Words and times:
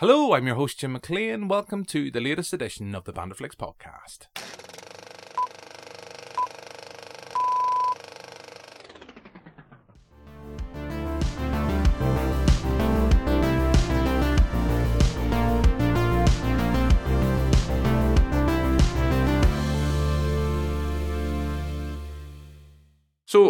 Hello, 0.00 0.32
I'm 0.32 0.46
your 0.46 0.54
host 0.54 0.78
Jim 0.78 0.92
McLean. 0.92 1.48
Welcome 1.48 1.84
to 1.86 2.08
the 2.08 2.20
latest 2.20 2.52
edition 2.52 2.94
of 2.94 3.02
the 3.02 3.12
Bandaflix 3.12 3.56
podcast. 3.56 4.28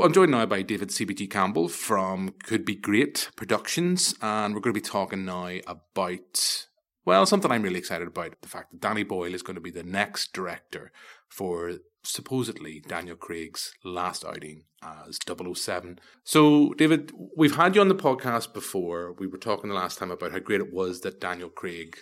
I'm 0.03 0.13
joined 0.13 0.31
now 0.31 0.47
by 0.47 0.63
David 0.63 0.91
CBG 0.91 1.29
Campbell 1.29 1.69
from 1.69 2.35
Could 2.45 2.65
Be 2.65 2.77
Great 2.77 3.31
Productions, 3.37 4.15
and 4.23 4.55
we're 4.55 4.61
going 4.61 4.75
to 4.75 4.81
be 4.81 4.87
talking 4.87 5.25
now 5.25 5.51
about, 5.67 6.67
well, 7.05 7.27
something 7.27 7.51
I'm 7.51 7.63
really 7.63 7.79
excited 7.79 8.07
about 8.07 8.35
the 8.41 8.49
fact 8.49 8.71
that 8.71 8.81
Danny 8.81 9.03
Boyle 9.03 9.35
is 9.35 9.43
going 9.43 9.57
to 9.57 9.61
be 9.61 9.73
the 9.73 9.83
next 9.83 10.33
director 10.33 10.93
for 11.29 11.79
supposedly 12.05 12.81
Daniel 12.87 13.17
Craig's 13.17 13.75
last 13.85 14.25
outing 14.25 14.65
as 14.83 15.19
007. 15.27 15.99
So, 16.23 16.75
David, 16.75 17.11
we've 17.37 17.57
had 17.57 17.75
you 17.75 17.81
on 17.81 17.89
the 17.89 17.95
podcast 17.95 18.55
before. 18.55 19.15
We 19.19 19.27
were 19.27 19.39
talking 19.39 19.69
the 19.69 19.75
last 19.75 19.99
time 19.99 20.13
about 20.13 20.31
how 20.31 20.39
great 20.39 20.61
it 20.61 20.73
was 20.73 21.01
that 21.01 21.21
Daniel 21.21 21.51
Craig 21.51 21.99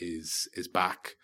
is 0.00 0.48
is 0.54 0.68
back. 0.68 1.16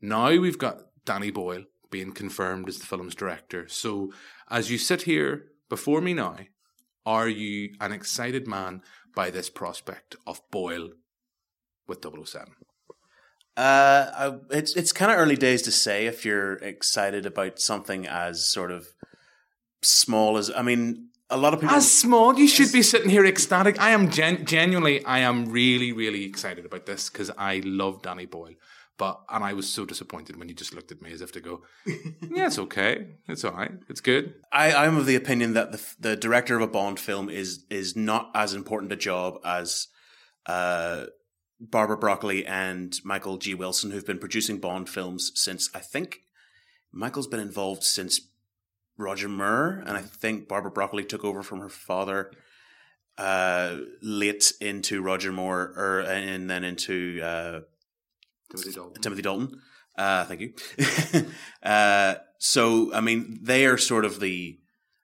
Now 0.00 0.30
we've 0.30 0.58
got 0.58 0.78
Danny 1.04 1.30
Boyle 1.30 1.64
being 1.90 2.12
confirmed 2.12 2.68
as 2.68 2.78
the 2.78 2.86
film's 2.86 3.14
director. 3.14 3.68
So, 3.68 4.12
as 4.50 4.70
you 4.70 4.78
sit 4.78 5.02
here 5.02 5.44
before 5.68 6.00
me 6.00 6.14
now, 6.14 6.36
are 7.04 7.28
you 7.28 7.70
an 7.80 7.92
excited 7.92 8.46
man 8.46 8.82
by 9.14 9.30
this 9.30 9.50
prospect 9.50 10.16
of 10.26 10.40
Boyle 10.50 10.90
with 11.86 12.04
007? 12.04 12.54
Uh, 13.56 14.10
I, 14.14 14.56
it's 14.56 14.76
it's 14.76 14.92
kind 14.92 15.10
of 15.10 15.18
early 15.18 15.34
days 15.34 15.62
to 15.62 15.72
say 15.72 16.06
if 16.06 16.24
you're 16.24 16.54
excited 16.54 17.26
about 17.26 17.58
something 17.58 18.06
as 18.06 18.46
sort 18.46 18.70
of 18.70 18.86
small 19.82 20.36
as 20.36 20.48
I 20.54 20.62
mean, 20.62 21.08
a 21.28 21.36
lot 21.36 21.54
of 21.54 21.60
people. 21.60 21.74
As 21.74 21.90
small, 21.90 22.38
you 22.38 22.46
should 22.46 22.72
be 22.72 22.82
sitting 22.82 23.10
here 23.10 23.26
ecstatic. 23.26 23.80
I 23.80 23.90
am 23.90 24.10
gen- 24.10 24.44
genuinely, 24.46 25.04
I 25.04 25.20
am 25.20 25.50
really, 25.50 25.92
really 25.92 26.24
excited 26.24 26.64
about 26.64 26.86
this 26.86 27.10
because 27.10 27.30
I 27.36 27.60
love 27.64 28.02
Danny 28.02 28.26
Boyle. 28.26 28.54
But 28.98 29.20
and 29.30 29.44
I 29.44 29.52
was 29.52 29.68
so 29.70 29.86
disappointed 29.86 30.36
when 30.36 30.48
you 30.48 30.54
just 30.56 30.74
looked 30.74 30.90
at 30.90 31.00
me 31.00 31.12
as 31.12 31.22
if 31.22 31.30
to 31.32 31.40
go, 31.40 31.62
"Yeah, 31.86 32.46
it's 32.48 32.58
okay, 32.58 33.06
it's 33.28 33.44
all 33.44 33.52
right, 33.52 33.72
it's 33.88 34.00
good." 34.00 34.34
I, 34.52 34.74
I'm 34.74 34.96
of 34.96 35.06
the 35.06 35.14
opinion 35.14 35.54
that 35.54 35.70
the 35.70 35.80
the 36.00 36.16
director 36.16 36.56
of 36.56 36.62
a 36.62 36.66
Bond 36.66 36.98
film 36.98 37.30
is 37.30 37.64
is 37.70 37.96
not 37.96 38.30
as 38.34 38.54
important 38.54 38.92
a 38.92 38.96
job 38.96 39.38
as 39.44 39.86
uh, 40.46 41.06
Barbara 41.60 41.96
Broccoli 41.96 42.44
and 42.44 42.98
Michael 43.04 43.38
G. 43.38 43.54
Wilson, 43.54 43.92
who've 43.92 44.06
been 44.06 44.18
producing 44.18 44.58
Bond 44.58 44.88
films 44.88 45.30
since 45.36 45.70
I 45.72 45.78
think 45.78 46.22
Michael's 46.92 47.28
been 47.28 47.40
involved 47.40 47.84
since 47.84 48.20
Roger 48.96 49.28
Moore, 49.28 49.84
and 49.86 49.96
I 49.96 50.00
think 50.02 50.48
Barbara 50.48 50.72
Broccoli 50.72 51.04
took 51.04 51.24
over 51.24 51.44
from 51.44 51.60
her 51.60 51.68
father 51.68 52.32
uh, 53.16 53.76
late 54.02 54.52
into 54.60 55.02
Roger 55.02 55.30
Moore, 55.30 55.72
or 55.76 56.00
and 56.00 56.50
then 56.50 56.64
into. 56.64 57.20
Uh, 57.22 57.60
Timothy 58.50 58.72
Dalton. 58.72 59.02
Timothy 59.02 59.22
Dalton. 59.22 59.60
Uh, 59.96 60.24
thank 60.24 60.40
you. 60.40 60.52
uh, 61.62 62.14
so, 62.38 62.94
I 62.94 63.00
mean, 63.00 63.38
they 63.42 63.66
are 63.66 63.76
sort 63.76 64.04
of 64.04 64.20
the 64.20 64.58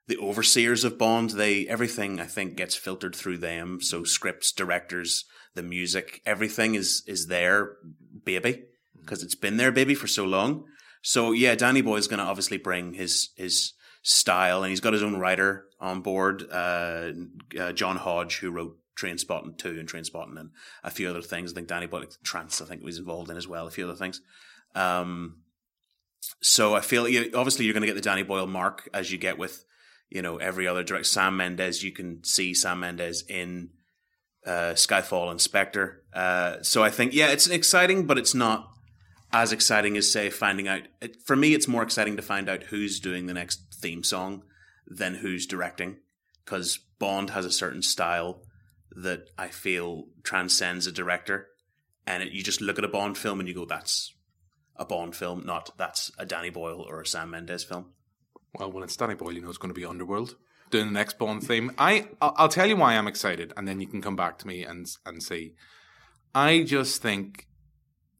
the 0.07 0.17
overseers 0.17 0.83
of 0.83 0.97
Bond. 0.97 1.31
They 1.31 1.67
everything 1.67 2.19
I 2.19 2.25
think 2.25 2.55
gets 2.55 2.75
filtered 2.75 3.15
through 3.15 3.39
them. 3.39 3.81
So 3.81 4.03
scripts, 4.03 4.51
directors, 4.51 5.25
the 5.55 5.63
music, 5.63 6.21
everything 6.25 6.75
is 6.75 7.03
is 7.07 7.27
their 7.27 7.77
baby 8.23 8.63
because 9.01 9.23
it's 9.23 9.35
been 9.35 9.57
their 9.57 9.71
baby 9.71 9.95
for 9.95 10.07
so 10.07 10.23
long. 10.23 10.65
So 11.01 11.31
yeah, 11.31 11.55
Danny 11.55 11.81
Boyle 11.81 11.97
is 11.97 12.07
going 12.07 12.19
to 12.19 12.25
obviously 12.25 12.57
bring 12.57 12.93
his 12.93 13.29
his 13.35 13.73
style, 14.01 14.63
and 14.63 14.69
he's 14.69 14.79
got 14.79 14.93
his 14.93 15.03
own 15.03 15.17
writer 15.17 15.65
on 15.79 16.01
board, 16.01 16.45
uh, 16.51 17.11
uh, 17.59 17.71
John 17.73 17.97
Hodge, 17.97 18.39
who 18.39 18.51
wrote 18.51 18.77
Trainspotting 18.95 19.57
2 19.57 19.79
and 19.79 19.89
Trainspotting 19.89 20.39
and 20.39 20.51
a 20.83 20.91
few 20.91 21.09
other 21.09 21.21
things. 21.21 21.51
I 21.51 21.55
think 21.55 21.67
Danny 21.67 21.87
Boyle, 21.87 22.05
Trance, 22.23 22.61
I 22.61 22.65
think 22.65 22.83
was 22.83 22.97
involved 22.97 23.29
in 23.29 23.37
as 23.37 23.47
well, 23.47 23.67
a 23.67 23.71
few 23.71 23.85
other 23.85 23.97
things. 23.97 24.21
Um, 24.73 25.41
so 26.41 26.75
I 26.75 26.81
feel 26.81 27.07
you, 27.07 27.31
obviously 27.35 27.65
you're 27.65 27.73
going 27.73 27.81
to 27.81 27.87
get 27.87 27.95
the 27.95 28.01
Danny 28.01 28.23
Boyle 28.23 28.47
mark 28.47 28.89
as 28.93 29.11
you 29.11 29.17
get 29.17 29.37
with, 29.37 29.65
you 30.09 30.21
know, 30.21 30.37
every 30.37 30.67
other 30.67 30.83
direct. 30.83 31.07
Sam 31.07 31.37
Mendes, 31.37 31.83
you 31.83 31.91
can 31.91 32.23
see 32.23 32.53
Sam 32.53 32.79
Mendes 32.79 33.23
in 33.27 33.69
uh, 34.45 34.73
Skyfall 34.73 35.31
and 35.31 35.41
Spectre. 35.41 36.03
Uh, 36.13 36.57
so 36.61 36.83
I 36.83 36.89
think, 36.89 37.13
yeah, 37.13 37.27
it's 37.27 37.47
exciting, 37.47 38.05
but 38.05 38.17
it's 38.17 38.33
not 38.33 38.69
as 39.33 39.51
exciting 39.51 39.97
as, 39.97 40.11
say, 40.11 40.29
finding 40.29 40.67
out. 40.67 40.83
It, 41.01 41.17
for 41.25 41.35
me, 41.35 41.53
it's 41.53 41.67
more 41.67 41.83
exciting 41.83 42.15
to 42.15 42.21
find 42.21 42.47
out 42.49 42.63
who's 42.63 42.99
doing 42.99 43.25
the 43.25 43.33
next 43.33 43.75
theme 43.75 44.03
song 44.03 44.43
than 44.87 45.15
who's 45.15 45.45
directing 45.45 45.97
because 46.43 46.79
Bond 46.99 47.31
has 47.31 47.45
a 47.45 47.51
certain 47.51 47.81
style 47.81 48.41
that 48.95 49.29
I 49.37 49.47
feel 49.47 50.05
transcends 50.23 50.87
a 50.87 50.91
director. 50.91 51.47
And 52.07 52.23
it, 52.23 52.31
you 52.31 52.43
just 52.43 52.61
look 52.61 52.77
at 52.77 52.85
a 52.85 52.89
Bond 52.89 53.17
film 53.17 53.39
and 53.39 53.49
you 53.49 53.55
go, 53.55 53.65
that's 53.65 54.13
a 54.75 54.85
Bond 54.85 55.15
film, 55.15 55.45
not 55.45 55.71
that's 55.77 56.11
a 56.17 56.25
Danny 56.25 56.49
Boyle 56.49 56.81
or 56.81 57.01
a 57.01 57.07
Sam 57.07 57.31
Mendes 57.31 57.63
film. 57.63 57.93
Well, 58.57 58.71
when 58.71 58.83
it's 58.83 58.95
Danny 58.95 59.15
Boyle, 59.15 59.33
you 59.33 59.41
know 59.41 59.49
it's 59.49 59.57
going 59.57 59.73
to 59.73 59.79
be 59.79 59.85
Underworld 59.85 60.35
doing 60.69 60.87
the 60.87 60.93
next 60.93 61.17
Bond 61.17 61.43
theme. 61.43 61.71
I 61.77 62.07
I'll 62.21 62.49
tell 62.49 62.67
you 62.67 62.75
why 62.75 62.95
I'm 62.95 63.07
excited, 63.07 63.53
and 63.55 63.67
then 63.67 63.79
you 63.79 63.87
can 63.87 64.01
come 64.01 64.15
back 64.15 64.37
to 64.39 64.47
me 64.47 64.63
and 64.63 64.87
and 65.05 65.21
see. 65.21 65.53
I 66.33 66.63
just 66.63 67.01
think 67.01 67.47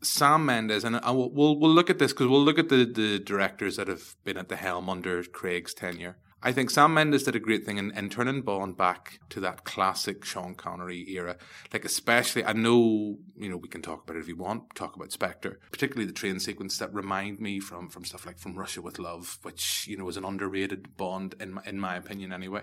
Sam 0.02 0.46
Mendes, 0.46 0.84
and 0.84 0.98
I 0.98 1.12
will, 1.12 1.34
we'll 1.34 1.60
we'll 1.60 1.74
look 1.74 1.90
at 1.90 2.00
this 2.00 2.14
because 2.14 2.28
we'll 2.28 2.44
look 2.44 2.60
at 2.60 2.70
the 2.70 2.86
the 2.86 3.20
directors 3.20 3.78
that 3.78 3.88
have 3.88 4.16
been 4.24 4.38
at 4.38 4.50
the 4.50 4.56
helm 4.56 4.90
under 4.90 5.24
Craig's 5.24 5.74
tenure. 5.74 6.18
I 6.46 6.52
think 6.52 6.70
Sam 6.70 6.94
Mendes 6.94 7.24
did 7.24 7.36
a 7.36 7.40
great 7.40 7.66
thing 7.66 7.80
in, 7.80 7.90
in 7.98 8.08
turning 8.08 8.44
Bond 8.44 8.78
back 8.78 9.20
to 9.30 9.40
that 9.40 9.64
classic 9.64 10.24
Sean 10.24 10.54
Connery 10.54 11.04
era. 11.10 11.38
Like, 11.74 11.86
especially, 11.86 12.46
I 12.46 12.54
know, 12.54 13.18
you 13.36 13.50
know, 13.50 13.58
we 13.58 13.68
can 13.68 13.82
talk 13.82 14.04
about 14.04 14.18
it 14.18 14.20
if 14.20 14.28
you 14.28 14.36
want, 14.36 14.76
talk 14.76 14.96
about 14.96 15.12
Spectre, 15.12 15.60
particularly 15.72 16.06
the 16.06 16.14
train 16.14 16.40
sequence 16.40 16.78
that 16.78 16.94
remind 16.94 17.40
me 17.40 17.60
from, 17.60 17.90
from 17.90 18.06
stuff 18.06 18.28
like 18.28 18.38
From 18.38 18.56
Russia 18.56 18.84
with 18.84 19.00
Love, 19.00 19.40
which, 19.42 19.88
you 19.88 19.98
know, 19.98 20.08
is 20.08 20.18
an 20.18 20.24
underrated 20.24 20.96
Bond, 20.98 21.34
in 21.40 21.54
my, 21.54 21.64
in 21.66 21.80
my 21.80 21.96
opinion, 21.96 22.32
anyway. 22.32 22.62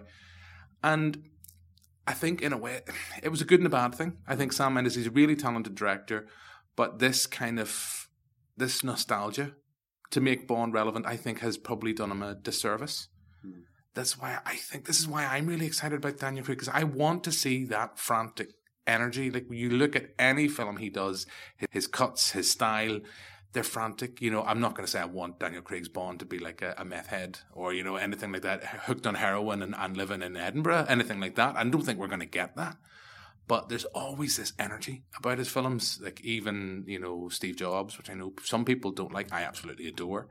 And 0.85 1.25
I 2.07 2.13
think, 2.13 2.41
in 2.41 2.53
a 2.53 2.59
way, 2.59 2.83
it 3.21 3.31
was 3.31 3.41
a 3.41 3.45
good 3.45 3.59
and 3.59 3.67
a 3.67 3.71
bad 3.71 3.97
thing. 3.97 4.19
I 4.29 4.37
think 4.37 4.53
Sam 4.53 4.75
Mendes 4.75 4.97
is 4.97 5.09
a 5.09 5.11
really 5.11 5.35
talented 5.35 5.75
director, 5.75 6.29
but 6.77 7.01
this 7.01 7.27
kind 7.27 7.59
of, 7.59 8.09
this 8.57 8.85
nostalgia 8.85 9.57
to 10.11 10.21
make 10.21 10.47
Bond 10.47 10.73
relevant, 10.73 11.05
I 11.05 11.17
think, 11.17 11.41
has 11.41 11.59
probably 11.59 11.93
done 11.93 12.13
him 12.13 12.23
a 12.23 12.37
disservice. 12.37 13.09
That's 13.95 14.19
why 14.19 14.39
I 14.47 14.57
think 14.57 14.87
this 14.87 14.99
is 14.99 15.07
why 15.07 15.27
I'm 15.27 15.47
really 15.47 15.67
excited 15.67 15.97
about 15.97 16.19
Daniel 16.19 16.45
Craig 16.45 16.59
because 16.59 16.73
I 16.73 16.85
want 16.85 17.25
to 17.25 17.33
see 17.33 17.65
that 17.67 17.99
frantic 17.99 18.53
energy. 18.87 19.31
Like 19.31 19.47
you 19.51 19.71
look 19.71 19.95
at 19.95 20.11
any 20.19 20.49
film 20.49 20.79
he 20.79 20.89
does, 20.89 21.27
his 21.71 21.87
cuts, 21.87 22.31
his 22.31 22.51
style, 22.51 23.01
they're 23.53 23.63
frantic. 23.63 24.21
You 24.21 24.31
know, 24.31 24.43
I'm 24.43 24.61
not 24.61 24.75
going 24.75 24.87
to 24.87 24.91
say 24.91 25.01
I 25.01 25.05
want 25.05 25.39
Daniel 25.39 25.63
Craig's 25.63 25.89
Bond 25.89 26.21
to 26.21 26.25
be 26.25 26.39
like 26.39 26.63
a, 26.63 26.75
a, 26.79 26.85
meth 26.85 27.09
head 27.09 27.41
or, 27.53 27.75
you 27.75 27.85
know, 27.85 27.97
anything 27.97 28.33
like 28.33 28.43
that, 28.43 28.65
hooked 28.65 29.07
on 29.07 29.17
heroin 29.17 29.63
and, 29.63 29.75
and 29.77 29.97
living 29.97 30.23
in 30.23 30.37
Edinburgh, 30.37 30.87
anything 30.89 31.21
like 31.21 31.35
that. 31.37 31.57
I 31.57 31.65
don't 31.65 31.83
think 31.83 31.99
we're 31.99 32.07
going 32.09 32.21
to 32.21 32.27
get 32.27 32.57
that. 32.57 32.77
But 33.49 33.69
there's 33.69 33.85
always 33.87 34.37
this 34.37 34.53
energy 34.59 35.03
about 35.19 35.39
his 35.39 35.49
films. 35.49 36.01
Like 36.03 36.21
even, 36.23 36.85
you 36.87 36.99
know, 36.99 37.29
Steve 37.29 37.57
Jobs, 37.57 37.99
which 37.99 38.09
I 38.09 38.15
know 38.15 38.33
some 38.43 38.65
people 38.65 38.93
don't 38.93 39.13
like, 39.13 39.33
I 39.33 39.43
absolutely 39.43 39.89
adore. 39.89 40.29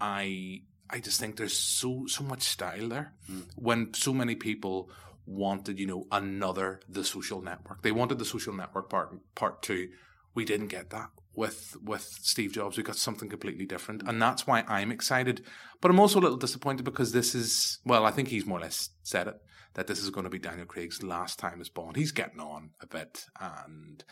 I 0.00 0.62
I 0.92 0.98
just 1.00 1.20
think 1.20 1.36
there's 1.36 1.56
so 1.56 2.04
so 2.06 2.24
much 2.24 2.42
style 2.42 2.88
there. 2.88 3.14
Mm. 3.30 3.46
When 3.56 3.94
so 3.94 4.12
many 4.12 4.34
people 4.34 4.90
wanted, 5.26 5.78
you 5.78 5.86
know, 5.86 6.06
another 6.10 6.80
the 6.88 7.04
social 7.04 7.40
network. 7.40 7.82
They 7.82 7.92
wanted 7.92 8.18
the 8.18 8.24
social 8.24 8.52
network 8.52 8.90
part 8.90 9.10
part 9.34 9.62
two. 9.62 9.88
We 10.34 10.44
didn't 10.44 10.68
get 10.68 10.90
that 10.90 11.10
with 11.34 11.76
with 11.82 12.02
Steve 12.02 12.52
Jobs. 12.52 12.76
We 12.76 12.82
got 12.82 12.96
something 12.96 13.28
completely 13.28 13.66
different, 13.66 14.02
and 14.06 14.20
that's 14.20 14.46
why 14.46 14.64
I'm 14.66 14.90
excited. 14.90 15.44
But 15.80 15.90
I'm 15.90 16.00
also 16.00 16.18
a 16.18 16.22
little 16.22 16.36
disappointed 16.36 16.84
because 16.84 17.12
this 17.12 17.34
is 17.34 17.78
well, 17.84 18.04
I 18.04 18.10
think 18.10 18.28
he's 18.28 18.46
more 18.46 18.58
or 18.58 18.62
less 18.62 18.90
said 19.02 19.28
it 19.28 19.40
that 19.74 19.86
this 19.86 20.00
is 20.00 20.10
going 20.10 20.24
to 20.24 20.30
be 20.30 20.38
Daniel 20.38 20.66
Craig's 20.66 21.02
last 21.02 21.38
time 21.38 21.60
as 21.60 21.68
Bond. 21.68 21.96
He's 21.96 22.12
getting 22.12 22.40
on 22.40 22.70
a 22.80 22.86
bit, 22.86 23.26
and 23.40 24.04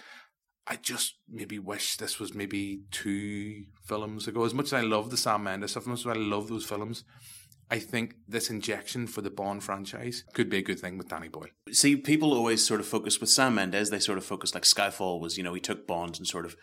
I 0.69 0.77
just 0.77 1.15
maybe 1.29 1.59
wish 1.59 1.97
this 1.97 2.21
was 2.21 2.35
maybe 2.35 2.83
two 2.91 3.65
films 3.85 4.29
ago. 4.29 4.45
As 4.45 4.53
much 4.53 4.67
as 4.67 4.75
I 4.75 4.81
love 4.83 5.11
the 5.11 5.17
Sam 5.17 5.45
Mendes 5.45 5.71
stuff, 5.71 5.85
as 5.85 5.89
much 5.89 6.01
as 6.01 6.07
I 6.07 6.13
love 6.13 6.49
those 6.49 6.67
films, 6.67 7.05
I 7.71 7.79
think 7.79 8.17
this 8.27 8.51
injection 8.51 9.07
for 9.07 9.23
the 9.23 9.31
Bond 9.31 9.65
franchise 9.65 10.25
could 10.35 10.51
be 10.51 10.59
a 10.59 10.63
good 10.63 10.79
thing 10.79 10.99
with 10.99 11.09
Danny 11.09 11.29
Boyle. 11.29 11.49
See, 11.73 11.97
people 11.97 12.35
always 12.35 12.67
sort 12.67 12.81
of 12.81 12.87
focus 12.87 13.19
with 13.19 13.31
Sam 13.31 13.55
Mendes. 13.55 13.89
They 13.89 13.99
sort 13.99 14.19
of 14.19 14.25
focus 14.25 14.55
like 14.55 14.65
Skyfall 14.65 15.21
was. 15.21 15.39
You 15.39 15.45
know, 15.45 15.55
he 15.55 15.61
took 15.61 15.87
Bond 15.87 16.19
and 16.19 16.27
sort 16.27 16.45
of 16.45 16.55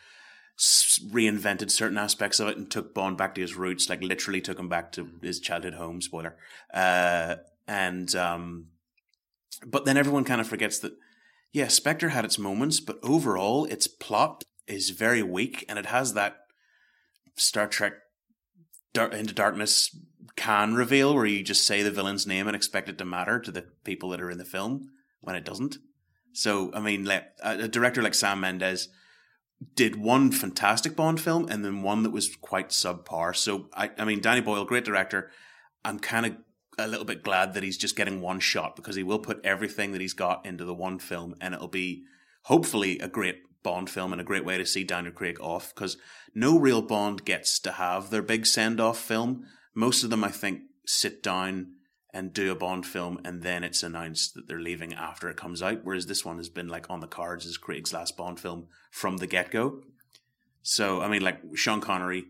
reinvented 1.12 1.72
certain 1.72 1.98
aspects 1.98 2.40
of 2.40 2.48
it 2.48 2.58
and 2.58 2.70
took 2.70 2.94
Bond 2.94 3.18
back 3.18 3.34
to 3.36 3.42
his 3.42 3.56
roots. 3.56 3.90
Like 3.90 4.04
literally 4.04 4.42
took 4.42 4.60
him 4.60 4.70
back 4.70 4.92
to 4.94 5.10
his 5.22 5.40
childhood 5.40 5.74
home. 5.74 6.02
Spoiler. 6.02 6.36
Uh, 6.72 7.38
and 7.68 8.14
um, 8.16 8.68
but 9.66 9.86
then 9.86 9.98
everyone 9.98 10.24
kind 10.26 10.42
of 10.42 10.48
forgets 10.48 10.80
that 10.80 10.94
yeah, 11.56 11.70
Spectre 11.70 12.10
had 12.10 12.26
its 12.26 12.38
moments, 12.38 12.82
but 12.82 13.00
overall, 13.02 13.64
its 13.64 13.88
plot 13.88 14.44
is 14.68 14.90
very 14.90 15.24
weak, 15.24 15.64
and 15.70 15.80
it 15.80 15.86
has 15.86 16.14
that 16.14 16.36
Star 17.38 17.66
Trek 17.66 17.94
Dar- 18.94 19.14
Into 19.14 19.34
Darkness 19.34 19.98
Khan 20.36 20.74
reveal 20.74 21.16
where 21.16 21.26
you 21.26 21.44
just 21.44 21.66
say 21.66 21.82
the 21.82 21.92
villain's 21.92 22.28
name 22.28 22.48
and 22.48 22.58
expect 22.58 22.90
it 22.90 22.98
to 22.98 23.06
matter 23.06 23.40
to 23.40 23.52
the 23.52 23.62
people 23.86 24.10
that 24.10 24.20
are 24.20 24.30
in 24.30 24.38
the 24.38 24.44
film 24.44 24.90
when 25.22 25.38
it 25.38 25.46
doesn't. 25.46 25.78
So, 26.34 26.72
I 26.74 26.82
mean, 26.82 27.06
like, 27.06 27.24
a 27.42 27.70
director 27.70 28.02
like 28.02 28.16
Sam 28.16 28.42
Mendes 28.42 28.90
did 29.76 29.96
one 29.96 30.34
fantastic 30.34 30.94
Bond 30.94 31.22
film 31.22 31.48
and 31.50 31.64
then 31.64 31.84
one 31.84 32.04
that 32.04 32.12
was 32.12 32.36
quite 32.36 32.72
subpar. 32.72 33.34
So, 33.34 33.70
I, 33.74 33.92
I 33.98 34.04
mean, 34.04 34.20
Danny 34.20 34.42
Boyle, 34.42 34.66
great 34.66 34.84
director. 34.84 35.32
I'm 35.86 36.00
kind 36.00 36.26
of 36.26 36.36
a 36.78 36.88
little 36.88 37.06
bit 37.06 37.24
glad 37.24 37.54
that 37.54 37.64
he's 37.64 37.78
just 37.78 37.96
getting 37.96 38.22
one 38.22 38.40
shot 38.40 38.76
because 38.76 38.96
he 38.96 39.04
will 39.04 39.20
put 39.20 39.44
everything 39.44 39.92
that 39.92 40.02
he's 40.02 40.14
got 40.14 40.46
into 40.46 40.66
the 40.66 40.74
one 40.74 41.00
film 41.00 41.36
and 41.40 41.54
it'll 41.54 41.68
be 41.68 42.04
hopefully 42.44 43.00
a 43.00 43.08
great 43.08 43.42
Bond 43.64 43.90
film 43.90 44.12
and 44.12 44.22
a 44.22 44.26
great 44.26 44.46
way 44.46 44.60
to 44.60 44.66
see 44.66 44.84
Daniel 44.84 45.12
Craig 45.12 45.40
off 45.42 45.74
because 45.74 45.98
no 46.36 46.60
real 46.60 46.84
Bond 46.84 47.26
gets 47.26 47.60
to 47.62 47.72
have 47.74 48.12
their 48.12 48.22
big 48.22 48.46
send 48.46 48.80
off 48.80 49.00
film. 49.00 49.48
Most 49.74 50.04
of 50.04 50.12
them, 50.12 50.24
I 50.24 50.30
think, 50.30 50.62
sit 50.86 51.24
down 51.24 51.72
and 52.14 52.32
do 52.32 52.52
a 52.52 52.56
Bond 52.56 52.86
film 52.86 53.20
and 53.26 53.42
then 53.42 53.64
it's 53.64 53.82
announced 53.82 54.36
that 54.36 54.48
they're 54.48 54.60
leaving 54.60 54.94
after 54.94 55.30
it 55.30 55.38
comes 55.38 55.64
out. 55.64 55.80
Whereas 55.84 56.06
this 56.06 56.24
one 56.24 56.38
has 56.38 56.48
been 56.48 56.68
like 56.68 56.92
on 56.92 57.00
the 57.00 57.08
cards 57.08 57.48
as 57.48 57.58
Craig's 57.58 57.92
last 57.92 58.16
Bond 58.16 58.40
film 58.40 58.68
from 58.92 59.18
the 59.18 59.28
get 59.28 59.50
go. 59.50 59.82
So, 60.62 61.02
I 61.02 61.08
mean, 61.08 61.24
like 61.24 61.40
Sean 61.56 61.82
Connery, 61.82 62.26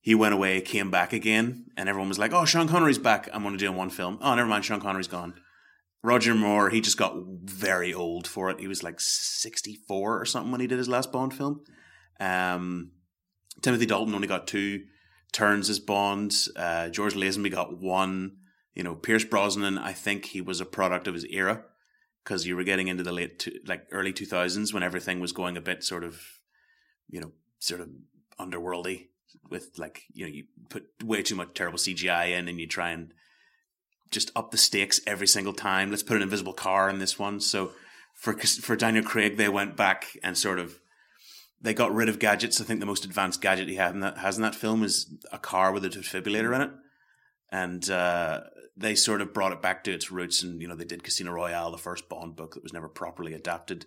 he 0.00 0.14
went 0.14 0.34
away, 0.34 0.60
came 0.60 0.90
back 0.90 1.12
again, 1.12 1.66
and 1.76 1.88
everyone 1.88 2.08
was 2.08 2.18
like, 2.18 2.32
oh, 2.32 2.44
Sean 2.44 2.68
Connery's 2.68 2.98
back. 2.98 3.28
I'm 3.32 3.42
going 3.42 3.56
to 3.56 3.58
do 3.58 3.70
one 3.70 3.90
film. 3.90 4.18
Oh, 4.22 4.34
never 4.34 4.48
mind, 4.48 4.64
Sean 4.64 4.80
Connery's 4.80 5.08
gone. 5.08 5.34
Roger 6.02 6.34
Moore, 6.34 6.70
he 6.70 6.80
just 6.80 6.96
got 6.96 7.14
very 7.44 7.92
old 7.92 8.26
for 8.26 8.48
it. 8.48 8.58
He 8.58 8.66
was 8.66 8.82
like 8.82 8.98
64 8.98 10.20
or 10.20 10.24
something 10.24 10.50
when 10.50 10.62
he 10.62 10.66
did 10.66 10.78
his 10.78 10.88
last 10.88 11.12
Bond 11.12 11.34
film. 11.34 11.60
Um, 12.18 12.92
Timothy 13.60 13.84
Dalton 13.84 14.14
only 14.14 14.26
got 14.26 14.46
two 14.46 14.84
turns 15.32 15.68
as 15.68 15.78
Bond. 15.78 16.34
Uh, 16.56 16.88
George 16.88 17.14
Lazenby 17.14 17.50
got 17.50 17.78
one. 17.78 18.36
You 18.74 18.82
know, 18.82 18.94
Pierce 18.94 19.24
Brosnan, 19.24 19.76
I 19.76 19.92
think 19.92 20.26
he 20.26 20.40
was 20.40 20.60
a 20.60 20.64
product 20.64 21.06
of 21.06 21.12
his 21.12 21.26
era 21.26 21.64
because 22.24 22.46
you 22.46 22.56
were 22.56 22.64
getting 22.64 22.88
into 22.88 23.02
the 23.02 23.12
late, 23.12 23.38
to, 23.40 23.52
like 23.66 23.86
early 23.92 24.14
2000s 24.14 24.72
when 24.72 24.82
everything 24.82 25.20
was 25.20 25.32
going 25.32 25.58
a 25.58 25.60
bit 25.60 25.84
sort 25.84 26.04
of, 26.04 26.22
you 27.10 27.20
know, 27.20 27.32
sort 27.58 27.82
of 27.82 27.90
underworldy 28.38 29.08
with 29.48 29.78
like, 29.78 30.02
you 30.12 30.26
know, 30.26 30.32
you 30.32 30.44
put 30.68 30.86
way 31.04 31.22
too 31.22 31.34
much 31.34 31.54
terrible 31.54 31.78
CGI 31.78 32.38
in 32.38 32.48
and 32.48 32.60
you 32.60 32.66
try 32.66 32.90
and 32.90 33.12
just 34.10 34.30
up 34.34 34.50
the 34.50 34.58
stakes 34.58 35.00
every 35.06 35.26
single 35.26 35.52
time. 35.52 35.90
Let's 35.90 36.02
put 36.02 36.16
an 36.16 36.22
invisible 36.22 36.52
car 36.52 36.88
in 36.88 36.98
this 36.98 37.18
one. 37.18 37.40
So 37.40 37.72
for 38.14 38.34
for 38.34 38.76
Daniel 38.76 39.04
Craig, 39.04 39.36
they 39.36 39.48
went 39.48 39.76
back 39.76 40.06
and 40.22 40.36
sort 40.36 40.58
of 40.58 40.80
they 41.60 41.74
got 41.74 41.94
rid 41.94 42.08
of 42.08 42.18
gadgets. 42.18 42.60
I 42.60 42.64
think 42.64 42.80
the 42.80 42.86
most 42.86 43.04
advanced 43.04 43.40
gadget 43.40 43.68
he 43.68 43.76
had 43.76 43.94
in 43.94 44.00
that 44.00 44.18
has 44.18 44.36
in 44.36 44.42
that 44.42 44.54
film 44.54 44.82
is 44.82 45.12
a 45.32 45.38
car 45.38 45.72
with 45.72 45.84
a 45.84 45.88
defibrillator 45.88 46.54
in 46.54 46.62
it, 46.62 46.70
and 47.50 47.90
uh, 47.90 48.40
they 48.76 48.94
sort 48.94 49.20
of 49.20 49.34
brought 49.34 49.52
it 49.52 49.62
back 49.62 49.84
to 49.84 49.92
its 49.92 50.10
roots. 50.10 50.42
And 50.42 50.60
you 50.60 50.68
know, 50.68 50.74
they 50.74 50.84
did 50.84 51.02
Casino 51.02 51.32
Royale, 51.32 51.70
the 51.70 51.78
first 51.78 52.08
Bond 52.08 52.36
book 52.36 52.54
that 52.54 52.62
was 52.62 52.72
never 52.72 52.88
properly 52.88 53.34
adapted. 53.34 53.86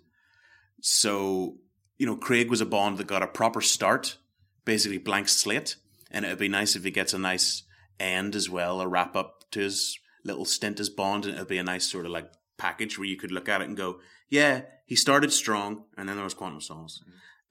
So 0.80 1.56
you 1.98 2.06
know, 2.06 2.16
Craig 2.16 2.50
was 2.50 2.60
a 2.60 2.66
Bond 2.66 2.98
that 2.98 3.06
got 3.06 3.22
a 3.22 3.28
proper 3.28 3.60
start, 3.60 4.18
basically 4.64 4.98
blank 4.98 5.28
slate, 5.28 5.76
and 6.10 6.24
it'd 6.24 6.38
be 6.38 6.48
nice 6.48 6.76
if 6.76 6.84
he 6.84 6.90
gets 6.90 7.14
a 7.14 7.18
nice 7.18 7.62
end 8.00 8.34
as 8.34 8.48
well, 8.50 8.80
a 8.80 8.88
wrap 8.88 9.16
up 9.16 9.44
to 9.52 9.60
his 9.60 9.98
little 10.24 10.44
stint 10.44 10.80
as 10.80 10.88
Bond, 10.88 11.26
and 11.26 11.34
it'd 11.34 11.48
be 11.48 11.58
a 11.58 11.64
nice 11.64 11.86
sort 11.86 12.06
of 12.06 12.12
like 12.12 12.30
package 12.56 12.98
where 12.98 13.08
you 13.08 13.16
could 13.16 13.32
look 13.32 13.48
at 13.48 13.60
it 13.60 13.68
and 13.68 13.76
go, 13.76 14.00
yeah, 14.28 14.62
he 14.86 14.96
started 14.96 15.32
strong, 15.32 15.84
and 15.96 16.08
then 16.08 16.16
there 16.16 16.24
was 16.24 16.34
Quantum 16.34 16.60
Solace. 16.60 17.02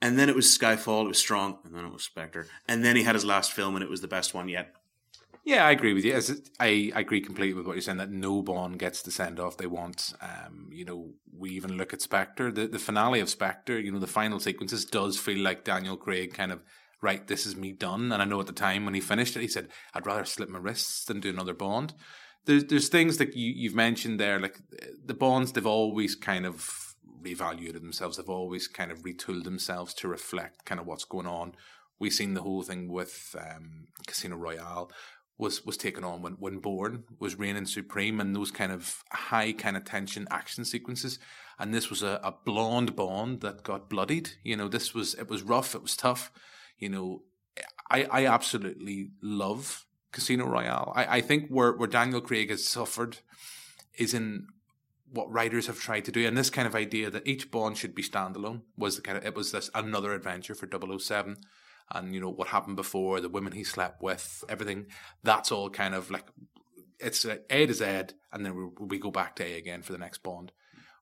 And 0.02 0.20
then 0.20 0.28
it 0.28 0.36
was 0.36 0.46
Skyfall, 0.48 1.06
it 1.06 1.10
was 1.10 1.18
strong, 1.18 1.60
and 1.64 1.74
then 1.74 1.86
it 1.86 1.94
was 1.94 2.04
Spectre. 2.04 2.48
And 2.68 2.84
then 2.84 2.96
he 2.96 3.04
had 3.04 3.16
his 3.16 3.24
last 3.24 3.54
film, 3.54 3.76
and 3.76 3.84
it 3.84 3.90
was 3.90 4.02
the 4.02 4.08
best 4.08 4.34
one 4.34 4.50
yet. 4.50 4.74
Yeah, 5.46 5.66
I 5.66 5.72
agree 5.72 5.94
with 5.94 6.06
you. 6.06 6.14
As 6.14 6.42
I, 6.60 6.92
I 6.96 7.02
agree 7.02 7.22
completely 7.22 7.54
with 7.54 7.66
what 7.66 7.74
you're 7.74 7.82
saying 7.82 7.98
that 7.98 8.12
no 8.12 8.42
Bond 8.42 8.80
gets 8.80 9.02
the 9.02 9.12
send 9.12 9.40
off 9.40 9.58
they 9.58 9.68
want. 9.68 10.14
Um, 10.22 10.70
you 10.72 10.86
know, 10.86 11.12
we 11.38 11.52
even 11.52 11.78
look 11.78 11.94
at 11.94 12.02
Spectre, 12.02 12.52
the, 12.52 12.68
the 12.68 12.80
finale 12.80 13.20
of 13.20 13.30
Spectre, 13.30 13.80
you 13.80 13.92
know, 13.92 14.00
the 14.00 14.08
final 14.08 14.40
sequences 14.40 14.86
does 14.86 15.18
feel 15.18 15.40
like 15.40 15.66
Daniel 15.66 15.98
Craig 15.98 16.34
kind 16.34 16.52
of, 16.52 16.62
right, 17.04 17.28
this 17.28 17.46
is 17.46 17.56
me 17.56 17.74
done. 17.74 18.12
And 18.12 18.22
I 18.22 18.26
know 18.26 18.40
at 18.40 18.48
the 18.48 18.54
time 18.54 18.86
when 18.86 18.94
he 18.94 19.02
finished 19.02 19.36
it, 19.36 19.42
he 19.42 19.48
said, 19.48 19.68
I'd 19.94 20.08
rather 20.08 20.26
slit 20.26 20.50
my 20.50 20.58
wrists 20.58 21.04
than 21.06 21.20
do 21.20 21.30
another 21.30 21.54
Bond. 21.54 21.94
There's, 22.46 22.66
there's 22.66 22.90
things 22.90 23.18
that 23.18 23.36
you, 23.36 23.52
you've 23.52 23.76
mentioned 23.76 24.20
there, 24.20 24.40
like 24.40 24.58
the 25.06 25.14
Bonds, 25.14 25.52
they've 25.52 25.66
always 25.66 26.16
kind 26.16 26.46
of 26.46 26.96
reevaluated 27.22 27.82
themselves. 27.82 28.18
They've 28.18 28.30
always 28.30 28.68
kind 28.68 28.92
of 28.92 29.04
retooled 29.04 29.44
themselves 29.44 29.94
to 29.96 30.08
reflect 30.08 30.66
kind 30.66 30.80
of 30.80 30.88
what's 30.88 31.06
going 31.06 31.28
on. 31.28 31.54
We've 32.00 32.14
seen 32.14 32.34
the 32.34 32.42
whole 32.42 32.64
thing 32.64 32.92
with 32.92 33.36
um, 33.40 33.88
Casino 34.08 34.36
Royale 34.38 34.90
was 35.38 35.66
was 35.66 35.78
taken 35.78 36.04
on 36.04 36.22
when 36.22 36.34
when 36.34 36.60
Bourne 36.60 37.04
was 37.20 37.40
reigning 37.40 37.66
supreme 37.66 38.20
and 38.20 38.36
those 38.36 38.52
kind 38.52 38.72
of 38.72 39.04
high 39.12 39.52
kind 39.52 39.76
of 39.76 39.84
tension 39.84 40.28
action 40.30 40.64
sequences. 40.64 41.18
And 41.60 41.74
this 41.74 41.90
was 41.90 42.04
a, 42.04 42.20
a 42.24 42.34
blonde 42.46 42.96
Bond 42.96 43.42
that 43.42 43.64
got 43.64 43.90
bloodied. 43.90 44.32
You 44.44 44.58
know, 44.58 44.68
this 44.68 44.94
was 44.94 45.16
it 45.16 45.30
was 45.30 45.44
rough, 45.44 45.76
it 45.76 45.82
was 45.82 45.96
tough. 45.96 46.32
You 46.84 46.90
know, 46.90 47.22
I 47.90 48.04
I 48.20 48.26
absolutely 48.26 49.12
love 49.22 49.86
Casino 50.12 50.46
Royale. 50.46 50.92
I, 50.96 51.18
I 51.18 51.22
think 51.22 51.50
where 51.50 51.74
where 51.74 51.88
Daniel 51.88 52.22
Craig 52.22 52.50
has 52.50 52.68
suffered 52.68 53.18
is 53.98 54.14
in 54.14 54.48
what 55.14 55.32
writers 55.32 55.68
have 55.68 55.80
tried 55.80 56.06
to 56.06 56.12
do 56.12 56.26
and 56.26 56.36
this 56.36 56.50
kind 56.50 56.68
of 56.68 56.76
idea 56.76 57.10
that 57.10 57.28
each 57.28 57.52
bond 57.52 57.78
should 57.78 57.94
be 57.94 58.02
standalone 58.02 58.62
was 58.76 58.96
the 58.96 59.02
kind 59.02 59.18
of 59.18 59.26
it 59.26 59.36
was 59.36 59.52
this 59.52 59.70
another 59.76 60.12
adventure 60.14 60.56
for 60.56 60.68
007 61.00 61.38
and 61.92 62.16
you 62.16 62.20
know 62.20 62.32
what 62.32 62.48
happened 62.48 62.76
before 62.76 63.22
the 63.22 63.30
women 63.30 63.54
he 63.54 63.64
slept 63.64 64.02
with 64.02 64.44
everything. 64.50 64.88
That's 65.24 65.52
all 65.52 65.70
kind 65.70 65.94
of 65.94 66.10
like 66.10 66.26
it's 67.00 67.26
a 67.26 67.38
to 67.68 67.74
Z 67.74 67.86
and 68.32 68.46
then 68.46 68.56
we, 68.56 68.86
we 68.86 68.98
go 68.98 69.12
back 69.12 69.36
to 69.38 69.46
A 69.46 69.58
again 69.58 69.84
for 69.84 69.92
the 69.92 70.04
next 70.06 70.24
bond. 70.24 70.52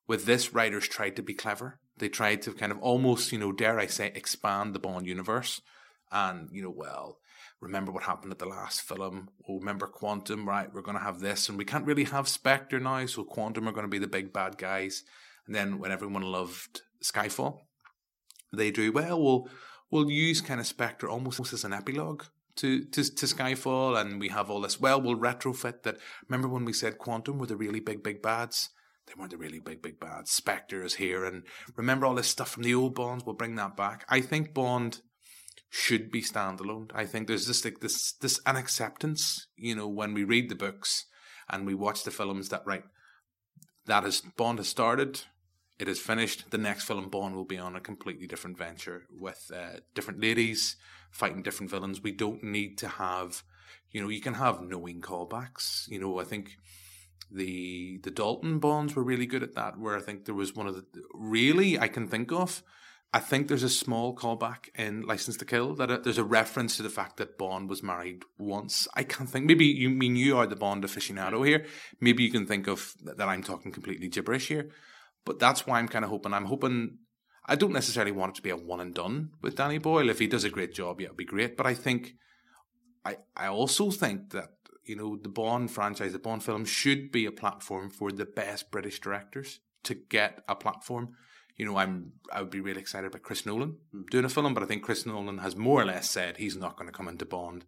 With 0.08 0.26
this 0.26 0.54
writers 0.54 0.88
tried 0.88 1.16
to 1.16 1.24
be 1.24 1.34
clever 1.34 1.80
they 2.02 2.10
tried 2.10 2.42
to 2.42 2.52
kind 2.52 2.74
of 2.74 2.80
almost 2.80 3.32
you 3.32 3.40
know 3.40 3.54
dare 3.54 3.80
I 3.80 3.86
say 3.86 4.12
expand 4.14 4.76
the 4.76 4.80
Bond 4.80 5.08
universe 5.08 5.62
and 6.12 6.50
you 6.52 6.62
know 6.62 6.74
well 6.76 7.22
remember 7.62 7.92
what 7.92 8.04
happened 8.04 8.32
at 8.32 8.40
the 8.40 8.46
last 8.46 8.82
film. 8.82 9.30
Oh, 9.48 9.60
remember 9.60 9.88
Quantum, 9.88 10.50
right? 10.50 10.74
We're 10.74 10.82
going 10.82 10.98
to 10.98 11.04
have 11.04 11.20
this, 11.20 11.48
and 11.48 11.58
we 11.58 11.64
can't 11.64 11.86
really 11.86 12.06
have 12.06 12.28
Spectre 12.28 12.80
now, 12.80 13.06
so 13.06 13.24
Quantum 13.24 13.70
are 13.70 13.72
going 13.72 13.86
to 13.86 13.90
be 13.90 14.00
the 14.00 14.08
big 14.08 14.34
bad 14.34 14.58
guys. 14.58 15.04
And 15.46 15.56
then 15.56 15.80
when 15.80 15.92
everyone 15.92 16.24
loved 16.24 16.82
Skyfall, 17.04 17.60
they 18.52 18.72
do 18.72 18.92
well. 18.92 19.22
We'll 19.22 19.50
we'll 19.92 20.10
use 20.10 20.42
kind 20.42 20.60
of 20.60 20.68
Spectre 20.68 21.10
almost 21.10 21.54
as 21.54 21.64
an 21.64 21.74
epilogue 21.74 22.24
to, 22.58 22.84
to 22.86 23.04
to 23.04 23.26
Skyfall, 23.26 24.00
and 24.00 24.20
we 24.20 24.30
have 24.30 24.50
all 24.50 24.62
this. 24.62 24.80
Well, 24.80 25.02
we'll 25.02 25.18
retrofit 25.18 25.84
that. 25.84 25.98
Remember 26.28 26.48
when 26.48 26.66
we 26.66 26.74
said 26.74 26.98
Quantum 26.98 27.38
were 27.38 27.48
the 27.48 27.56
really 27.56 27.80
big 27.80 28.04
big 28.04 28.22
bads? 28.22 28.70
They 29.08 29.14
weren't 29.18 29.32
the 29.32 29.38
really 29.38 29.60
big 29.60 29.82
big 29.82 30.00
bad. 30.00 30.28
Spectres 30.28 30.96
here, 30.96 31.26
and 31.26 31.44
remember 31.76 32.06
all 32.06 32.16
this 32.16 32.28
stuff 32.28 32.50
from 32.50 32.64
the 32.64 32.76
old 32.76 32.96
Bonds. 32.96 33.26
We'll 33.26 33.36
bring 33.36 33.56
that 33.56 33.76
back. 33.76 34.06
I 34.10 34.22
think 34.22 34.54
Bond 34.54 35.02
should 35.70 36.12
be 36.12 36.22
standalone. 36.22 36.92
I 36.94 37.06
think 37.06 37.28
there's 37.28 37.48
just 37.48 37.66
like 37.66 37.80
this 37.80 38.14
this 38.14 38.40
an 38.46 38.56
acceptance, 38.56 39.48
you 39.56 39.76
know, 39.76 39.88
when 39.88 40.14
we 40.14 40.24
read 40.24 40.50
the 40.50 40.56
books 40.56 41.06
and 41.50 41.66
we 41.66 41.74
watch 41.74 42.04
the 42.04 42.12
films 42.12 42.50
that 42.50 42.64
right 42.66 42.84
that 43.86 44.06
is 44.06 44.22
Bond 44.38 44.60
has 44.60 44.70
started, 44.70 45.22
it 45.80 45.88
is 45.88 46.00
finished. 46.00 46.52
The 46.52 46.58
next 46.58 46.84
film 46.84 47.10
Bond 47.10 47.36
will 47.36 47.46
be 47.46 47.58
on 47.58 47.76
a 47.76 47.82
completely 47.82 48.28
different 48.28 48.58
venture 48.58 49.04
with 49.10 49.52
uh, 49.54 49.80
different 49.96 50.22
ladies 50.22 50.78
fighting 51.12 51.44
different 51.44 51.70
villains. 51.70 52.02
We 52.02 52.14
don't 52.14 52.44
need 52.44 52.78
to 52.80 52.88
have, 52.88 53.44
you 53.92 54.02
know, 54.02 54.10
you 54.10 54.22
can 54.22 54.36
have 54.36 54.62
knowing 54.62 55.02
callbacks. 55.02 55.88
You 55.90 56.00
know, 56.00 56.20
I 56.20 56.24
think 56.24 56.52
the 57.32 58.00
the 58.04 58.12
Dalton 58.12 58.60
Bonds 58.60 58.96
were 58.96 59.04
really 59.04 59.26
good 59.26 59.44
at 59.44 59.56
that. 59.56 59.80
Where 59.80 59.98
I 59.98 60.02
think 60.02 60.26
there 60.26 60.36
was 60.36 60.56
one 60.56 60.68
of 60.68 60.76
the 60.76 60.84
really 61.14 61.80
I 61.80 61.88
can 61.88 62.08
think 62.08 62.32
of 62.32 62.64
I 63.14 63.20
think 63.20 63.48
there's 63.48 63.64
a 63.64 63.70
small 63.70 64.16
callback 64.16 64.70
in 64.76 65.02
License 65.02 65.36
to 65.38 65.46
Kill 65.46 65.76
that 65.76 65.92
uh, 65.92 65.98
there's 65.98 66.18
a 66.18 66.24
reference 66.24 66.78
to 66.78 66.84
the 66.84 66.90
fact 66.90 67.18
that 67.18 67.38
Bond 67.38 67.70
was 67.70 67.84
married 67.84 68.24
once. 68.38 68.88
I 68.96 69.04
can't 69.04 69.30
think. 69.30 69.46
Maybe 69.46 69.66
you 69.66 69.90
mean 69.90 70.16
you 70.16 70.38
are 70.38 70.48
the 70.48 70.56
Bond 70.56 70.84
aficionado 70.86 71.46
here. 71.46 71.66
Maybe 72.00 72.24
you 72.24 72.32
can 72.32 72.46
think 72.46 72.68
of 72.68 72.96
that 73.04 73.28
I'm 73.28 73.44
talking 73.44 73.74
completely 73.74 74.08
gibberish 74.08 74.48
here. 74.48 74.70
But 75.26 75.40
that's 75.40 75.68
why 75.68 75.80
I'm 75.80 75.90
kind 75.90 76.06
of 76.06 76.12
hoping. 76.12 76.34
I'm 76.34 76.46
hoping. 76.46 77.00
I 77.46 77.56
don't 77.56 77.74
necessarily 77.74 78.14
want 78.14 78.32
it 78.32 78.36
to 78.36 78.42
be 78.42 78.50
a 78.50 78.56
one 78.56 78.80
and 78.80 78.94
done 78.94 79.32
with 79.42 79.58
Danny 79.58 79.78
Boyle. 79.78 80.10
If 80.10 80.20
he 80.20 80.28
does 80.28 80.46
a 80.46 80.50
great 80.50 80.74
job, 80.74 81.02
yeah, 81.02 81.08
it'll 81.08 81.18
be 81.18 81.26
great. 81.26 81.58
But 81.58 81.66
I 81.66 81.74
think, 81.74 82.14
I 83.04 83.18
I 83.36 83.48
also 83.48 83.92
think 83.92 84.30
that 84.32 84.52
you 84.84 84.96
know 84.96 85.18
the 85.18 85.30
Bond 85.30 85.72
franchise, 85.72 86.14
the 86.14 86.20
Bond 86.20 86.44
film, 86.44 86.66
should 86.66 87.12
be 87.12 87.26
a 87.26 87.32
platform 87.32 87.90
for 87.90 88.12
the 88.12 88.26
best 88.26 88.72
British 88.72 89.00
directors 89.00 89.60
to 89.84 89.96
get 89.96 90.44
a 90.48 90.56
platform 90.56 91.16
you 91.62 91.68
know, 91.68 91.78
I'm 91.78 92.14
I 92.34 92.42
would 92.42 92.50
be 92.50 92.60
really 92.60 92.82
excited 92.82 93.06
about 93.06 93.22
Chris 93.22 93.46
Nolan 93.46 93.78
doing 94.10 94.26
a 94.26 94.30
film, 94.30 94.56
but 94.56 94.64
I 94.64 94.66
think 94.66 94.82
Chris 94.82 95.06
Nolan 95.06 95.38
has 95.38 95.56
more 95.56 95.80
or 95.82 95.86
less 95.86 96.10
said 96.10 96.38
he's 96.38 96.58
not 96.58 96.76
going 96.76 96.88
to 96.88 96.92
come 96.92 97.08
into 97.08 97.24
Bond 97.24 97.66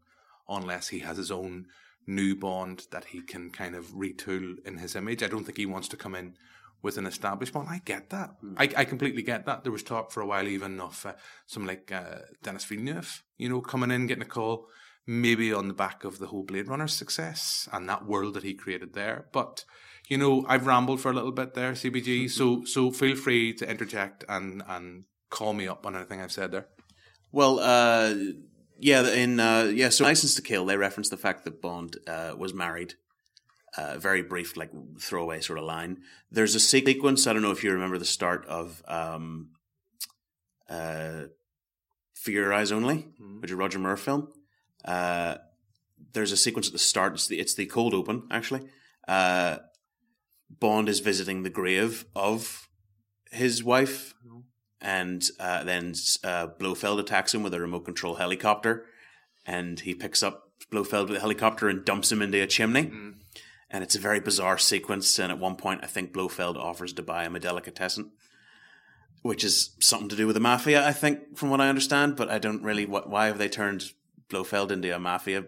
unless 0.50 0.88
he 0.88 1.00
has 1.00 1.18
his 1.18 1.30
own 1.30 1.68
new 2.08 2.36
Bond 2.36 2.88
that 2.90 3.06
he 3.06 3.22
can 3.22 3.52
kind 3.52 3.76
of 3.76 3.94
retool 3.94 4.56
in 4.66 4.78
his 4.78 4.96
image. 4.96 5.22
I 5.22 5.28
don't 5.28 5.44
think 5.44 5.58
he 5.58 5.68
wants 5.68 5.88
to 5.90 5.98
come 5.98 6.16
in 6.16 6.34
with 6.82 6.98
an 6.98 7.06
established 7.06 7.54
Bond. 7.54 7.70
I 7.70 7.82
get 7.86 8.10
that. 8.10 8.32
Hmm. 8.42 8.56
I, 8.58 8.70
I 8.78 8.86
completely 8.86 9.22
get 9.22 9.46
that. 9.46 9.64
There 9.64 9.72
was 9.72 9.84
talk 9.84 10.12
for 10.12 10.22
a 10.22 10.26
while 10.26 10.48
even 10.48 10.80
of 10.82 11.06
uh, 11.06 11.14
some 11.46 11.68
like 11.68 11.92
uh, 11.92 12.20
Denis 12.42 12.66
Villeneuve, 12.66 13.24
you 13.38 13.48
know, 13.48 13.62
coming 13.62 13.92
in, 13.92 14.08
getting 14.08 14.24
a 14.24 14.26
call, 14.26 14.70
maybe 15.06 15.54
on 15.54 15.68
the 15.68 15.74
back 15.74 16.04
of 16.04 16.20
the 16.20 16.28
whole 16.28 16.44
Blade 16.44 16.68
Runner 16.68 16.88
success 16.88 17.68
and 17.74 17.88
that 17.90 18.06
world 18.06 18.34
that 18.36 18.44
he 18.44 18.54
created 18.54 18.94
there. 18.94 19.26
But 19.32 19.66
you 20.10 20.18
know, 20.18 20.46
I've 20.48 20.66
rambled 20.68 21.00
for 21.02 21.12
a 21.12 21.14
little 21.14 21.32
bit 21.32 21.54
there, 21.54 21.74
CBG. 21.74 22.30
so 22.30 22.64
so 22.66 22.92
feel 22.92 23.16
free 23.16 23.54
to 23.54 23.70
interject 23.70 24.24
and 24.28 24.62
and 24.68 25.06
call 25.30 25.54
me 25.54 25.68
up 25.68 25.86
on 25.86 25.96
anything 25.96 26.22
I've 26.22 26.32
said 26.32 26.52
there. 26.52 26.68
Well, 27.32 27.60
uh, 27.60 28.14
yeah, 28.78 29.08
in 29.10 29.40
uh, 29.40 29.72
yeah, 29.74 29.90
so 29.90 30.04
License 30.04 30.36
to 30.36 30.42
Kill, 30.42 30.66
they 30.66 30.78
reference 30.78 31.10
the 31.10 31.18
fact 31.18 31.44
that 31.46 31.62
Bond 31.62 31.98
uh, 32.08 32.34
was 32.38 32.54
married. 32.54 32.96
Uh, 33.76 33.98
very 33.98 34.22
brief, 34.22 34.56
like 34.56 34.70
throwaway 35.00 35.42
sort 35.42 35.58
of 35.58 35.66
line. 35.66 35.98
There's 36.30 36.54
a 36.54 36.60
sequence. 36.60 37.26
I 37.26 37.34
don't 37.34 37.42
know 37.42 37.50
if 37.50 37.64
you 37.64 37.72
remember 37.72 37.98
the 37.98 38.06
start 38.06 38.46
of 38.46 38.84
um, 38.88 39.50
uh, 40.70 41.24
For 42.14 42.30
Your 42.32 42.54
Eyes 42.54 42.72
Only, 42.72 43.08
Mhm. 43.20 43.42
which 43.42 43.50
is 43.50 43.56
a 43.56 43.58
Roger 43.58 43.80
Moore 43.80 43.98
film. 43.98 44.32
Uh, 44.86 45.36
there's 46.14 46.32
a 46.32 46.38
sequence 46.38 46.68
at 46.68 46.74
the 46.74 46.80
start. 46.80 47.14
It's 47.14 47.28
the, 47.28 47.40
it's 47.40 47.56
the 47.56 47.66
cold 47.66 47.94
open, 47.94 48.28
actually. 48.30 48.62
Uh, 49.08 49.58
Bond 50.50 50.90
is 50.90 51.00
visiting 51.00 51.44
the 51.44 51.50
grave 51.50 52.06
of 52.16 52.68
his 53.32 53.64
wife, 53.64 54.14
and 54.80 55.28
uh, 55.40 55.64
then 55.64 55.94
uh, 56.24 56.48
Blofeld 56.60 57.00
attacks 57.00 57.34
him 57.34 57.44
with 57.44 57.54
a 57.54 57.60
remote 57.60 57.86
control 57.86 58.16
helicopter, 58.16 58.86
and 59.46 59.80
he 59.80 59.96
picks 59.96 60.22
up 60.22 60.52
Blofeld 60.72 61.10
with 61.10 61.18
a 61.18 61.22
helicopter 61.22 61.70
and 61.70 61.86
dumps 61.86 62.12
him 62.12 62.22
into 62.22 62.42
a 62.42 62.48
chimney. 62.48 62.86
Mm. 62.86 63.14
And 63.70 63.84
it's 63.84 63.96
a 63.96 64.00
very 64.00 64.20
bizarre 64.20 64.60
sequence. 64.60 65.18
And 65.18 65.32
at 65.32 65.40
one 65.40 65.56
point, 65.56 65.82
I 65.84 65.88
think 65.88 66.14
Blofeld 66.14 66.58
offers 66.58 66.94
to 66.94 67.02
buy 67.02 67.24
him 67.24 67.36
a 67.36 67.40
delicatessen, 67.40 68.12
which 69.24 69.44
is 69.44 69.76
something 69.80 70.10
to 70.10 70.16
do 70.16 70.28
with 70.28 70.36
the 70.36 70.40
mafia, 70.40 70.88
I 70.88 70.94
think, 70.94 71.38
from 71.38 71.50
what 71.50 71.60
I 71.60 71.70
understand. 71.70 72.16
But 72.16 72.30
I 72.30 72.38
don't 72.38 72.64
really. 72.64 72.86
What, 72.86 73.10
why 73.10 73.26
have 73.28 73.40
they 73.40 73.50
turned 73.50 73.92
Blofeld 74.34 74.72
into 74.72 74.94
a 74.96 75.00
mafia 75.00 75.46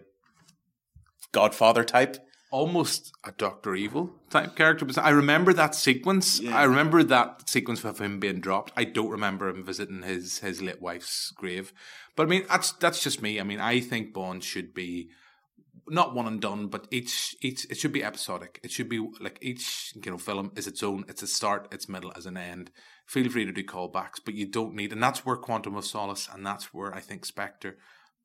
godfather 1.32 1.84
type? 1.84 2.16
almost 2.50 3.12
a 3.24 3.32
Doctor 3.32 3.74
Evil 3.74 4.14
type 4.30 4.56
character. 4.56 4.84
But 4.84 4.98
I 4.98 5.10
remember 5.10 5.52
that 5.52 5.74
sequence. 5.74 6.40
Yeah. 6.40 6.56
I 6.56 6.64
remember 6.64 7.02
that 7.02 7.48
sequence 7.48 7.84
of 7.84 7.98
him 7.98 8.20
being 8.20 8.40
dropped. 8.40 8.72
I 8.76 8.84
don't 8.84 9.10
remember 9.10 9.48
him 9.48 9.64
visiting 9.64 10.02
his 10.02 10.38
his 10.38 10.62
late 10.62 10.80
wife's 10.80 11.30
grave. 11.32 11.72
But 12.14 12.24
I 12.24 12.26
mean, 12.26 12.44
that's 12.48 12.72
that's 12.72 13.02
just 13.02 13.22
me. 13.22 13.40
I 13.40 13.42
mean, 13.42 13.60
I 13.60 13.80
think 13.80 14.14
Bond 14.14 14.44
should 14.44 14.74
be 14.74 15.10
not 15.88 16.14
one 16.14 16.26
and 16.26 16.40
done, 16.40 16.68
but 16.68 16.86
each 16.90 17.36
each 17.42 17.66
it 17.70 17.76
should 17.76 17.92
be 17.92 18.04
episodic. 18.04 18.60
It 18.62 18.70
should 18.70 18.88
be 18.88 19.06
like 19.20 19.38
each 19.42 19.92
you 19.94 20.10
know 20.10 20.18
film 20.18 20.52
is 20.56 20.66
its 20.66 20.82
own. 20.82 21.04
It's 21.08 21.22
a 21.22 21.26
start, 21.26 21.68
its 21.72 21.88
middle, 21.88 22.12
as 22.16 22.26
an 22.26 22.36
end. 22.36 22.70
Feel 23.06 23.28
free 23.28 23.44
to 23.44 23.52
do 23.52 23.64
callbacks, 23.64 24.20
but 24.24 24.34
you 24.34 24.46
don't 24.50 24.74
need, 24.74 24.92
and 24.92 25.02
that's 25.02 25.24
where 25.24 25.36
Quantum 25.36 25.76
of 25.76 25.84
Solace 25.84 26.28
and 26.32 26.44
that's 26.44 26.74
where 26.74 26.92
I 26.92 27.00
think 27.00 27.24
Spectre 27.24 27.76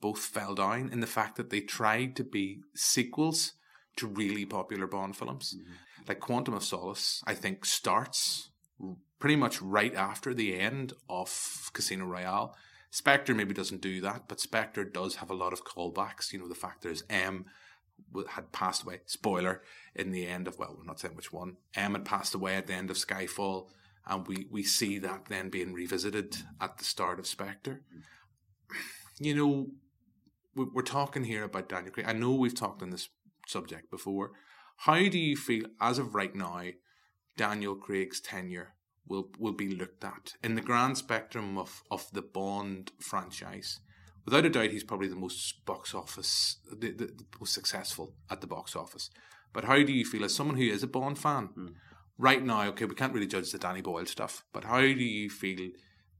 both 0.01 0.19
fell 0.19 0.55
down 0.55 0.89
in 0.91 0.99
the 0.99 1.07
fact 1.07 1.37
that 1.37 1.49
they 1.49 1.61
tried 1.61 2.15
to 2.15 2.23
be 2.23 2.61
sequels 2.75 3.53
to 3.97 4.07
really 4.07 4.45
popular 4.45 4.87
Bond 4.87 5.15
films. 5.15 5.55
Mm-hmm. 5.57 5.71
Like 6.07 6.19
Quantum 6.19 6.55
of 6.55 6.63
Solace, 6.63 7.21
I 7.27 7.35
think 7.35 7.65
starts 7.65 8.49
pretty 9.19 9.35
much 9.35 9.61
right 9.61 9.93
after 9.93 10.33
the 10.33 10.59
end 10.59 10.93
of 11.09 11.69
Casino 11.73 12.05
Royale. 12.05 12.55
Spectre 12.89 13.33
maybe 13.33 13.53
doesn't 13.53 13.81
do 13.81 14.01
that, 14.01 14.23
but 14.27 14.41
Spectre 14.41 14.83
does 14.83 15.15
have 15.15 15.29
a 15.29 15.35
lot 15.35 15.53
of 15.53 15.63
callbacks. 15.63 16.33
You 16.33 16.39
know, 16.39 16.47
the 16.47 16.55
fact 16.55 16.81
there's 16.81 17.03
M 17.09 17.45
had 18.29 18.51
passed 18.51 18.83
away. 18.83 19.01
Spoiler 19.05 19.61
in 19.95 20.11
the 20.11 20.27
end 20.27 20.47
of 20.47 20.57
well, 20.57 20.75
we're 20.77 20.85
not 20.85 20.99
saying 20.99 21.15
which 21.15 21.31
one. 21.31 21.57
M 21.75 21.93
had 21.93 22.03
passed 22.03 22.33
away 22.33 22.55
at 22.55 22.67
the 22.67 22.73
end 22.73 22.89
of 22.89 22.97
Skyfall, 22.97 23.67
and 24.07 24.27
we 24.27 24.47
we 24.49 24.63
see 24.63 24.97
that 24.99 25.25
then 25.29 25.49
being 25.49 25.71
revisited 25.71 26.37
at 26.59 26.77
the 26.77 26.83
start 26.83 27.19
of 27.19 27.27
Spectre. 27.27 27.81
Mm-hmm. 27.93 29.23
You 29.23 29.35
know, 29.35 29.67
we're 30.55 30.81
talking 30.81 31.23
here 31.23 31.43
about 31.43 31.69
Daniel 31.69 31.91
Craig. 31.91 32.05
I 32.07 32.13
know 32.13 32.31
we've 32.31 32.55
talked 32.55 32.81
on 32.81 32.89
this 32.89 33.09
subject 33.47 33.89
before. 33.89 34.31
How 34.77 34.97
do 34.97 35.19
you 35.19 35.35
feel 35.35 35.65
as 35.79 35.97
of 35.97 36.15
right 36.15 36.35
now? 36.35 36.63
Daniel 37.37 37.75
Craig's 37.75 38.19
tenure 38.19 38.73
will 39.07 39.29
will 39.39 39.53
be 39.53 39.75
looked 39.75 40.03
at 40.03 40.33
in 40.43 40.55
the 40.55 40.61
grand 40.61 40.97
spectrum 40.97 41.57
of 41.57 41.83
of 41.89 42.11
the 42.11 42.21
Bond 42.21 42.91
franchise. 42.99 43.79
Without 44.25 44.45
a 44.45 44.49
doubt, 44.49 44.71
he's 44.71 44.83
probably 44.83 45.07
the 45.07 45.15
most 45.15 45.65
box 45.65 45.95
office, 45.95 46.57
the, 46.69 46.91
the, 46.91 47.05
the 47.05 47.25
most 47.39 47.53
successful 47.53 48.13
at 48.29 48.39
the 48.41 48.47
box 48.47 48.75
office. 48.75 49.09
But 49.51 49.63
how 49.63 49.77
do 49.83 49.91
you 49.91 50.05
feel 50.05 50.23
as 50.23 50.35
someone 50.35 50.57
who 50.57 50.63
is 50.63 50.83
a 50.83 50.87
Bond 50.87 51.17
fan 51.17 51.45
hmm. 51.47 51.67
right 52.17 52.43
now? 52.43 52.67
Okay, 52.67 52.85
we 52.85 52.95
can't 52.95 53.13
really 53.13 53.27
judge 53.27 53.51
the 53.51 53.57
Danny 53.57 53.81
Boyle 53.81 54.05
stuff, 54.05 54.45
but 54.53 54.65
how 54.65 54.81
do 54.81 55.03
you 55.03 55.29
feel 55.29 55.71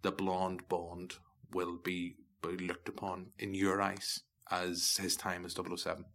the 0.02 0.12
blonde 0.12 0.68
Bond 0.68 1.16
will 1.52 1.78
be, 1.78 2.16
be 2.42 2.58
looked 2.58 2.90
upon 2.90 3.28
in 3.38 3.54
your 3.54 3.82
eyes 3.82 4.22
as 4.50 4.98
his 5.02 5.16
time 5.16 5.46
as 5.46 5.54
007? 5.56 6.06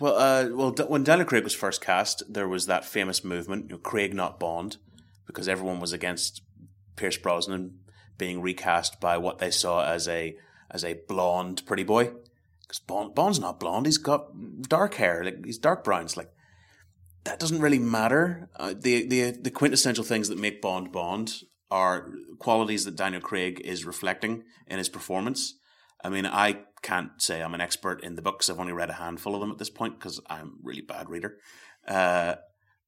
Well, 0.00 0.16
uh, 0.16 0.48
well, 0.54 0.70
when 0.88 1.04
Daniel 1.04 1.26
Craig 1.26 1.44
was 1.44 1.54
first 1.54 1.80
cast, 1.80 2.22
there 2.32 2.48
was 2.48 2.66
that 2.66 2.84
famous 2.84 3.24
movement, 3.24 3.64
you 3.64 3.70
know, 3.70 3.78
Craig 3.78 4.14
not 4.14 4.38
Bond, 4.38 4.76
because 5.26 5.48
everyone 5.48 5.80
was 5.80 5.92
against 5.92 6.42
Pierce 6.96 7.16
Brosnan 7.16 7.80
being 8.16 8.40
recast 8.40 9.00
by 9.00 9.16
what 9.16 9.38
they 9.38 9.50
saw 9.50 9.84
as 9.84 10.06
a 10.08 10.36
as 10.70 10.84
a 10.84 11.00
blonde 11.08 11.62
pretty 11.66 11.84
boy. 11.84 12.12
Because 12.62 12.80
Bond, 12.80 13.14
Bond's 13.14 13.40
not 13.40 13.58
blonde; 13.58 13.86
he's 13.86 13.98
got 13.98 14.28
dark 14.62 14.94
hair, 14.94 15.24
like 15.24 15.44
he's 15.44 15.58
dark 15.58 15.82
browns. 15.82 16.16
Like 16.16 16.30
that 17.24 17.40
doesn't 17.40 17.60
really 17.60 17.78
matter. 17.78 18.48
Uh, 18.56 18.74
the 18.78 19.06
the 19.06 19.30
the 19.32 19.50
quintessential 19.50 20.04
things 20.04 20.28
that 20.28 20.38
make 20.38 20.62
Bond 20.62 20.92
Bond 20.92 21.42
are 21.70 22.10
qualities 22.38 22.84
that 22.84 22.96
Daniel 22.96 23.20
Craig 23.20 23.60
is 23.64 23.84
reflecting 23.84 24.44
in 24.66 24.78
his 24.78 24.88
performance. 24.88 25.54
I 26.02 26.08
mean, 26.08 26.26
I 26.26 26.60
can't 26.82 27.10
say 27.20 27.42
I'm 27.42 27.54
an 27.54 27.60
expert 27.60 28.02
in 28.02 28.14
the 28.14 28.22
books. 28.22 28.48
I've 28.48 28.60
only 28.60 28.72
read 28.72 28.90
a 28.90 28.94
handful 28.94 29.34
of 29.34 29.40
them 29.40 29.50
at 29.50 29.58
this 29.58 29.70
point 29.70 29.98
because 29.98 30.20
I'm 30.28 30.46
a 30.46 30.52
really 30.62 30.80
bad 30.80 31.10
reader. 31.10 31.38
Uh, 31.86 32.36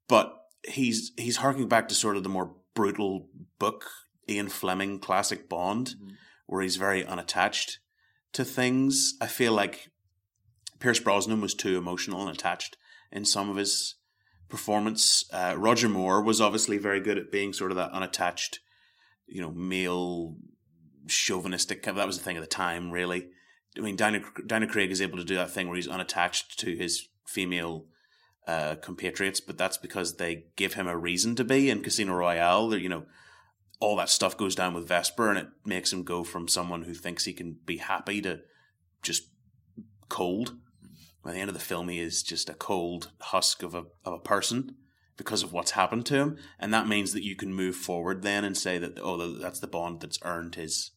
but 0.08 0.37
he's 0.66 1.12
he's 1.16 1.38
harking 1.38 1.68
back 1.68 1.88
to 1.88 1.94
sort 1.94 2.16
of 2.16 2.22
the 2.22 2.28
more 2.28 2.54
brutal 2.75 3.28
book 3.58 3.87
Ian 4.28 4.49
Fleming 4.49 4.99
classic 4.99 5.49
Bond, 5.49 5.94
where 6.46 6.62
he's 6.62 6.76
very 6.76 7.04
unattached 7.04 7.80
to 8.32 8.44
things. 8.44 9.14
I 9.20 9.26
feel 9.26 9.52
like 9.52 9.90
Pierce 10.78 11.00
Brosnan 11.00 11.40
was 11.40 11.54
too 11.54 11.76
emotional 11.76 12.22
and 12.22 12.30
attached 12.30 12.76
in 13.10 13.25
some 13.25 13.50
of 13.50 13.56
his 13.56 13.96
performance. 14.49 15.25
Uh, 15.32 15.54
Roger 15.56 15.88
Moore 15.88 16.22
was 16.22 16.40
obviously 16.40 16.78
very 16.78 17.00
good 17.00 17.18
at 17.18 17.32
being 17.32 17.52
sort 17.52 17.70
of 17.70 17.76
that 17.76 17.92
unattached, 17.92 18.60
you 19.30 19.40
know, 19.40 19.50
male 19.50 20.37
chauvinistic. 21.08 21.82
That 21.84 22.06
was 22.06 22.18
the 22.18 22.25
thing 22.25 22.37
at 22.37 22.42
the 22.42 22.46
time, 22.46 22.90
really. 22.90 23.28
I 23.76 23.80
mean, 23.80 23.96
Daniel, 23.96 24.22
Craig 24.68 24.90
is 24.90 25.00
able 25.00 25.18
to 25.18 25.25
do 25.25 25.37
that 25.37 25.50
thing 25.50 25.68
where 25.68 25.76
he's 25.76 25.88
unattached 25.88 26.58
to 26.60 26.76
his 26.76 27.08
female 27.26 27.87
uh, 28.46 28.75
compatriots, 28.76 29.40
but 29.40 29.56
that's 29.56 29.76
because 29.76 30.16
they 30.16 30.46
give 30.56 30.75
him 30.75 30.88
a 30.88 30.96
reason 30.96 31.37
to 31.37 31.44
be. 31.44 31.70
In 31.70 31.82
Casino 31.82 32.14
Royale, 32.14 32.76
you 32.76 32.88
know, 32.88 33.04
all 33.78 33.96
that 33.96 34.10
stuff 34.10 34.37
goes 34.37 34.54
down 34.54 34.75
with 34.75 34.88
Vesper, 34.88 35.30
and 35.30 35.38
it 35.38 35.49
makes 35.64 35.92
him 35.92 36.02
go 36.02 36.25
from 36.25 36.49
someone 36.49 36.82
who 36.82 36.94
thinks 36.94 37.25
he 37.25 37.32
can 37.32 37.58
be 37.64 37.76
happy 37.76 38.20
to 38.22 38.40
just 39.02 39.28
cold. 40.08 40.56
By 41.22 41.32
the 41.32 41.38
end 41.38 41.49
of 41.49 41.54
the 41.54 41.60
film, 41.60 41.88
he 41.88 42.00
is 42.00 42.22
just 42.22 42.49
a 42.49 42.54
cold 42.54 43.12
husk 43.20 43.62
of 43.62 43.75
a 43.75 43.84
of 44.04 44.14
a 44.14 44.18
person 44.18 44.76
because 45.21 45.43
of 45.43 45.53
what's 45.53 45.73
happened 45.73 46.07
to 46.07 46.17
him, 46.17 46.39
and 46.59 46.73
that 46.73 46.89
means 46.89 47.12
that 47.12 47.23
you 47.23 47.37
can 47.37 47.53
move 47.53 47.77
forward 47.77 48.23
then 48.23 48.43
and 48.43 48.57
say 48.57 48.79
that 48.79 48.99
oh, 49.03 49.35
that's 49.39 49.61
the 49.61 49.67
Bond 49.67 50.00
that's 50.00 50.19
earned 50.25 50.55
his 50.55 50.93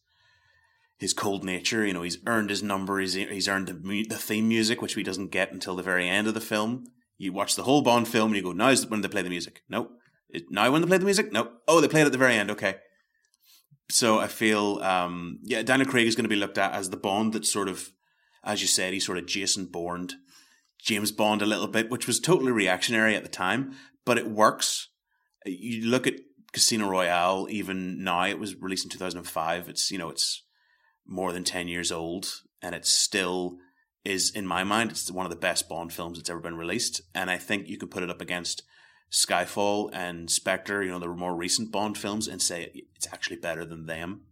his 0.96 1.12
cold 1.12 1.44
nature. 1.44 1.86
You 1.86 1.92
know, 1.92 2.02
he's 2.02 2.18
earned 2.26 2.48
his 2.48 2.62
number. 2.62 2.98
He's 2.98 3.12
he's 3.12 3.48
earned 3.48 3.66
the 3.66 4.06
the 4.08 4.16
theme 4.16 4.48
music, 4.48 4.80
which 4.80 4.94
he 4.94 5.02
doesn't 5.02 5.30
get 5.30 5.52
until 5.52 5.76
the 5.76 5.82
very 5.82 6.08
end 6.08 6.26
of 6.26 6.34
the 6.34 6.40
film. 6.40 6.86
You 7.18 7.32
watch 7.32 7.54
the 7.54 7.64
whole 7.64 7.82
Bond 7.82 8.08
film 8.08 8.28
and 8.28 8.36
you 8.36 8.42
go, 8.42 8.52
now 8.52 8.68
is 8.68 8.86
when 8.86 9.02
they 9.02 9.08
play 9.08 9.22
the 9.22 9.28
music. 9.28 9.62
Nope. 9.68 9.92
Now 10.50 10.70
when 10.72 10.80
they 10.80 10.88
play 10.88 10.98
the 10.98 11.04
music? 11.04 11.32
Nope. 11.32 11.52
Oh, 11.68 11.80
they 11.80 11.88
played 11.88 12.02
it 12.02 12.06
at 12.06 12.12
the 12.12 12.18
very 12.18 12.34
end. 12.34 12.50
Okay. 12.50 12.76
So 13.90 14.18
I 14.18 14.26
feel, 14.28 14.80
um, 14.82 15.38
yeah, 15.42 15.62
Daniel 15.62 15.88
Craig 15.88 16.06
is 16.06 16.16
going 16.16 16.24
to 16.24 16.28
be 16.28 16.36
looked 16.36 16.58
at 16.58 16.72
as 16.72 16.90
the 16.90 16.96
Bond 16.96 17.34
that 17.34 17.44
sort 17.44 17.68
of, 17.68 17.90
as 18.42 18.62
you 18.62 18.66
said, 18.66 18.92
he's 18.92 19.06
sort 19.06 19.18
of 19.18 19.26
Jason 19.26 19.66
Bourne, 19.66 20.08
James 20.84 21.10
Bond 21.10 21.40
a 21.40 21.46
little 21.46 21.66
bit, 21.66 21.90
which 21.90 22.06
was 22.06 22.20
totally 22.20 22.52
reactionary 22.52 23.16
at 23.16 23.22
the 23.22 23.28
time, 23.28 23.72
but 24.04 24.18
it 24.18 24.28
works. 24.28 24.88
You 25.46 25.88
look 25.88 26.06
at 26.06 26.20
Casino 26.52 26.88
Royale, 26.88 27.46
even 27.50 28.04
now, 28.04 28.26
it 28.26 28.38
was 28.38 28.54
released 28.60 28.84
in 28.84 28.90
2005. 28.90 29.68
It's, 29.68 29.90
you 29.90 29.98
know, 29.98 30.10
it's 30.10 30.44
more 31.06 31.32
than 31.32 31.42
10 31.42 31.68
years 31.68 31.90
old 31.90 32.42
and 32.62 32.74
it 32.74 32.86
still 32.86 33.56
is, 34.04 34.30
in 34.30 34.46
my 34.46 34.62
mind, 34.62 34.90
it's 34.90 35.10
one 35.10 35.26
of 35.26 35.30
the 35.30 35.36
best 35.36 35.68
Bond 35.68 35.92
films 35.92 36.18
that's 36.18 36.30
ever 36.30 36.40
been 36.40 36.56
released. 36.56 37.00
And 37.14 37.30
I 37.30 37.38
think 37.38 37.68
you 37.68 37.78
can 37.78 37.88
put 37.88 38.02
it 38.02 38.10
up 38.10 38.20
against 38.20 38.62
Skyfall 39.10 39.90
and 39.92 40.30
Spectre, 40.30 40.82
you 40.82 40.90
know, 40.90 40.98
the 40.98 41.08
more 41.08 41.34
recent 41.34 41.72
Bond 41.72 41.96
films, 41.96 42.28
and 42.28 42.42
say 42.42 42.70
it's 42.94 43.06
actually 43.12 43.36
better 43.36 43.64
than 43.64 43.86
them. 43.86 44.22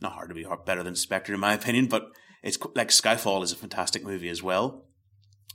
Not 0.00 0.12
hard 0.12 0.30
to 0.30 0.34
be 0.34 0.46
better 0.64 0.82
than 0.82 0.96
Spectre, 0.96 1.34
in 1.34 1.40
my 1.40 1.52
opinion, 1.52 1.86
but 1.86 2.10
it's 2.42 2.58
like 2.74 2.88
Skyfall 2.88 3.42
is 3.42 3.52
a 3.52 3.56
fantastic 3.56 4.04
movie 4.04 4.28
as 4.28 4.42
well. 4.42 4.83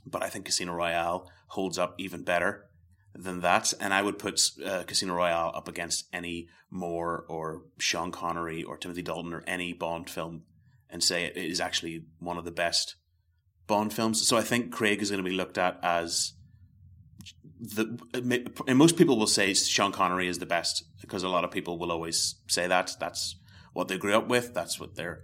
But 0.06 0.22
I 0.22 0.28
think 0.28 0.46
Casino 0.46 0.72
Royale 0.72 1.30
holds 1.48 1.78
up 1.78 1.94
even 1.98 2.22
better 2.22 2.66
than 3.14 3.40
that, 3.40 3.74
and 3.80 3.92
I 3.92 4.02
would 4.02 4.18
put 4.18 4.40
uh, 4.64 4.84
Casino 4.84 5.14
Royale 5.14 5.52
up 5.54 5.68
against 5.68 6.06
any 6.12 6.48
Moore 6.70 7.24
or 7.28 7.62
Sean 7.78 8.12
Connery 8.12 8.62
or 8.62 8.76
Timothy 8.76 9.02
Dalton 9.02 9.34
or 9.34 9.42
any 9.46 9.72
Bond 9.72 10.08
film, 10.08 10.44
and 10.88 11.02
say 11.02 11.24
it 11.24 11.36
is 11.36 11.60
actually 11.60 12.04
one 12.18 12.38
of 12.38 12.44
the 12.44 12.50
best 12.50 12.96
Bond 13.66 13.92
films. 13.92 14.26
So 14.26 14.36
I 14.36 14.42
think 14.42 14.72
Craig 14.72 15.02
is 15.02 15.10
going 15.10 15.22
to 15.22 15.28
be 15.28 15.36
looked 15.36 15.58
at 15.58 15.78
as 15.82 16.34
the 17.60 17.98
and 18.66 18.78
most 18.78 18.96
people 18.96 19.18
will 19.18 19.26
say 19.26 19.52
Sean 19.54 19.92
Connery 19.92 20.28
is 20.28 20.38
the 20.38 20.46
best 20.46 20.84
because 21.00 21.22
a 21.22 21.28
lot 21.28 21.44
of 21.44 21.50
people 21.50 21.78
will 21.78 21.92
always 21.92 22.36
say 22.48 22.66
that. 22.66 22.92
That's 22.98 23.36
what 23.72 23.88
they 23.88 23.98
grew 23.98 24.16
up 24.16 24.28
with. 24.28 24.54
That's 24.54 24.80
what 24.80 24.96
their 24.96 25.22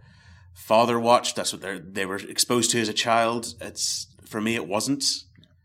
father 0.55 1.01
watched. 1.01 1.37
That's 1.37 1.53
what 1.53 1.63
they 1.63 1.79
they 1.79 2.07
were 2.07 2.17
exposed 2.17 2.71
to 2.73 2.81
as 2.81 2.89
a 2.89 2.95
child. 2.95 3.55
It's 3.61 4.09
for 4.27 4.41
me 4.41 4.55
it 4.55 4.67
wasn't 4.67 5.05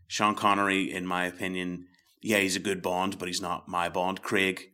Sean 0.06 0.34
Connery 0.34 0.92
in 0.92 1.06
my 1.06 1.26
opinion 1.26 1.86
yeah 2.20 2.38
he's 2.38 2.56
a 2.56 2.60
good 2.60 2.82
Bond 2.82 3.18
but 3.18 3.28
he's 3.28 3.42
not 3.42 3.68
my 3.68 3.88
Bond 3.88 4.22
Craig 4.22 4.70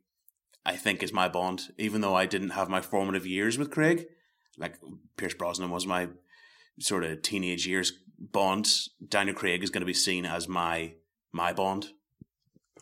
I 0.65 0.77
think 0.77 1.03
is 1.03 1.13
my 1.13 1.29
Bond 1.29 1.69
even 1.79 2.01
though 2.01 2.15
I 2.15 2.27
didn't 2.27 2.51
have 2.51 2.69
my 2.69 2.81
formative 2.81 3.27
years 3.27 3.59
with 3.59 3.71
Craig 3.71 4.07
like 4.57 4.77
Pierce 5.17 5.35
Brosnan 5.35 5.71
was 5.71 5.87
my 5.87 6.09
sort 6.81 7.05
of 7.05 7.23
teenage 7.23 7.67
years 7.67 7.93
Bond 8.19 8.69
Daniel 9.07 9.37
Craig 9.37 9.63
is 9.63 9.71
going 9.71 9.83
to 9.83 9.87
be 9.87 9.95
seen 9.95 10.27
as 10.27 10.49
my 10.49 10.95
my 11.33 11.53
Bond. 11.53 11.89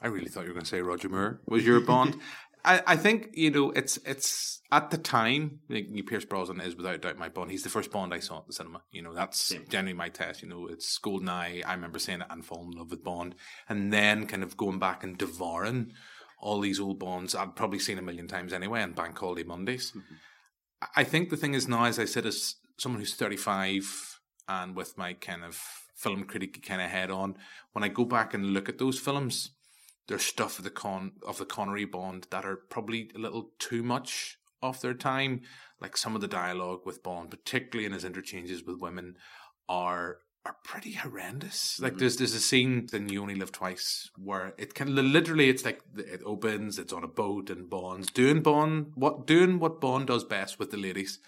I 0.01 0.09
really 0.09 0.29
thought 0.29 0.43
you 0.43 0.49
were 0.49 0.55
going 0.55 0.65
to 0.65 0.71
say 0.71 0.81
Roger 0.81 1.09
Moore 1.09 1.41
was 1.47 1.65
your 1.65 1.81
Bond. 1.81 2.17
I, 2.67 2.83
I 2.87 2.97
think 2.97 3.31
you 3.33 3.51
know 3.51 3.71
it's 3.71 3.97
it's 4.05 4.61
at 4.73 4.91
the 4.91 4.99
time 4.99 5.61
like, 5.69 5.87
Pierce 6.07 6.25
Brosnan 6.25 6.61
is 6.61 6.77
without 6.77 7.01
doubt 7.01 7.19
my 7.19 7.29
Bond. 7.29 7.51
He's 7.51 7.63
the 7.63 7.71
first 7.71 7.93
Bond 7.93 8.13
I 8.13 8.19
saw 8.19 8.39
at 8.39 8.47
the 8.47 8.53
cinema. 8.53 8.83
You 8.91 9.03
know 9.03 9.15
that's 9.15 9.53
yeah. 9.53 9.61
generally 9.69 9.95
my 9.95 10.09
test. 10.09 10.43
You 10.43 10.49
know 10.49 10.67
it's 10.67 10.99
Goldeneye. 10.99 11.65
I 11.65 11.75
remember 11.75 11.99
saying 11.99 12.21
it 12.23 12.27
and 12.29 12.45
falling 12.45 12.73
in 12.73 12.79
love 12.79 12.91
with 12.91 13.05
Bond, 13.05 13.37
and 13.69 13.93
then 13.93 14.27
kind 14.27 14.43
of 14.43 14.57
going 14.57 14.79
back 14.79 15.05
and 15.05 15.17
devouring 15.17 15.93
all 16.41 16.61
these 16.61 16.81
old 16.81 16.99
Bonds. 16.99 17.35
I'd 17.35 17.57
probably 17.57 17.79
seen 17.79 17.99
a 17.99 18.03
million 18.03 18.27
times 18.27 18.53
anyway, 18.53 18.83
and 18.83 18.95
Bank 18.95 19.19
Holiday 19.19 19.45
Mondays. 19.45 19.93
Mm-hmm. 19.93 20.15
I 20.95 21.05
think 21.05 21.31
the 21.31 21.37
thing 21.37 21.55
is 21.55 21.69
now, 21.69 21.85
as 21.85 21.99
I 21.99 22.05
said, 22.05 22.27
as 22.27 22.57
someone 22.79 23.01
who's 23.01 23.15
thirty 23.15 23.37
five 23.37 24.19
and 24.49 24.77
with 24.77 24.99
my 24.99 25.15
kind 25.15 25.45
of 25.45 25.61
film 25.97 26.25
critic 26.25 26.63
kind 26.65 26.81
of 26.81 26.91
head 26.91 27.11
on. 27.11 27.37
When 27.73 27.83
I 27.83 27.89
go 27.89 28.05
back 28.05 28.35
and 28.35 28.53
look 28.53 28.69
at 28.69 28.79
those 28.79 28.99
films, 28.99 29.51
there's 30.09 30.25
stuff 30.25 30.59
of 30.59 30.65
the 30.65 30.71
con 30.71 31.13
of 31.27 31.39
the 31.39 31.47
Connery 31.47 31.85
Bond 31.85 32.27
that 32.31 32.45
are 32.45 32.57
probably 32.57 33.11
a 33.15 33.19
little 33.19 33.51
too 33.59 33.83
much 33.83 34.39
of 34.63 34.81
their 34.81 34.95
time. 34.95 35.43
Like 35.81 35.97
some 35.97 36.15
of 36.15 36.21
the 36.21 36.29
dialogue 36.29 36.81
with 36.85 37.03
Bond, 37.03 37.31
particularly 37.31 37.87
in 37.87 37.93
his 37.93 38.05
interchanges 38.05 38.65
with 38.65 38.79
women, 38.79 39.17
are 39.69 40.19
are 40.47 40.57
pretty 40.63 40.93
horrendous. 40.93 41.81
Like 41.81 41.93
mm-hmm. 41.93 41.99
there's 41.99 42.17
there's 42.17 42.35
a 42.35 42.41
scene 42.41 42.87
in 42.93 43.09
You 43.09 43.23
Only 43.23 43.35
Live 43.35 43.53
Twice 43.53 44.11
where 44.17 44.55
it 44.57 44.75
can 44.75 44.95
literally 44.95 45.49
it's 45.49 45.65
like 45.65 45.81
it 45.97 46.23
opens, 46.25 46.79
it's 46.79 46.93
on 46.93 47.05
a 47.05 47.09
boat 47.09 47.51
and 47.51 47.69
Bond's 47.69 48.11
doing 48.11 48.43
Bond 48.43 48.93
what 48.95 49.27
doing 49.27 49.59
what 49.59 49.81
Bond 49.81 50.07
does 50.07 50.25
best 50.25 50.59
with 50.59 50.71
the 50.71 50.77
ladies, 50.77 51.19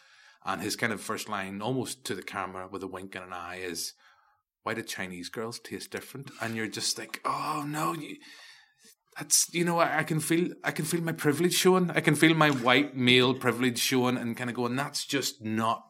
and 0.45 0.63
his 0.63 0.77
kind 0.77 0.93
of 0.93 1.01
first 1.01 1.29
line, 1.29 1.61
almost 1.61 2.05
to 2.05 2.15
the 2.15 2.23
camera 2.23 2.69
with 2.69 2.83
a 2.83 2.87
wink 2.87 3.15
and 3.17 3.25
an 3.25 3.33
eye, 3.33 3.57
is 3.57 3.95
why 4.63 4.75
do 4.75 4.83
Chinese 4.83 5.29
girls 5.29 5.59
taste 5.59 5.91
different? 5.91 6.31
And 6.41 6.55
you're 6.55 6.69
just 6.69 6.99
like, 6.99 7.21
oh 7.25 7.65
no, 7.67 7.95
you, 7.95 8.17
that's 9.19 9.53
you 9.53 9.65
know 9.65 9.79
I, 9.79 9.99
I, 9.99 10.03
can 10.05 10.21
feel 10.21 10.53
I 10.63 10.71
can 10.71 10.85
feel 10.85 11.03
my 11.03 11.13
privilege 11.13 11.55
showing. 11.55 11.91
I 11.91 12.01
can 12.01 12.15
feel 12.15 12.35
my 12.35 12.51
white 12.51 12.97
male 12.97 13.35
privilege 13.35 13.79
showing, 13.79 14.17
and 14.17 14.37
kind 14.37 14.49
of 14.49 14.57
going, 14.57 14.77
that's 14.77 15.05
just 15.05 15.43
not 15.43 15.85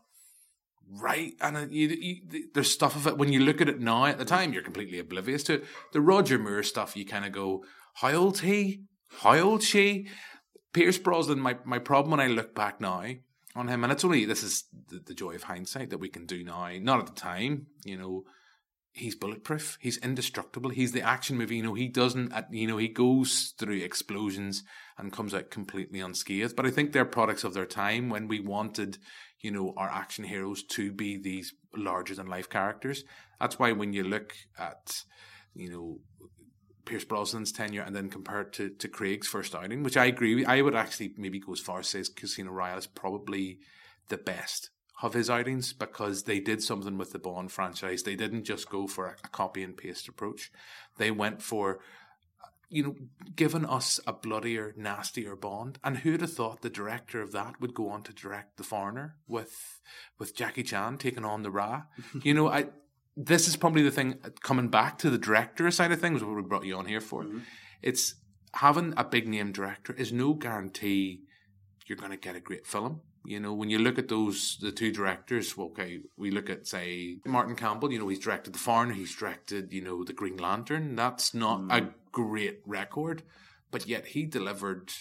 right. 0.91 1.35
And 1.41 1.57
uh, 1.57 1.67
you, 1.69 1.89
you, 1.89 2.49
there's 2.55 2.71
stuff 2.71 2.97
of 2.97 3.07
it 3.07 3.19
when 3.19 3.33
you 3.33 3.41
look 3.41 3.61
at 3.61 3.69
it 3.69 3.81
now. 3.81 4.07
At 4.07 4.19
the 4.19 4.25
time, 4.25 4.53
you're 4.53 4.63
completely 4.63 4.99
oblivious 4.99 5.43
to 5.45 5.55
it. 5.55 5.65
The 5.93 6.01
Roger 6.01 6.39
Moore 6.39 6.63
stuff. 6.63 6.97
You 6.97 7.05
kind 7.05 7.27
of 7.27 7.33
go, 7.33 7.65
how 7.95 8.13
old 8.13 8.41
he? 8.41 8.85
How 9.21 9.39
old 9.39 9.63
she? 9.63 10.09
Pierce 10.73 10.99
Brosnan. 10.99 11.41
My 11.41 11.59
my 11.65 11.79
problem 11.79 12.13
when 12.13 12.21
I 12.21 12.29
look 12.29 12.55
back 12.55 12.81
now 12.81 13.05
on 13.55 13.69
him, 13.69 13.85
and 13.85 13.93
it's 13.93 14.05
only 14.05 14.25
this 14.25 14.43
is 14.43 14.65
the, 14.89 15.01
the 15.01 15.15
joy 15.15 15.35
of 15.35 15.43
hindsight 15.43 15.91
that 15.91 15.99
we 15.99 16.09
can 16.09 16.25
do 16.25 16.43
now. 16.43 16.71
Not 16.81 17.01
at 17.01 17.07
the 17.07 17.21
time, 17.21 17.67
you 17.85 17.99
know 17.99 18.25
he's 18.93 19.15
bulletproof. 19.15 19.79
He's 19.81 19.99
indestructible. 19.99 20.71
He's 20.71 20.93
the 20.93 21.03
action 21.03 21.37
movie. 21.37 21.57
You 21.57 21.63
know, 21.63 21.75
he 21.75 21.89
doesn't, 21.89 22.33
you 22.51 22.67
know, 22.67 22.77
he 22.77 22.89
goes 22.89 23.55
through 23.59 23.79
explosions 23.79 24.65
and 24.97 25.13
comes 25.13 25.35
out 25.35 25.51
completely 25.51 26.01
unscathed. 26.01 26.57
But 26.57 26.67
I 26.67 26.71
think 26.71 26.93
they're 26.93 27.05
products 27.05 27.45
of 27.45 27.55
their 27.55 27.67
time 27.67 28.09
when 28.09 28.29
we 28.29 28.41
wanted, 28.41 28.99
you 29.41 29.51
know, 29.51 29.75
our 29.77 29.89
action 29.89 30.25
heroes 30.25 30.63
to 30.65 30.93
be 30.93 31.17
these 31.17 31.55
larger 31.77 32.15
than 32.15 32.27
life 32.27 32.49
characters. 32.49 33.05
That's 33.41 33.59
why 33.59 33.73
when 33.73 33.93
you 33.93 34.05
look 34.05 34.35
at, 34.59 35.05
you 35.55 35.71
know, 35.71 36.01
Pierce 36.85 37.05
Brosnan's 37.05 37.53
tenure 37.53 37.83
and 37.83 37.95
then 37.95 38.09
compare 38.09 38.41
it 38.41 38.53
to, 38.55 38.71
to 38.71 38.89
Craig's 38.89 39.29
first 39.29 39.55
outing, 39.55 39.83
which 39.83 39.97
I 39.97 40.07
agree 40.07 40.35
with, 40.35 40.49
I 40.49 40.63
would 40.63 40.75
actually 40.75 41.13
maybe 41.17 41.39
go 41.39 41.53
as 41.53 41.61
far 41.61 41.81
as 41.81 41.89
say 41.89 42.03
Casino 42.17 42.51
Royale 42.51 42.79
is 42.79 42.87
probably 42.87 43.59
the 44.09 44.17
best 44.17 44.71
of 45.03 45.15
his 45.15 45.31
outings 45.31 45.73
because 45.73 46.25
they 46.25 46.41
did 46.41 46.63
something 46.63 46.99
with 46.99 47.13
the 47.13 47.19
Bond 47.19 47.53
franchise. 47.53 48.03
They 48.03 48.17
didn't 48.17 48.45
just 48.45 48.69
go 48.69 48.87
for 48.87 49.07
a, 49.07 49.29
copy 49.29 49.63
and 49.63 49.77
paste 49.77 50.09
approach. 50.09 50.51
They 50.97 51.11
went 51.11 51.41
for, 51.41 51.79
you 52.69 52.83
know, 52.83 52.97
giving 53.37 53.65
us 53.65 54.01
a 54.07 54.13
bloodier, 54.13 54.75
nastier 54.77 55.37
Bond. 55.37 55.79
And 55.85 55.99
who'd 55.99 56.21
have 56.21 56.33
thought 56.33 56.63
the 56.63 56.71
director 56.71 57.23
of 57.23 57.33
that 57.33 57.61
would 57.61 57.75
go 57.75 57.89
on 57.91 58.03
to 58.05 58.13
direct 58.13 58.57
The 58.57 58.65
Foreigner 58.65 59.17
with 59.29 59.81
with 60.19 60.35
Jackie 60.35 60.65
Chan 60.65 60.99
taking 60.99 61.25
on 61.25 61.43
the 61.43 61.51
Ra? 61.51 61.85
you 62.23 62.35
know, 62.35 62.49
I 62.49 62.67
this 63.17 63.49
is 63.49 63.57
probably 63.57 63.83
the 63.83 63.91
thing 63.91 64.19
coming 64.43 64.69
back 64.69 64.99
to 64.99 65.11
the 65.11 65.19
director 65.19 65.71
side 65.71 65.93
of 65.93 66.01
things. 66.01 66.23
What 66.23 66.35
we 66.35 66.43
brought 66.43 66.65
you 66.65 66.77
on 66.77 66.87
here 66.87 67.01
for? 67.01 67.25
Mm-hmm. 67.25 67.41
It's 67.83 68.15
having 68.55 68.95
a 68.97 69.05
big 69.05 69.29
name 69.29 69.53
director 69.53 69.93
is 69.93 70.13
no 70.13 70.35
guarantee 70.35 71.23
you're 71.87 71.99
going 71.99 72.11
to 72.11 72.17
get 72.17 72.37
a 72.37 72.41
great 72.41 72.67
film. 72.67 73.01
You 73.25 73.41
know, 73.41 73.53
when 73.53 73.69
you 73.69 73.79
look 73.79 73.99
at 73.99 74.09
those, 74.09 74.59
the 74.61 74.73
two 74.73 74.91
directors, 74.93 75.55
okay, 75.59 76.01
we 76.17 76.31
look 76.31 76.49
at, 76.49 76.67
say, 76.67 77.19
Martin 77.27 77.57
Campbell, 77.57 77.93
you 77.93 77.99
know, 77.99 78.09
he's 78.09 78.21
directed 78.21 78.53
The 78.55 78.59
Foreigner, 78.59 78.95
he's 78.95 79.15
directed, 79.15 79.73
you 79.73 79.83
know, 79.83 80.05
The 80.05 80.13
Green 80.13 80.37
Lantern. 80.37 80.97
That's 80.97 81.35
not 81.35 81.61
mm. 81.61 81.77
a 81.77 81.95
great 82.13 82.61
record, 82.65 83.23
but 83.71 83.87
yet 83.87 84.07
he 84.07 84.25
delivered, 84.25 84.93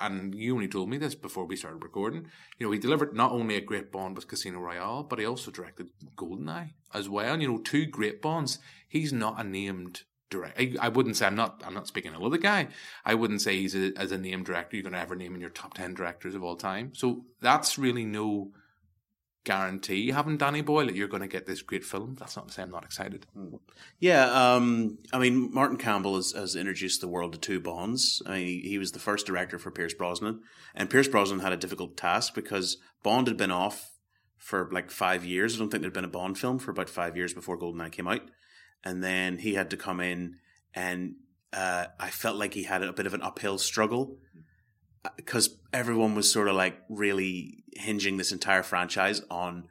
and 0.00 0.34
you 0.34 0.54
only 0.54 0.68
told 0.68 0.90
me 0.90 0.98
this 0.98 1.14
before 1.14 1.46
we 1.46 1.56
started 1.56 1.82
recording, 1.82 2.26
you 2.58 2.66
know, 2.66 2.72
he 2.72 2.78
delivered 2.78 3.14
not 3.14 3.32
only 3.32 3.56
a 3.56 3.60
great 3.60 3.90
Bond 3.90 4.16
with 4.16 4.28
Casino 4.28 4.58
Royale, 4.58 5.04
but 5.04 5.18
he 5.18 5.24
also 5.24 5.50
directed 5.50 5.88
Goldeneye 6.16 6.72
as 6.92 7.08
well. 7.08 7.40
You 7.40 7.48
know, 7.48 7.58
two 7.58 7.86
great 7.86 8.20
Bonds. 8.20 8.58
He's 8.88 9.12
not 9.12 9.40
a 9.40 9.44
named 9.44 10.02
direct. 10.30 10.58
I, 10.58 10.74
I, 10.80 10.88
wouldn't 10.88 11.16
say 11.16 11.26
I'm 11.26 11.34
not. 11.34 11.62
I'm 11.66 11.74
not 11.74 11.86
speaking 11.86 12.14
ill 12.14 12.26
of 12.26 12.32
the 12.32 12.38
guy. 12.38 12.68
I 13.04 13.14
wouldn't 13.14 13.42
say 13.42 13.56
he's 13.56 13.74
a, 13.74 13.92
as 13.96 14.12
a 14.12 14.18
name 14.18 14.44
director 14.44 14.76
you're 14.76 14.84
going 14.84 14.94
to 14.94 15.00
ever 15.00 15.16
name 15.16 15.34
in 15.34 15.40
your 15.40 15.50
top 15.50 15.74
ten 15.74 15.94
directors 15.94 16.34
of 16.34 16.42
all 16.42 16.56
time. 16.56 16.92
So 16.94 17.24
that's 17.40 17.78
really 17.78 18.04
no 18.04 18.52
guarantee 19.42 20.10
having 20.10 20.36
Danny 20.36 20.60
Boyle 20.60 20.86
that 20.86 20.94
you're 20.94 21.08
going 21.08 21.22
to 21.22 21.28
get 21.28 21.46
this 21.46 21.62
great 21.62 21.84
film. 21.84 22.16
That's 22.18 22.36
not 22.36 22.48
to 22.48 22.54
say 22.54 22.62
I'm 22.62 22.70
not 22.70 22.84
excited. 22.84 23.26
Hmm. 23.34 23.56
Yeah, 23.98 24.26
um, 24.26 24.98
I 25.12 25.18
mean 25.18 25.52
Martin 25.52 25.76
Campbell 25.76 26.16
has, 26.16 26.32
has, 26.32 26.56
introduced 26.56 27.00
the 27.00 27.08
world 27.08 27.32
to 27.32 27.38
two 27.38 27.60
Bonds. 27.60 28.22
I 28.26 28.38
mean, 28.38 28.62
he 28.62 28.78
was 28.78 28.92
the 28.92 28.98
first 28.98 29.26
director 29.26 29.58
for 29.58 29.70
Pierce 29.70 29.94
Brosnan, 29.94 30.40
and 30.74 30.90
Pierce 30.90 31.08
Brosnan 31.08 31.40
had 31.40 31.52
a 31.52 31.56
difficult 31.56 31.96
task 31.96 32.34
because 32.34 32.78
Bond 33.02 33.26
had 33.26 33.36
been 33.36 33.50
off 33.50 33.90
for 34.36 34.68
like 34.72 34.90
five 34.90 35.24
years. 35.24 35.54
I 35.54 35.58
don't 35.58 35.70
think 35.70 35.82
there'd 35.82 35.92
been 35.92 36.04
a 36.04 36.08
Bond 36.08 36.38
film 36.38 36.58
for 36.58 36.70
about 36.70 36.90
five 36.90 37.16
years 37.16 37.34
before 37.34 37.58
Goldeneye 37.58 37.92
came 37.92 38.08
out 38.08 38.22
and 38.84 39.02
then 39.02 39.38
he 39.38 39.54
had 39.54 39.70
to 39.70 39.76
come 39.76 40.00
in, 40.00 40.36
and 40.74 41.16
uh, 41.52 41.86
I 41.98 42.10
felt 42.10 42.36
like 42.36 42.54
he 42.54 42.64
had 42.64 42.82
a 42.82 42.92
bit 42.92 43.06
of 43.06 43.14
an 43.14 43.22
uphill 43.22 43.58
struggle 43.58 44.18
because 45.16 45.48
uh, 45.48 45.52
everyone 45.72 46.14
was 46.14 46.30
sort 46.30 46.48
of 46.48 46.54
like 46.54 46.78
really 46.88 47.64
hinging 47.72 48.16
this 48.16 48.32
entire 48.32 48.62
franchise 48.62 49.22
on 49.30 49.64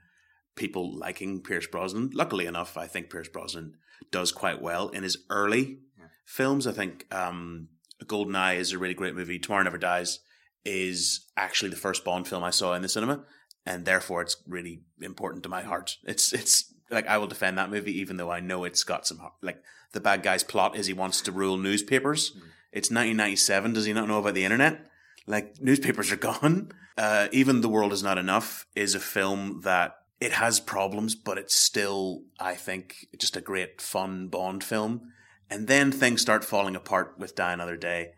people 0.56 0.98
liking 0.98 1.42
Pierce 1.42 1.68
Brosnan. 1.68 2.12
Luckily 2.14 2.46
enough, 2.46 2.78
I 2.78 2.88
think 2.88 3.10
Pierce 3.10 3.30
Brosnan 3.30 3.76
does 4.12 4.32
quite 4.32 4.62
well 4.62 4.90
in 4.90 5.04
his 5.04 5.18
early 5.30 5.80
yeah. 5.98 6.06
films. 6.26 6.68
I 6.68 6.72
think 6.72 7.06
um, 7.14 7.70
Goldeneye 8.04 8.58
is 8.58 8.74
a 8.74 8.78
really 8.78 8.94
great 8.94 9.16
movie. 9.16 9.40
Tomorrow 9.40 9.64
Never 9.64 9.78
Dies 9.78 10.20
is 10.66 11.26
actually 11.38 11.70
the 11.70 11.76
first 11.78 12.04
Bond 12.04 12.28
film 12.28 12.44
I 12.44 12.50
saw 12.50 12.74
in 12.74 12.82
the 12.82 12.90
cinema, 12.90 13.24
and 13.66 13.86
therefore 13.86 14.22
it's 14.22 14.38
really 14.48 14.82
important 15.02 15.44
to 15.44 15.50
my 15.50 15.62
heart. 15.62 15.98
It's 16.04 16.34
it's 16.34 16.69
like 16.92 17.08
I 17.08 17.18
will 17.18 17.28
defend 17.28 17.58
that 17.58 17.70
movie 17.70 17.98
even 18.00 18.18
though 18.18 18.32
I 18.32 18.40
know 18.40 18.64
it's 18.64 18.84
got 18.84 19.08
some 19.08 19.20
like 19.42 19.62
the 19.94 20.00
bad 20.00 20.24
guy's 20.24 20.44
plot 20.44 20.76
is 20.76 20.88
he 20.88 20.94
wants 20.94 21.22
to 21.22 21.32
rule 21.32 21.58
newspapers. 21.58 22.32
Mm. 22.32 22.42
It's 22.72 22.90
1997. 22.90 23.74
Does 23.74 23.86
he 23.86 23.94
not 23.94 24.08
know 24.08 24.20
about 24.20 24.36
the 24.36 24.44
internet? 24.44 24.86
Like 25.26 25.60
newspapers 25.62 26.12
are 26.12 26.18
gone. 26.18 26.72
Uh, 26.98 27.30
even 27.32 27.62
the 27.62 27.70
world 27.70 27.94
is 27.94 28.04
not 28.04 28.18
enough 28.18 28.66
is 28.76 28.94
a 28.94 29.00
film 29.00 29.62
that 29.64 29.94
it 30.20 30.34
has 30.34 30.60
problems, 30.60 31.16
but 31.16 31.38
it's 31.38 31.56
still 31.56 32.24
I 32.42 32.56
think 32.56 33.08
just 33.18 33.38
a 33.38 33.42
great 33.42 33.80
fun 33.80 34.28
Bond 34.28 34.66
film. 34.66 35.14
And 35.50 35.70
then 35.70 35.94
things 35.94 36.20
start 36.22 36.44
falling 36.44 36.76
apart 36.76 37.16
with 37.18 37.36
Die 37.36 37.54
Another 37.54 37.78
Day, 37.78 38.16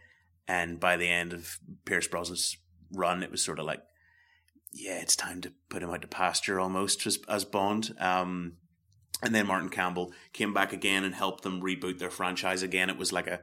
and 0.47 0.79
by 0.79 0.97
the 0.97 1.07
end 1.07 1.31
of 1.31 1.59
Pierce 1.85 2.07
Brosnan's 2.07 2.57
run, 2.91 3.21
it 3.21 3.29
was 3.29 3.43
sort 3.43 3.59
of 3.59 3.65
like 3.65 3.83
yeah, 4.73 4.99
it's 4.99 5.15
time 5.15 5.41
to 5.41 5.53
put 5.69 5.83
him 5.83 5.89
out 5.89 6.01
to 6.01 6.07
pasture 6.07 6.59
almost 6.59 7.05
as, 7.05 7.19
as 7.27 7.45
Bond. 7.45 7.93
Um, 7.99 8.53
and 9.21 9.33
then 9.33 9.47
Martin 9.47 9.69
Campbell 9.69 10.11
came 10.33 10.53
back 10.53 10.73
again 10.73 11.03
and 11.03 11.13
helped 11.13 11.43
them 11.43 11.61
reboot 11.61 11.99
their 11.99 12.09
franchise 12.09 12.63
again. 12.63 12.89
It 12.89 12.97
was 12.97 13.13
like 13.13 13.27
a 13.27 13.41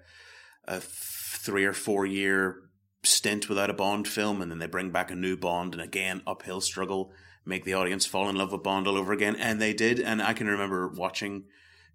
a 0.69 0.81
three 0.81 1.65
or 1.65 1.73
four 1.73 2.05
year 2.07 2.63
stint 3.03 3.49
without 3.49 3.71
a 3.71 3.75
Bond 3.75 4.07
film, 4.07 4.43
and 4.43 4.51
then 4.51 4.59
they 4.59 4.67
bring 4.67 4.91
back 4.91 5.11
a 5.11 5.15
new 5.15 5.37
Bond, 5.37 5.75
and 5.75 5.83
again 5.83 6.23
uphill 6.27 6.61
struggle, 6.61 7.13
make 7.45 7.65
the 7.65 7.75
audience 7.75 8.05
fall 8.07 8.29
in 8.29 8.37
love 8.37 8.53
with 8.53 8.63
Bond 8.63 8.87
all 8.87 8.97
over 8.97 9.13
again, 9.13 9.35
and 9.37 9.61
they 9.61 9.73
did. 9.73 9.99
And 9.99 10.23
I 10.23 10.35
can 10.35 10.47
remember 10.47 10.89
watching 10.89 11.45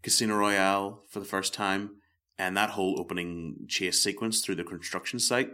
Casino 0.02 0.36
Royale 0.36 1.04
for 1.08 1.20
the 1.20 1.26
first 1.26 1.54
time, 1.54 1.98
and 2.38 2.58
that 2.58 2.72
whole 2.72 3.00
opening 3.00 3.66
chase 3.68 4.02
sequence 4.02 4.42
through 4.42 4.56
the 4.56 4.64
construction 4.64 5.20
site 5.20 5.52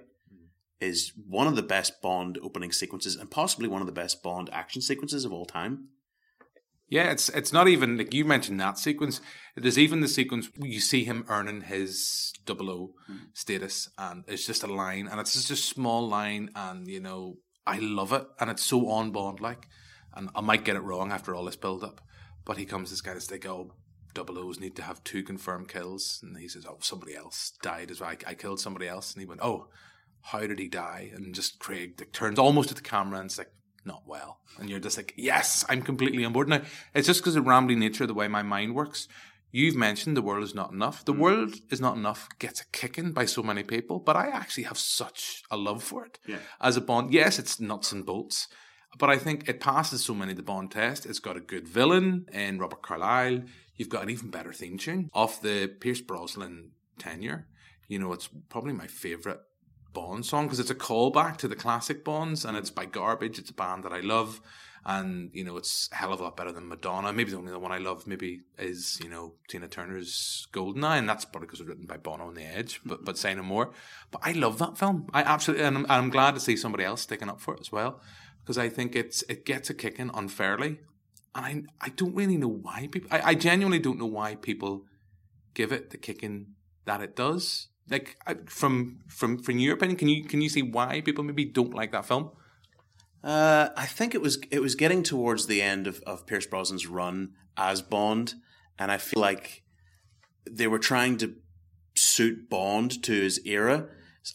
is 0.79 1.11
one 1.27 1.47
of 1.47 1.57
the 1.57 1.61
best 1.61 2.01
Bond 2.01 2.39
opening 2.41 2.71
sequences, 2.71 3.15
and 3.15 3.29
possibly 3.29 3.67
one 3.67 3.81
of 3.81 3.87
the 3.87 3.93
best 3.93 4.23
Bond 4.23 4.49
action 4.53 4.81
sequences 4.81 5.25
of 5.25 5.33
all 5.33 5.45
time. 5.45 5.89
Yeah, 6.89 7.11
it's 7.11 7.29
it's 7.29 7.53
not 7.53 7.67
even 7.67 7.97
like 7.97 8.13
you 8.13 8.25
mentioned 8.25 8.59
that 8.59 8.79
sequence. 8.79 9.21
There's 9.55 9.77
even 9.77 10.01
the 10.01 10.07
sequence 10.07 10.49
where 10.57 10.69
you 10.69 10.79
see 10.79 11.03
him 11.03 11.25
earning 11.29 11.61
his 11.61 12.33
double 12.45 12.69
O 12.69 12.93
hmm. 13.07 13.17
status, 13.33 13.89
and 13.97 14.23
it's 14.27 14.45
just 14.45 14.63
a 14.63 14.73
line, 14.73 15.07
and 15.07 15.19
it's 15.19 15.33
just 15.33 15.51
a 15.51 15.55
small 15.55 16.07
line, 16.07 16.49
and 16.55 16.87
you 16.87 16.99
know 16.99 17.37
I 17.67 17.77
love 17.79 18.11
it, 18.13 18.25
and 18.39 18.49
it's 18.49 18.65
so 18.65 18.89
on 18.89 19.11
Bond 19.11 19.39
like, 19.39 19.67
and 20.15 20.29
I 20.35 20.41
might 20.41 20.65
get 20.65 20.75
it 20.75 20.83
wrong 20.83 21.11
after 21.11 21.35
all 21.35 21.45
this 21.45 21.55
build 21.55 21.83
up, 21.83 22.01
but 22.43 22.57
he 22.57 22.65
comes 22.65 22.89
this 22.89 23.01
guy 23.01 23.13
to 23.13 23.31
like, 23.31 23.45
oh, 23.45 23.73
double 24.15 24.39
O's 24.39 24.59
need 24.59 24.75
to 24.77 24.83
have 24.83 25.03
two 25.03 25.21
confirmed 25.21 25.69
kills, 25.69 26.19
and 26.23 26.35
he 26.37 26.47
says, 26.47 26.65
oh, 26.67 26.77
somebody 26.81 27.15
else 27.15 27.53
died 27.61 27.91
as 27.91 28.01
well. 28.01 28.09
I, 28.09 28.17
I 28.31 28.33
killed 28.33 28.59
somebody 28.59 28.87
else, 28.87 29.13
and 29.13 29.21
he 29.21 29.27
went, 29.27 29.41
oh, 29.43 29.67
how 30.21 30.39
did 30.39 30.59
he 30.59 30.67
die? 30.67 31.11
And 31.13 31.33
just 31.33 31.59
Craig 31.59 31.95
like, 31.99 32.11
turns 32.11 32.39
almost 32.39 32.69
to 32.69 32.75
the 32.75 32.81
camera 32.81 33.19
and 33.19 33.27
it's 33.27 33.37
like, 33.37 33.51
not 33.85 34.03
well. 34.05 34.39
And 34.59 34.69
you're 34.69 34.79
just 34.79 34.97
like, 34.97 35.13
yes, 35.17 35.65
I'm 35.69 35.81
completely 35.81 36.25
on 36.25 36.33
board. 36.33 36.49
Now, 36.49 36.61
it's 36.93 37.07
just 37.07 37.21
because 37.21 37.35
of 37.35 37.43
the 37.43 37.49
rambling 37.49 37.79
nature 37.79 38.03
of 38.03 38.07
the 38.07 38.13
way 38.13 38.27
my 38.27 38.43
mind 38.43 38.75
works. 38.75 39.07
You've 39.51 39.75
mentioned 39.75 40.15
the 40.15 40.21
world 40.21 40.43
is 40.43 40.53
not 40.53 40.71
enough. 40.71 41.03
The 41.05 41.13
mm. 41.13 41.19
world 41.19 41.55
is 41.71 41.81
not 41.81 41.97
enough 41.97 42.27
gets 42.37 42.61
a 42.61 42.65
kicking 42.71 43.11
by 43.11 43.25
so 43.25 43.41
many 43.41 43.63
people, 43.63 43.99
but 43.99 44.15
I 44.15 44.27
actually 44.27 44.63
have 44.63 44.77
such 44.77 45.43
a 45.49 45.57
love 45.57 45.83
for 45.83 46.05
it. 46.05 46.19
Yeah. 46.27 46.37
As 46.61 46.77
a 46.77 46.81
Bond, 46.81 47.11
yes, 47.11 47.39
it's 47.39 47.59
nuts 47.59 47.91
and 47.91 48.05
bolts, 48.05 48.47
but 48.99 49.09
I 49.09 49.17
think 49.17 49.49
it 49.49 49.59
passes 49.59 50.03
so 50.03 50.13
many 50.13 50.33
the 50.33 50.43
Bond 50.43 50.71
test. 50.71 51.05
It's 51.05 51.19
got 51.19 51.37
a 51.37 51.41
good 51.41 51.67
villain 51.67 52.27
in 52.31 52.59
Robert 52.59 52.83
Carlyle. 52.83 53.41
You've 53.75 53.89
got 53.89 54.03
an 54.03 54.09
even 54.11 54.29
better 54.29 54.53
theme 54.53 54.77
tune 54.77 55.09
off 55.13 55.41
the 55.41 55.67
Pierce 55.79 56.01
Brosnan 56.01 56.71
tenure. 56.99 57.47
You 57.87 57.97
know, 57.97 58.13
it's 58.13 58.29
probably 58.49 58.73
my 58.73 58.87
favorite 58.87 59.39
Bond 59.93 60.25
song 60.25 60.45
because 60.45 60.59
it's 60.59 60.69
a 60.69 60.75
callback 60.75 61.37
to 61.37 61.47
the 61.47 61.55
classic 61.55 62.03
Bonds 62.03 62.45
and 62.45 62.55
it's 62.57 62.69
by 62.69 62.85
Garbage. 62.85 63.39
It's 63.39 63.49
a 63.49 63.53
band 63.53 63.83
that 63.83 63.93
I 63.93 64.01
love. 64.01 64.41
And, 64.85 65.29
you 65.33 65.43
know, 65.43 65.57
it's 65.57 65.89
a 65.91 65.95
hell 65.95 66.13
of 66.13 66.21
a 66.21 66.23
lot 66.23 66.37
better 66.37 66.51
than 66.51 66.67
Madonna. 66.67 67.11
Maybe 67.11 67.31
the 67.31 67.37
only 67.37 67.55
one 67.57 67.71
I 67.71 67.79
love 67.79 68.07
maybe 68.07 68.41
is, 68.57 68.99
you 69.03 69.09
know, 69.09 69.33
Tina 69.49 69.67
Turner's 69.67 70.47
Goldeneye. 70.53 70.99
And 70.99 71.09
that's 71.09 71.25
probably 71.25 71.47
because 71.47 71.59
it's 71.59 71.69
written 71.69 71.85
by 71.85 71.97
Bono 71.97 72.27
on 72.27 72.35
the 72.35 72.43
Edge, 72.43 72.79
but, 72.85 72.95
mm-hmm. 72.95 73.05
but 73.05 73.17
say 73.17 73.35
no 73.35 73.43
more. 73.43 73.71
But 74.09 74.21
I 74.23 74.31
love 74.31 74.57
that 74.59 74.77
film. 74.77 75.07
I 75.13 75.23
absolutely, 75.23 75.65
and 75.65 75.77
I'm, 75.79 75.83
and 75.83 75.91
I'm 75.91 76.09
glad 76.09 76.33
to 76.35 76.39
see 76.39 76.55
somebody 76.55 76.85
else 76.85 77.01
sticking 77.01 77.29
up 77.29 77.41
for 77.41 77.53
it 77.55 77.59
as 77.59 77.71
well. 77.71 77.99
Because 78.41 78.57
I 78.57 78.69
think 78.69 78.95
it's, 78.95 79.21
it 79.23 79.45
gets 79.45 79.69
a 79.69 79.73
kicking 79.73 80.11
unfairly. 80.13 80.79
And 81.35 81.67
I, 81.81 81.85
I 81.85 81.89
don't 81.89 82.15
really 82.15 82.37
know 82.37 82.47
why 82.47 82.87
people, 82.89 83.09
I, 83.11 83.31
I 83.31 83.35
genuinely 83.35 83.79
don't 83.79 83.99
know 83.99 84.05
why 84.05 84.35
people 84.35 84.85
give 85.53 85.71
it 85.71 85.89
the 85.89 85.97
kicking 85.97 86.53
that 86.85 87.01
it 87.01 87.15
does 87.15 87.67
like 87.89 88.17
from 88.49 88.99
from 89.07 89.41
from 89.41 89.59
your 89.59 89.73
opinion, 89.75 89.97
can 89.97 90.07
you 90.07 90.23
can 90.23 90.41
you 90.41 90.49
see 90.49 90.61
why 90.61 91.01
people 91.01 91.23
maybe 91.23 91.45
don't 91.45 91.73
like 91.73 91.91
that 91.91 92.05
film? 92.05 92.31
Uh, 93.23 93.69
I 93.75 93.85
think 93.85 94.15
it 94.15 94.21
was 94.21 94.39
it 94.51 94.61
was 94.61 94.75
getting 94.75 95.03
towards 95.03 95.47
the 95.47 95.61
end 95.61 95.87
of, 95.87 96.01
of 96.01 96.25
Pierce 96.25 96.47
Brosnan's 96.47 96.87
run 96.87 97.33
as 97.57 97.81
Bond, 97.81 98.35
and 98.77 98.91
I 98.91 98.97
feel 98.97 99.21
like 99.21 99.63
they 100.49 100.67
were 100.67 100.79
trying 100.79 101.17
to 101.17 101.35
suit 101.95 102.49
Bond 102.49 103.03
to 103.03 103.11
his 103.11 103.41
era. 103.45 103.87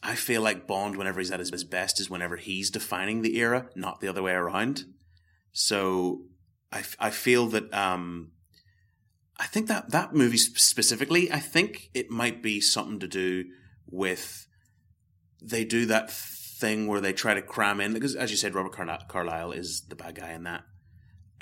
I 0.03 0.15
feel 0.17 0.43
like 0.43 0.67
Bond, 0.67 0.97
whenever 0.97 1.21
he's 1.21 1.31
at 1.31 1.41
his 1.41 1.65
best, 1.65 2.01
is 2.01 2.11
whenever 2.11 2.37
he's 2.37 2.71
defining 2.71 3.23
the 3.23 3.39
era, 3.39 3.69
not 3.75 4.01
the 4.01 4.09
other 4.09 4.23
way 4.23 4.33
around. 4.33 4.85
So 5.53 6.23
I, 6.73 6.83
I 6.99 7.11
feel 7.11 7.47
that 7.49 7.73
um, 7.73 8.33
I 9.45 9.47
think 9.47 9.69
that 9.69 9.91
that 9.91 10.15
movie 10.15 10.39
specifically, 10.39 11.31
I 11.31 11.39
think 11.39 11.91
it 11.93 12.11
might 12.11 12.43
be 12.43 12.63
something 12.63 12.99
to 13.01 13.07
do 13.07 13.45
with 13.87 14.47
they 15.43 15.67
do 15.67 15.85
that 15.85 16.11
thing 16.11 16.87
where 16.87 17.03
they 17.03 17.13
try 17.13 17.35
to 17.35 17.43
cram 17.43 17.79
in 17.79 17.93
because, 17.93 18.17
as 18.17 18.31
you 18.31 18.39
said, 18.39 18.55
Robert 18.55 18.73
Carla- 18.73 19.05
Carlyle 19.07 19.53
is 19.53 19.83
the 19.87 19.97
bad 19.97 20.15
guy 20.15 20.33
in 20.33 20.45
that, 20.45 20.63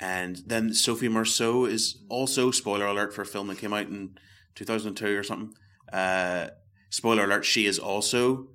and 0.01 0.41
then 0.45 0.73
Sophie 0.73 1.07
Marceau 1.07 1.63
is 1.63 2.03
also 2.09 2.51
spoiler 2.51 2.87
alert 2.87 3.13
for 3.13 3.21
a 3.21 3.25
film 3.25 3.47
that 3.47 3.59
came 3.59 3.71
out 3.71 3.87
in 3.87 4.17
two 4.53 4.65
thousand 4.65 4.89
and 4.89 4.97
two 4.97 5.17
or 5.17 5.23
something. 5.23 5.53
Uh, 5.93 6.49
spoiler 6.89 7.23
alert: 7.23 7.45
she 7.45 7.65
is 7.65 7.79
also 7.79 8.49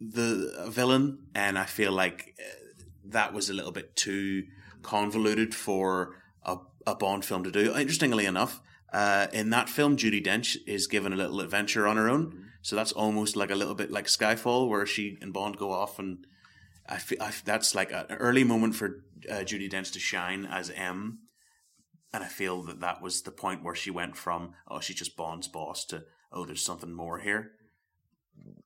the 0.00 0.66
villain, 0.68 1.26
and 1.34 1.58
I 1.58 1.64
feel 1.64 1.90
like 1.90 2.36
uh, 2.38 2.84
that 3.06 3.34
was 3.34 3.50
a 3.50 3.54
little 3.54 3.72
bit 3.72 3.96
too 3.96 4.44
convoluted 4.82 5.52
for 5.52 6.21
a, 6.86 6.94
Bond 6.94 7.24
film 7.24 7.44
to 7.44 7.50
do. 7.50 7.76
Interestingly 7.76 8.26
enough, 8.26 8.60
uh, 8.92 9.26
in 9.32 9.50
that 9.50 9.68
film, 9.68 9.96
Judi 9.96 10.24
Dench 10.24 10.56
is 10.66 10.86
given 10.86 11.12
a 11.12 11.16
little 11.16 11.40
adventure 11.40 11.86
on 11.86 11.96
her 11.96 12.08
own. 12.08 12.50
So 12.62 12.76
that's 12.76 12.92
almost 12.92 13.36
like 13.36 13.50
a 13.50 13.56
little 13.56 13.74
bit 13.74 13.90
like 13.90 14.06
Skyfall, 14.06 14.68
where 14.68 14.86
she 14.86 15.18
and 15.20 15.32
Bond 15.32 15.56
go 15.56 15.72
off, 15.72 15.98
and 15.98 16.26
I 16.88 16.98
feel 16.98 17.18
I, 17.20 17.32
that's 17.44 17.74
like 17.74 17.92
an 17.92 18.06
early 18.10 18.44
moment 18.44 18.76
for 18.76 19.04
uh, 19.30 19.36
Judi 19.36 19.70
Dench 19.70 19.92
to 19.92 19.98
shine 19.98 20.46
as 20.46 20.70
M. 20.70 21.20
And 22.14 22.22
I 22.22 22.28
feel 22.28 22.62
that 22.64 22.80
that 22.80 23.00
was 23.00 23.22
the 23.22 23.30
point 23.30 23.64
where 23.64 23.74
she 23.74 23.90
went 23.90 24.16
from 24.18 24.52
oh 24.68 24.80
she's 24.80 24.96
just 24.96 25.16
Bond's 25.16 25.48
boss 25.48 25.86
to 25.86 26.04
oh 26.30 26.44
there's 26.44 26.64
something 26.64 26.92
more 26.92 27.18
here. 27.18 27.52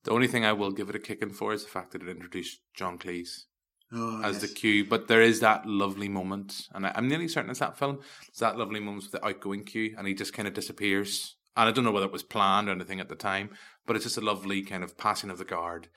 The 0.05 0.11
only 0.11 0.27
thing 0.27 0.45
I 0.45 0.53
will 0.53 0.73
give 0.73 0.89
it 0.89 0.97
a 0.97 1.01
kicking 1.01 1.31
for 1.31 1.53
is 1.53 1.65
the 1.65 1.71
fact 1.71 1.93
that 1.93 2.03
it 2.03 2.09
introduced 2.09 2.61
John 2.75 2.99
Cleese 2.99 3.45
Oh, 3.93 4.21
as 4.23 4.41
the 4.41 4.49
Q. 4.49 4.85
But 4.85 5.09
there 5.09 5.23
is 5.23 5.41
that 5.41 5.67
lovely 5.67 6.09
moment, 6.09 6.69
and 6.75 6.87
I, 6.87 6.93
I'm 6.95 7.09
nearly 7.09 7.29
certain 7.29 7.51
it's 7.51 7.61
that 7.61 7.79
film. 7.79 8.01
It's 8.29 8.41
that 8.41 8.59
lovely 8.59 8.81
moment 8.81 9.05
with 9.05 9.13
the 9.13 9.25
outgoing 9.25 9.65
Q, 9.65 9.95
and 9.97 10.07
he 10.07 10.15
just 10.15 10.33
kind 10.33 10.49
of 10.49 10.55
disappears. 10.55 11.37
And 11.57 11.69
I 11.69 11.73
don't 11.73 11.85
know 11.85 11.93
whether 11.93 12.07
it 12.07 12.13
was 12.13 12.23
planned 12.23 12.69
or 12.69 12.73
anything 12.73 13.01
at 13.01 13.09
the 13.09 13.15
time, 13.15 13.51
but 13.87 13.97
it's 13.97 14.05
just 14.05 14.19
a 14.19 14.23
lovely 14.23 14.63
kind 14.63 14.85
of 14.85 14.99
passing 14.99 15.31
of 15.31 15.39
the 15.39 15.45
guard. 15.45 15.89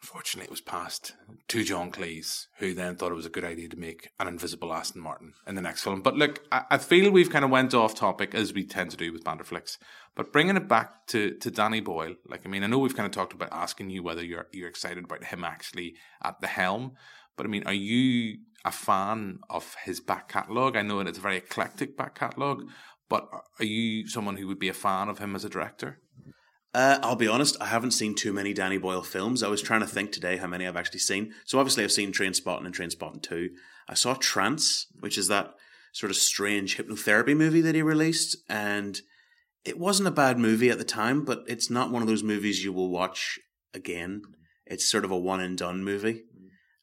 Unfortunately, 0.00 0.44
it 0.44 0.50
was 0.50 0.60
passed 0.60 1.14
to 1.48 1.64
John 1.64 1.90
Cleese, 1.90 2.48
who 2.58 2.74
then 2.74 2.94
thought 2.94 3.10
it 3.10 3.16
was 3.16 3.24
a 3.24 3.30
good 3.30 3.44
idea 3.44 3.70
to 3.70 3.76
make 3.78 4.10
an 4.20 4.28
invisible 4.28 4.74
Aston 4.74 5.00
Martin 5.00 5.32
in 5.46 5.54
the 5.54 5.62
next 5.62 5.82
film. 5.82 6.02
But 6.02 6.14
look, 6.14 6.44
I, 6.52 6.64
I 6.72 6.78
feel 6.78 7.10
we've 7.10 7.30
kind 7.30 7.44
of 7.44 7.50
went 7.50 7.72
off 7.72 7.94
topic 7.94 8.34
as 8.34 8.52
we 8.52 8.64
tend 8.64 8.90
to 8.90 8.98
do 8.98 9.10
with 9.10 9.24
Banderflix. 9.24 9.78
But 10.16 10.32
bringing 10.32 10.56
it 10.56 10.68
back 10.68 11.06
to, 11.08 11.34
to 11.38 11.50
Danny 11.50 11.80
Boyle, 11.80 12.14
like 12.26 12.46
I 12.46 12.48
mean, 12.48 12.62
I 12.62 12.68
know 12.68 12.78
we've 12.78 12.96
kind 12.96 13.06
of 13.06 13.12
talked 13.12 13.32
about 13.32 13.48
asking 13.52 13.90
you 13.90 14.02
whether 14.02 14.24
you're 14.24 14.46
you're 14.52 14.68
excited 14.68 15.04
about 15.04 15.24
him 15.24 15.44
actually 15.44 15.94
at 16.22 16.40
the 16.40 16.46
helm. 16.46 16.92
But 17.36 17.46
I 17.46 17.48
mean, 17.48 17.64
are 17.66 17.72
you 17.72 18.38
a 18.64 18.70
fan 18.70 19.40
of 19.50 19.74
his 19.84 20.00
back 20.00 20.28
catalogue? 20.28 20.76
I 20.76 20.82
know 20.82 21.00
it's 21.00 21.18
a 21.18 21.22
very 21.22 21.36
eclectic 21.36 21.96
back 21.96 22.14
catalogue, 22.14 22.62
but 23.08 23.28
are 23.58 23.64
you 23.64 24.06
someone 24.08 24.36
who 24.36 24.46
would 24.46 24.58
be 24.58 24.68
a 24.68 24.74
fan 24.74 25.08
of 25.08 25.18
him 25.18 25.34
as 25.34 25.44
a 25.44 25.48
director? 25.48 26.00
Uh, 26.72 26.98
I'll 27.02 27.14
be 27.14 27.28
honest, 27.28 27.56
I 27.60 27.66
haven't 27.66 27.92
seen 27.92 28.16
too 28.16 28.32
many 28.32 28.52
Danny 28.52 28.78
Boyle 28.78 29.02
films. 29.02 29.44
I 29.44 29.48
was 29.48 29.62
trying 29.62 29.80
to 29.80 29.86
think 29.86 30.10
today 30.10 30.38
how 30.38 30.48
many 30.48 30.66
I've 30.66 30.76
actually 30.76 30.98
seen. 31.00 31.32
So 31.44 31.60
obviously 31.60 31.84
I've 31.84 31.92
seen 31.92 32.12
Trainspotting 32.12 32.66
and 32.66 32.74
Trainspotting 32.74 33.22
2. 33.22 33.50
I 33.88 33.94
saw 33.94 34.14
Trance, 34.14 34.88
which 34.98 35.16
is 35.16 35.28
that 35.28 35.54
sort 35.92 36.10
of 36.10 36.16
strange 36.16 36.76
hypnotherapy 36.76 37.36
movie 37.36 37.60
that 37.60 37.76
he 37.76 37.82
released, 37.82 38.36
and 38.48 39.00
it 39.64 39.78
wasn't 39.78 40.08
a 40.08 40.12
bad 40.12 40.38
movie 40.38 40.70
at 40.70 40.78
the 40.78 40.84
time, 40.84 41.24
but 41.24 41.44
it's 41.46 41.70
not 41.70 41.90
one 41.90 42.02
of 42.02 42.08
those 42.08 42.22
movies 42.22 42.62
you 42.62 42.72
will 42.72 42.90
watch 42.90 43.38
again. 43.72 44.22
It's 44.66 44.90
sort 44.90 45.04
of 45.04 45.10
a 45.10 45.18
one 45.18 45.40
and 45.40 45.56
done 45.56 45.84
movie. 45.84 46.22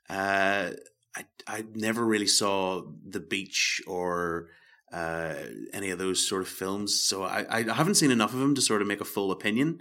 Uh, 0.10 0.72
I 1.16 1.26
I 1.48 1.64
never 1.74 2.06
really 2.06 2.28
saw 2.28 2.84
The 3.08 3.20
Beach 3.20 3.82
or 3.88 4.50
uh, 4.92 5.36
any 5.74 5.90
of 5.90 6.00
those 6.00 6.28
sort 6.28 6.42
of 6.42 6.48
films, 6.48 7.02
so 7.02 7.24
I 7.24 7.46
I 7.50 7.74
haven't 7.74 7.96
seen 7.96 8.12
enough 8.12 8.34
of 8.34 8.40
them 8.40 8.56
to 8.56 8.62
sort 8.62 8.82
of 8.82 8.88
make 8.88 9.02
a 9.02 9.06
full 9.06 9.32
opinion. 9.32 9.80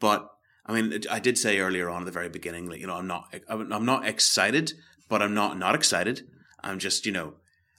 But 0.00 0.28
I 0.66 0.72
mean, 0.72 1.00
I 1.10 1.20
did 1.20 1.38
say 1.38 1.58
earlier 1.58 1.88
on 1.88 2.02
at 2.02 2.06
the 2.06 2.12
very 2.12 2.28
beginning 2.28 2.68
that 2.70 2.80
you 2.80 2.86
know 2.86 2.96
I'm 2.96 3.06
not 3.06 3.34
I'm 3.48 3.84
not 3.84 4.06
excited, 4.06 4.72
but 5.08 5.22
I'm 5.22 5.34
not 5.34 5.58
not 5.58 5.74
excited. 5.74 6.22
I'm 6.62 6.78
just 6.78 7.06
you 7.06 7.12
know 7.12 7.34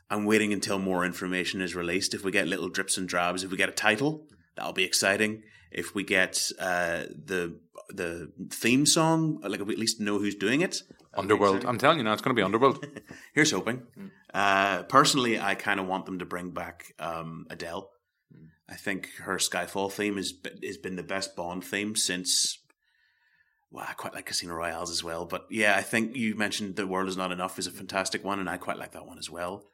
I'm 0.09 0.25
waiting 0.25 0.53
until 0.53 0.79
more 0.79 1.05
information 1.05 1.61
is 1.61 1.75
released. 1.75 2.13
If 2.13 2.23
we 2.23 2.31
get 2.31 2.47
little 2.47 2.69
drips 2.69 2.97
and 2.97 3.07
drabs, 3.07 3.43
if 3.43 3.51
we 3.51 3.57
get 3.57 3.69
a 3.69 3.73
title, 3.73 4.27
that'll 4.55 4.73
be 4.73 4.83
exciting. 4.83 5.43
If 5.71 5.95
we 5.95 6.03
get 6.03 6.51
uh, 6.59 7.03
the 7.09 7.59
the 7.89 8.31
theme 8.49 8.85
song, 8.85 9.39
like 9.41 9.59
if 9.59 9.67
we 9.67 9.73
at 9.73 9.79
least 9.79 9.99
know 9.99 10.19
who's 10.19 10.35
doing 10.35 10.61
it. 10.61 10.81
Underworld. 11.15 11.63
I'm 11.65 11.77
telling 11.77 11.99
you 11.99 12.03
now, 12.03 12.13
it's 12.13 12.21
going 12.21 12.35
to 12.35 12.39
be 12.39 12.43
Underworld. 12.43 12.85
Here's 13.33 13.51
hoping. 13.51 13.83
Uh, 14.33 14.83
personally, 14.83 15.39
I 15.39 15.53
kind 15.53 15.79
of 15.79 15.87
want 15.87 16.05
them 16.05 16.19
to 16.19 16.25
bring 16.25 16.51
back 16.51 16.93
um, 16.97 17.45
Adele. 17.49 17.89
I 18.67 18.75
think 18.75 19.09
her 19.17 19.35
Skyfall 19.37 19.91
theme 19.91 20.17
has 20.17 20.31
been, 20.31 20.59
has 20.63 20.77
been 20.77 20.95
the 20.95 21.03
best 21.03 21.35
Bond 21.35 21.63
theme 21.63 21.95
since. 21.95 22.57
Well, 23.69 23.85
I 23.87 23.93
quite 23.93 24.13
like 24.13 24.25
Casino 24.25 24.53
Royales 24.53 24.91
as 24.91 25.03
well, 25.03 25.25
but 25.25 25.47
yeah, 25.49 25.75
I 25.75 25.81
think 25.81 26.15
you 26.15 26.35
mentioned 26.35 26.75
"The 26.75 26.87
World 26.87 27.09
Is 27.09 27.17
Not 27.17 27.31
Enough" 27.31 27.59
is 27.59 27.67
a 27.67 27.71
fantastic 27.71 28.23
one, 28.23 28.39
and 28.39 28.49
I 28.49 28.57
quite 28.57 28.77
like 28.77 28.93
that 28.93 29.05
one 29.05 29.17
as 29.17 29.29
well. 29.29 29.65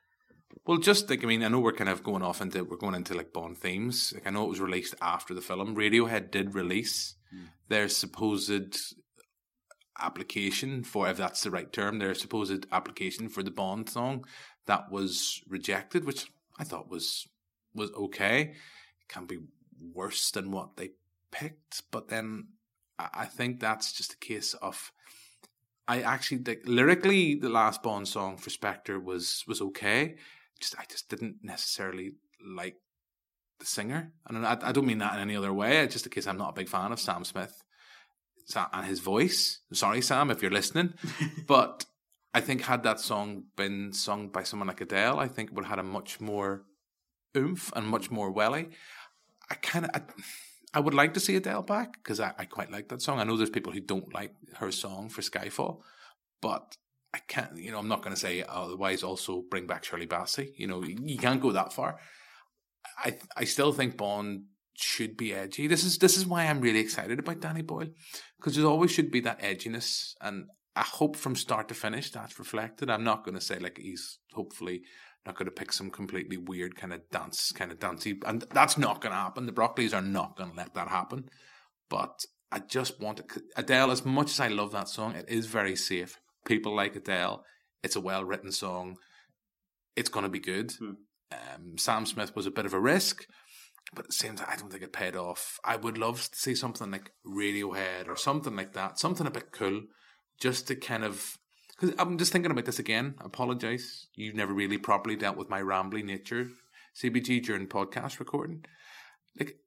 Well, 0.65 0.77
just 0.77 1.09
like 1.09 1.23
I 1.23 1.27
mean, 1.27 1.43
I 1.43 1.47
know 1.47 1.59
we're 1.59 1.73
kind 1.73 1.89
of 1.89 2.03
going 2.03 2.23
off 2.23 2.41
into 2.41 2.63
we're 2.63 2.77
going 2.77 2.95
into 2.95 3.13
like 3.13 3.33
Bond 3.33 3.57
themes. 3.57 4.13
Like 4.13 4.27
I 4.27 4.29
know 4.29 4.45
it 4.45 4.49
was 4.49 4.59
released 4.59 4.95
after 5.01 5.33
the 5.33 5.41
film. 5.41 5.75
Radiohead 5.75 6.31
did 6.31 6.55
release 6.55 7.15
hmm. 7.31 7.45
their 7.67 7.87
supposed 7.89 8.95
application 10.01 10.83
for, 10.83 11.09
if 11.09 11.17
that's 11.17 11.43
the 11.43 11.51
right 11.51 11.71
term, 11.71 11.99
their 11.99 12.13
supposed 12.15 12.65
application 12.71 13.29
for 13.29 13.43
the 13.43 13.51
Bond 13.51 13.89
song 13.89 14.25
that 14.65 14.91
was 14.91 15.41
rejected, 15.47 16.05
which 16.05 16.31
I 16.59 16.63
thought 16.63 16.89
was 16.89 17.27
was 17.73 17.91
okay. 17.91 18.41
It 18.41 19.07
can 19.07 19.25
be 19.25 19.39
worse 19.93 20.31
than 20.31 20.51
what 20.51 20.77
they 20.77 20.91
picked, 21.31 21.83
but 21.91 22.07
then 22.07 22.49
I, 22.97 23.09
I 23.13 23.25
think 23.25 23.59
that's 23.59 23.93
just 23.93 24.13
a 24.13 24.17
case 24.17 24.53
of. 24.55 24.91
I 25.87 26.01
actually 26.01 26.43
like 26.43 26.61
lyrically 26.65 27.33
the 27.33 27.49
last 27.49 27.81
Bond 27.81 28.07
song 28.07 28.37
for 28.37 28.51
Spectre 28.51 28.99
was 28.99 29.43
was 29.47 29.59
okay. 29.59 30.17
Just 30.59 30.75
I 30.77 30.83
just 30.89 31.09
didn't 31.09 31.37
necessarily 31.43 32.13
like 32.45 32.75
the 33.59 33.65
singer, 33.65 34.13
and 34.27 34.45
I, 34.45 34.57
I 34.61 34.71
don't 34.71 34.85
mean 34.85 34.99
that 34.99 35.15
in 35.15 35.19
any 35.19 35.35
other 35.35 35.53
way. 35.53 35.79
It's 35.79 35.93
just 35.93 36.05
in 36.05 36.11
case 36.11 36.27
I'm 36.27 36.37
not 36.37 36.51
a 36.51 36.53
big 36.53 36.69
fan 36.69 36.91
of 36.91 36.99
Sam 36.99 37.23
Smith 37.23 37.63
and 38.73 38.85
his 38.85 38.99
voice. 38.99 39.61
Sorry, 39.73 40.01
Sam, 40.01 40.31
if 40.31 40.41
you're 40.41 40.51
listening, 40.51 40.93
but 41.47 41.85
I 42.33 42.41
think 42.41 42.61
had 42.61 42.83
that 42.83 42.99
song 42.99 43.45
been 43.55 43.93
sung 43.93 44.29
by 44.29 44.43
someone 44.43 44.67
like 44.67 44.81
Adele, 44.81 45.19
I 45.19 45.27
think 45.27 45.49
it 45.49 45.55
would 45.55 45.65
have 45.65 45.77
had 45.77 45.79
a 45.79 45.83
much 45.83 46.19
more 46.19 46.63
oomph 47.35 47.71
and 47.75 47.87
much 47.87 48.11
more 48.11 48.31
welly. 48.31 48.69
I 49.49 49.55
kind 49.55 49.85
of. 49.85 49.91
I, 49.93 50.01
I 50.71 50.79
would 50.79 50.93
like 50.93 51.15
to 51.15 51.19
see 51.19 51.35
Adele 51.35 51.63
back 51.63 51.93
because 51.93 52.19
I, 52.19 52.31
I 52.37 52.45
quite 52.45 52.71
like 52.71 52.89
that 52.89 53.01
song. 53.01 53.19
I 53.19 53.23
know 53.23 53.35
there's 53.35 53.49
people 53.49 53.73
who 53.73 53.79
don't 53.79 54.13
like 54.13 54.35
her 54.57 54.71
song 54.71 55.09
for 55.09 55.21
Skyfall, 55.21 55.81
but 56.41 56.77
I 57.13 57.19
can't, 57.27 57.57
you 57.57 57.71
know, 57.71 57.79
I'm 57.79 57.87
not 57.87 58.03
going 58.03 58.13
to 58.13 58.19
say 58.19 58.43
otherwise 58.47 59.03
also 59.03 59.43
bring 59.49 59.65
back 59.65 59.83
Shirley 59.83 60.07
Bassey. 60.07 60.51
You 60.57 60.67
know, 60.67 60.83
you 60.83 61.17
can't 61.17 61.41
go 61.41 61.51
that 61.51 61.73
far. 61.73 61.97
I 62.97 63.17
I 63.35 63.45
still 63.45 63.73
think 63.73 63.97
Bond 63.97 64.43
should 64.75 65.17
be 65.17 65.33
edgy. 65.33 65.67
This 65.67 65.83
is 65.83 65.97
this 65.97 66.17
is 66.17 66.25
why 66.25 66.45
I'm 66.45 66.61
really 66.61 66.79
excited 66.79 67.19
about 67.19 67.41
Danny 67.41 67.61
Boyle 67.61 67.89
because 68.37 68.55
there 68.55 68.65
always 68.65 68.91
should 68.91 69.11
be 69.11 69.21
that 69.21 69.41
edginess, 69.41 70.13
and 70.21 70.45
I 70.75 70.83
hope 70.83 71.15
from 71.15 71.35
start 71.35 71.67
to 71.69 71.73
finish 71.73 72.11
that's 72.11 72.39
reflected. 72.39 72.89
I'm 72.89 73.03
not 73.03 73.25
going 73.25 73.35
to 73.35 73.41
say 73.41 73.59
like 73.59 73.77
he's 73.77 74.19
hopefully 74.33 74.83
not 75.25 75.35
going 75.35 75.47
to 75.47 75.51
pick 75.51 75.73
some 75.73 75.89
completely 75.89 76.37
weird 76.37 76.75
kind 76.75 76.93
of 76.93 77.01
dance, 77.11 77.51
kind 77.51 77.71
of 77.71 77.79
dancey, 77.79 78.19
and 78.25 78.43
that's 78.51 78.77
not 78.77 79.01
going 79.01 79.11
to 79.11 79.17
happen. 79.17 79.45
The 79.45 79.51
Broccoli's 79.51 79.93
are 79.93 80.01
not 80.01 80.37
going 80.37 80.51
to 80.51 80.57
let 80.57 80.73
that 80.75 80.87
happen. 80.87 81.29
But 81.89 82.25
I 82.51 82.59
just 82.59 82.99
want 82.99 83.17
to, 83.17 83.41
Adele. 83.55 83.91
As 83.91 84.05
much 84.05 84.31
as 84.31 84.39
I 84.39 84.47
love 84.47 84.71
that 84.71 84.89
song, 84.89 85.15
it 85.15 85.25
is 85.27 85.47
very 85.47 85.75
safe. 85.75 86.19
People 86.45 86.75
like 86.75 86.95
Adele. 86.95 87.43
It's 87.83 87.95
a 87.95 88.01
well 88.01 88.23
written 88.23 88.51
song. 88.51 88.97
It's 89.95 90.09
going 90.09 90.23
to 90.23 90.29
be 90.29 90.39
good. 90.39 90.71
Hmm. 90.73 90.91
Um, 91.31 91.77
Sam 91.77 92.05
Smith 92.05 92.35
was 92.35 92.47
a 92.47 92.51
bit 92.51 92.65
of 92.65 92.73
a 92.73 92.79
risk, 92.79 93.27
but 93.93 94.05
at 94.05 94.07
the 94.07 94.13
same 94.13 94.35
time, 94.35 94.47
I 94.51 94.55
don't 94.55 94.71
think 94.71 94.83
it 94.83 94.93
paid 94.93 95.15
off. 95.15 95.59
I 95.63 95.75
would 95.75 95.97
love 95.97 96.21
to 96.21 96.35
see 96.35 96.55
something 96.55 96.89
like 96.89 97.11
Radiohead 97.25 98.07
or 98.07 98.15
something 98.15 98.55
like 98.55 98.73
that, 98.73 98.97
something 98.97 99.27
a 99.27 99.31
bit 99.31 99.51
cool, 99.51 99.83
just 100.39 100.67
to 100.67 100.75
kind 100.75 101.03
of 101.03 101.37
because 101.79 101.95
I'm 101.97 102.17
just 102.17 102.31
thinking 102.31 102.51
about 102.51 102.65
this 102.65 102.79
again. 102.79 103.15
I 103.21 103.25
apologize. 103.25 104.07
You've 104.13 104.35
never 104.35 104.53
really 104.53 104.77
properly 104.77 105.15
dealt 105.15 105.37
with 105.37 105.49
my 105.49 105.61
rambling 105.61 106.07
nature, 106.07 106.49
CBG, 107.01 107.43
during 107.43 107.67
podcast 107.67 108.19
recording. 108.19 108.65
Like 109.39 109.59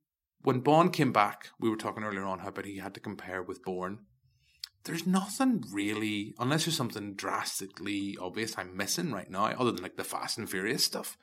when 0.42 0.60
Bond 0.60 0.92
came 0.92 1.12
back, 1.12 1.48
we 1.58 1.70
were 1.70 1.76
talking 1.76 2.04
earlier 2.04 2.24
on 2.24 2.40
how 2.40 2.48
about 2.48 2.66
he 2.66 2.78
had 2.78 2.94
to 2.94 3.00
compare 3.00 3.42
with 3.42 3.62
Bourne. 3.62 4.00
There's 4.84 5.06
nothing 5.06 5.64
really, 5.72 6.34
unless 6.38 6.64
there's 6.64 6.76
something 6.76 7.14
drastically 7.14 8.16
obvious 8.20 8.58
I'm 8.58 8.76
missing 8.76 9.12
right 9.12 9.30
now, 9.30 9.46
other 9.46 9.70
than 9.72 9.82
like 9.82 9.96
the 9.96 10.04
Fast 10.04 10.38
and 10.38 10.50
Furious 10.50 10.84
stuff. 10.84 11.16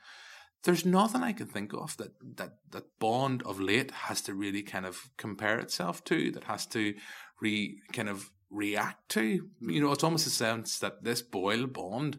There's 0.62 0.84
nothing 0.84 1.22
I 1.22 1.32
can 1.32 1.46
think 1.46 1.72
of 1.72 1.96
that 1.96 2.12
that 2.36 2.52
that 2.70 2.98
Bond 2.98 3.42
of 3.44 3.60
late 3.60 3.90
has 3.90 4.20
to 4.22 4.34
really 4.34 4.62
kind 4.62 4.84
of 4.84 5.10
compare 5.16 5.58
itself 5.58 6.04
to. 6.04 6.30
That 6.32 6.44
has 6.44 6.66
to 6.66 6.94
re 7.40 7.80
kind 7.92 8.08
of 8.08 8.30
react 8.50 9.08
to. 9.10 9.48
You 9.60 9.80
know, 9.80 9.92
it's 9.92 10.04
almost 10.04 10.26
a 10.26 10.30
sense 10.30 10.78
that 10.80 11.02
this 11.02 11.22
Boyle 11.22 11.66
Bond 11.66 12.18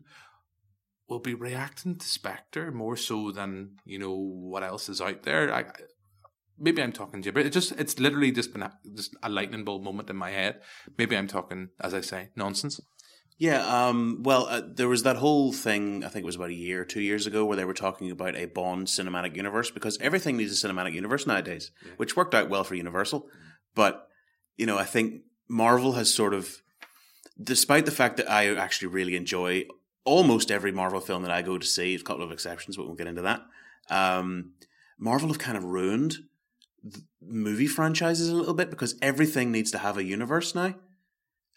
will 1.07 1.19
be 1.19 1.33
reacting 1.33 1.97
to 1.97 2.07
Spectre 2.07 2.71
more 2.71 2.95
so 2.95 3.31
than 3.31 3.77
you 3.85 3.99
know 3.99 4.15
what 4.15 4.63
else 4.63 4.89
is 4.89 5.01
out 5.01 5.23
there. 5.23 5.53
I, 5.53 5.65
maybe 6.59 6.81
I'm 6.81 6.91
talking 6.91 7.21
gibber. 7.21 7.39
It 7.39 7.53
just 7.53 7.71
it's 7.73 7.99
literally 7.99 8.31
just 8.31 8.53
been 8.53 8.63
a, 8.63 8.73
just 8.95 9.15
a 9.23 9.29
lightning 9.29 9.63
bolt 9.63 9.83
moment 9.83 10.09
in 10.09 10.15
my 10.15 10.31
head. 10.31 10.61
Maybe 10.97 11.17
I'm 11.17 11.27
talking, 11.27 11.69
as 11.79 11.93
I 11.93 12.01
say, 12.01 12.29
nonsense. 12.35 12.79
Yeah, 13.37 13.65
um, 13.65 14.19
well, 14.21 14.45
uh, 14.47 14.61
there 14.63 14.87
was 14.87 15.01
that 15.01 15.15
whole 15.15 15.51
thing, 15.51 16.03
I 16.03 16.09
think 16.09 16.21
it 16.21 16.27
was 16.27 16.35
about 16.35 16.51
a 16.51 16.53
year 16.53 16.81
or 16.81 16.85
two 16.85 17.01
years 17.01 17.25
ago, 17.25 17.43
where 17.43 17.57
they 17.57 17.65
were 17.65 17.73
talking 17.73 18.11
about 18.11 18.35
a 18.35 18.45
Bond 18.45 18.85
cinematic 18.85 19.35
universe 19.35 19.71
because 19.71 19.97
everything 19.99 20.37
needs 20.37 20.63
a 20.63 20.67
cinematic 20.67 20.93
universe 20.93 21.25
nowadays, 21.25 21.71
yeah. 21.83 21.93
which 21.97 22.15
worked 22.15 22.35
out 22.35 22.51
well 22.51 22.63
for 22.63 22.75
Universal. 22.75 23.27
But, 23.73 24.07
you 24.57 24.67
know, 24.67 24.77
I 24.77 24.83
think 24.85 25.23
Marvel 25.49 25.93
has 25.93 26.13
sort 26.13 26.35
of, 26.35 26.61
despite 27.41 27.87
the 27.87 27.91
fact 27.91 28.17
that 28.17 28.29
I 28.29 28.53
actually 28.55 28.89
really 28.89 29.15
enjoy 29.15 29.65
almost 30.03 30.51
every 30.51 30.71
Marvel 30.71 30.99
film 30.99 31.23
that 31.23 31.31
I 31.31 31.41
go 31.41 31.57
to 31.57 31.65
see, 31.65 31.95
a 31.95 31.99
couple 31.99 32.23
of 32.23 32.31
exceptions, 32.31 32.77
but 32.77 32.85
we'll 32.85 32.95
get 32.95 33.07
into 33.07 33.23
that. 33.23 33.41
Um, 33.89 34.53
Marvel 34.99 35.29
have 35.29 35.39
kind 35.39 35.57
of 35.57 35.63
ruined 35.63 36.17
movie 37.21 37.67
franchises 37.67 38.29
a 38.29 38.35
little 38.35 38.53
bit 38.53 38.69
because 38.69 38.95
everything 39.01 39.51
needs 39.51 39.71
to 39.71 39.77
have 39.77 39.97
a 39.97 40.03
universe 40.03 40.55
now. 40.55 40.75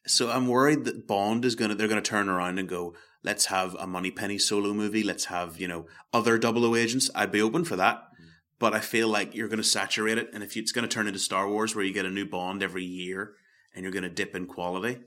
So 0.07 0.31
I'm 0.31 0.49
worried 0.49 0.85
that 0.85 1.07
Bond 1.07 1.45
is 1.45 1.55
gonna 1.55 1.75
they're 1.75 1.89
gonna 1.89 2.03
turn 2.03 2.29
around 2.29 2.59
and 2.59 2.69
go, 2.69 2.95
let's 3.23 3.47
have 3.47 3.75
a 3.79 3.87
Moneypenny 3.87 4.39
solo 4.39 4.75
movie, 4.75 5.03
let's 5.03 5.27
have, 5.27 5.59
you 5.59 5.67
know, 5.67 5.87
other 6.13 6.37
double 6.37 6.65
O 6.67 6.77
agents. 6.77 7.11
I'd 7.15 7.33
be 7.33 7.41
open 7.41 7.65
for 7.65 7.77
that. 7.77 7.97
Mm. 7.97 8.27
But 8.59 8.75
I 8.75 8.81
feel 8.81 9.09
like 9.09 9.35
you're 9.35 9.49
gonna 9.49 9.65
saturate 9.65 10.19
it, 10.19 10.31
and 10.35 10.43
if 10.43 10.57
it's 10.57 10.73
gonna 10.73 10.89
turn 10.89 11.07
into 11.07 11.19
Star 11.19 11.49
Wars 11.49 11.75
where 11.75 11.85
you 11.85 11.95
get 11.95 12.05
a 12.05 12.11
new 12.11 12.27
Bond 12.27 12.63
every 12.63 12.85
year 12.85 13.35
and 13.75 13.83
you're 13.83 13.93
gonna 13.93 14.11
dip 14.11 14.35
in 14.35 14.47
quality. 14.47 15.01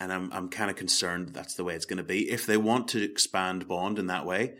And 0.00 0.12
I'm 0.12 0.32
I'm 0.32 0.48
kind 0.48 0.70
of 0.70 0.76
concerned 0.76 1.30
that's 1.30 1.54
the 1.54 1.64
way 1.64 1.74
it's 1.74 1.86
gonna 1.86 2.02
be. 2.02 2.28
If 2.28 2.44
they 2.44 2.56
want 2.56 2.88
to 2.88 3.02
expand 3.02 3.68
Bond 3.68 4.00
in 4.00 4.08
that 4.08 4.26
way, 4.26 4.56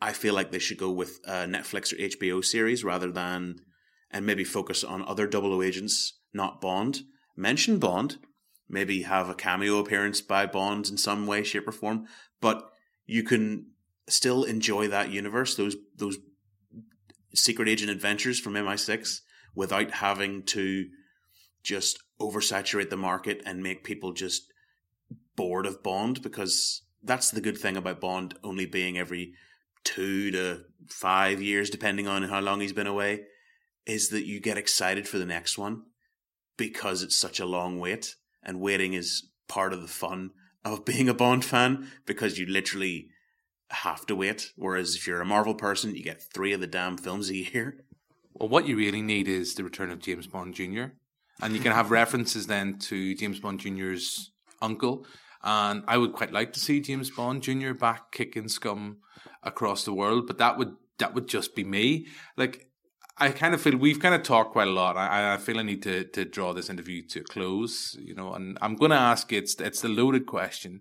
I 0.00 0.12
feel 0.12 0.34
like 0.34 0.52
they 0.52 0.58
should 0.60 0.78
go 0.78 0.90
with 0.90 1.20
a 1.24 1.46
Netflix 1.46 1.92
or 1.92 1.96
HBO 1.96 2.44
series 2.44 2.84
rather 2.84 3.10
than 3.10 3.60
and 4.10 4.26
maybe 4.26 4.44
focus 4.44 4.82
on 4.82 5.02
other 5.04 5.26
double 5.26 5.52
O 5.52 5.62
agents, 5.62 6.14
not 6.32 6.60
Bond. 6.60 7.02
Mention 7.36 7.78
Bond, 7.78 8.18
maybe 8.68 9.02
have 9.02 9.28
a 9.28 9.34
cameo 9.34 9.78
appearance 9.78 10.20
by 10.20 10.46
Bond 10.46 10.88
in 10.88 10.96
some 10.96 11.26
way, 11.26 11.42
shape, 11.42 11.68
or 11.68 11.72
form, 11.72 12.06
but 12.40 12.70
you 13.06 13.22
can 13.22 13.66
still 14.08 14.44
enjoy 14.44 14.88
that 14.88 15.10
universe, 15.10 15.54
those 15.54 15.76
those 15.96 16.18
secret 17.34 17.68
agent 17.68 17.90
adventures 17.90 18.40
from 18.40 18.54
MI6, 18.54 19.20
without 19.54 19.92
having 19.92 20.42
to 20.42 20.88
just 21.62 22.02
oversaturate 22.20 22.90
the 22.90 22.96
market 22.96 23.42
and 23.46 23.62
make 23.62 23.84
people 23.84 24.12
just 24.12 24.52
bored 25.36 25.66
of 25.66 25.82
Bond 25.82 26.22
because 26.22 26.82
that's 27.02 27.30
the 27.30 27.40
good 27.40 27.56
thing 27.56 27.76
about 27.76 28.00
Bond 28.00 28.34
only 28.44 28.66
being 28.66 28.98
every 28.98 29.34
two 29.84 30.30
to 30.32 30.64
five 30.88 31.40
years, 31.40 31.70
depending 31.70 32.06
on 32.06 32.24
how 32.24 32.40
long 32.40 32.60
he's 32.60 32.72
been 32.72 32.86
away, 32.86 33.24
is 33.86 34.08
that 34.10 34.26
you 34.26 34.40
get 34.40 34.58
excited 34.58 35.08
for 35.08 35.18
the 35.18 35.26
next 35.26 35.58
one 35.58 35.82
because 36.56 37.02
it's 37.02 37.16
such 37.16 37.40
a 37.40 37.46
long 37.46 37.78
wait 37.78 38.16
and 38.42 38.60
waiting 38.60 38.92
is 38.92 39.28
part 39.48 39.72
of 39.72 39.82
the 39.82 39.88
fun 39.88 40.30
of 40.64 40.84
being 40.90 41.08
a 41.08 41.14
Bond 41.14 41.44
fan 41.44 41.90
because 42.06 42.38
you 42.38 42.46
literally 42.46 43.08
have 43.70 44.06
to 44.06 44.16
wait. 44.16 44.52
Whereas 44.56 44.94
if 44.94 45.06
you're 45.06 45.20
a 45.20 45.26
Marvel 45.26 45.54
person, 45.54 45.94
you 45.94 46.02
get 46.02 46.22
three 46.22 46.52
of 46.52 46.60
the 46.60 46.66
damn 46.66 46.96
films 46.96 47.30
a 47.30 47.36
year. 47.36 47.84
Well, 48.34 48.48
what 48.48 48.66
you 48.66 48.76
really 48.76 49.02
need 49.02 49.28
is 49.28 49.54
the 49.54 49.64
return 49.64 49.90
of 49.90 50.00
James 50.00 50.26
Bond 50.26 50.54
Jr. 50.54 50.84
And 51.42 51.54
you 51.54 51.60
can 51.60 51.72
have 51.72 51.90
references 51.90 52.46
then 52.46 52.78
to 52.80 53.14
James 53.14 53.40
Bond 53.40 53.60
Jr.'s 53.60 54.30
uncle. 54.60 55.06
And 55.42 55.84
I 55.88 55.96
would 55.96 56.12
quite 56.12 56.32
like 56.32 56.52
to 56.52 56.60
see 56.60 56.80
James 56.80 57.10
Bond 57.10 57.42
Jr. 57.42 57.72
back 57.72 58.12
kicking 58.12 58.48
scum 58.48 58.98
across 59.42 59.84
the 59.84 59.94
world, 59.94 60.26
but 60.26 60.38
that 60.38 60.58
would 60.58 60.74
that 60.98 61.14
would 61.14 61.28
just 61.28 61.54
be 61.54 61.64
me. 61.64 62.06
Like 62.36 62.69
I 63.20 63.30
kind 63.32 63.52
of 63.52 63.60
feel 63.60 63.76
we've 63.76 64.00
kind 64.00 64.14
of 64.14 64.22
talked 64.22 64.52
quite 64.52 64.68
a 64.68 64.72
lot. 64.72 64.96
I, 64.96 65.34
I 65.34 65.36
feel 65.36 65.58
I 65.58 65.62
need 65.62 65.82
to 65.82 66.04
to 66.04 66.24
draw 66.24 66.54
this 66.54 66.70
interview 66.70 67.02
to 67.08 67.20
a 67.20 67.24
close, 67.24 67.96
you 68.00 68.14
know, 68.14 68.32
and 68.32 68.56
I'm 68.62 68.76
going 68.76 68.92
to 68.92 68.96
ask 68.96 69.30
it's 69.32 69.54
it's 69.60 69.82
the 69.82 69.88
loaded 69.88 70.24
question, 70.26 70.80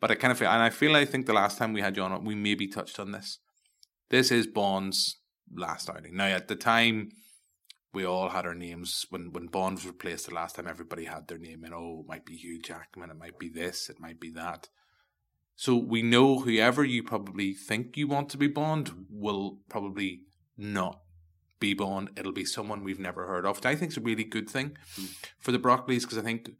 but 0.00 0.10
I 0.10 0.16
kind 0.16 0.32
of 0.32 0.38
feel, 0.38 0.48
and 0.48 0.62
I 0.62 0.70
feel 0.70 0.96
I 0.96 1.04
think 1.04 1.26
the 1.26 1.32
last 1.32 1.58
time 1.58 1.72
we 1.72 1.80
had 1.80 1.96
you 1.96 2.02
on, 2.02 2.24
we 2.24 2.34
maybe 2.34 2.66
touched 2.66 2.98
on 2.98 3.12
this. 3.12 3.38
This 4.10 4.32
is 4.32 4.48
Bond's 4.48 5.20
last 5.54 5.88
outing. 5.88 6.16
Now, 6.16 6.26
at 6.26 6.48
the 6.48 6.56
time, 6.56 7.10
we 7.94 8.04
all 8.04 8.30
had 8.30 8.46
our 8.46 8.54
names 8.54 9.06
when 9.10 9.32
when 9.32 9.46
Bond 9.46 9.76
was 9.76 9.86
replaced. 9.86 10.26
The 10.26 10.34
last 10.34 10.56
time, 10.56 10.66
everybody 10.66 11.04
had 11.04 11.28
their 11.28 11.38
name, 11.38 11.62
and 11.62 11.72
oh, 11.72 12.02
it 12.04 12.08
might 12.08 12.26
be 12.26 12.36
Hugh 12.36 12.60
Jackman, 12.60 13.10
it 13.10 13.18
might 13.18 13.38
be 13.38 13.48
this, 13.48 13.88
it 13.88 14.00
might 14.00 14.18
be 14.18 14.30
that. 14.30 14.68
So 15.54 15.76
we 15.76 16.02
know 16.02 16.40
whoever 16.40 16.84
you 16.84 17.02
probably 17.04 17.54
think 17.54 17.96
you 17.96 18.08
want 18.08 18.28
to 18.30 18.36
be 18.36 18.48
Bond 18.48 19.06
will 19.08 19.60
probably 19.70 20.22
not 20.58 21.00
be 21.58 21.74
Bond, 21.74 22.10
it'll 22.16 22.32
be 22.32 22.44
someone 22.44 22.84
we've 22.84 23.00
never 23.00 23.26
heard 23.26 23.46
of. 23.46 23.56
Which 23.56 23.66
I 23.66 23.74
think 23.74 23.92
is 23.92 23.98
a 23.98 24.02
really 24.02 24.24
good 24.24 24.48
thing 24.48 24.76
mm. 24.98 25.14
for 25.38 25.52
the 25.52 25.58
Broccoli's 25.58 26.04
because 26.04 26.18
I 26.18 26.22
think 26.22 26.50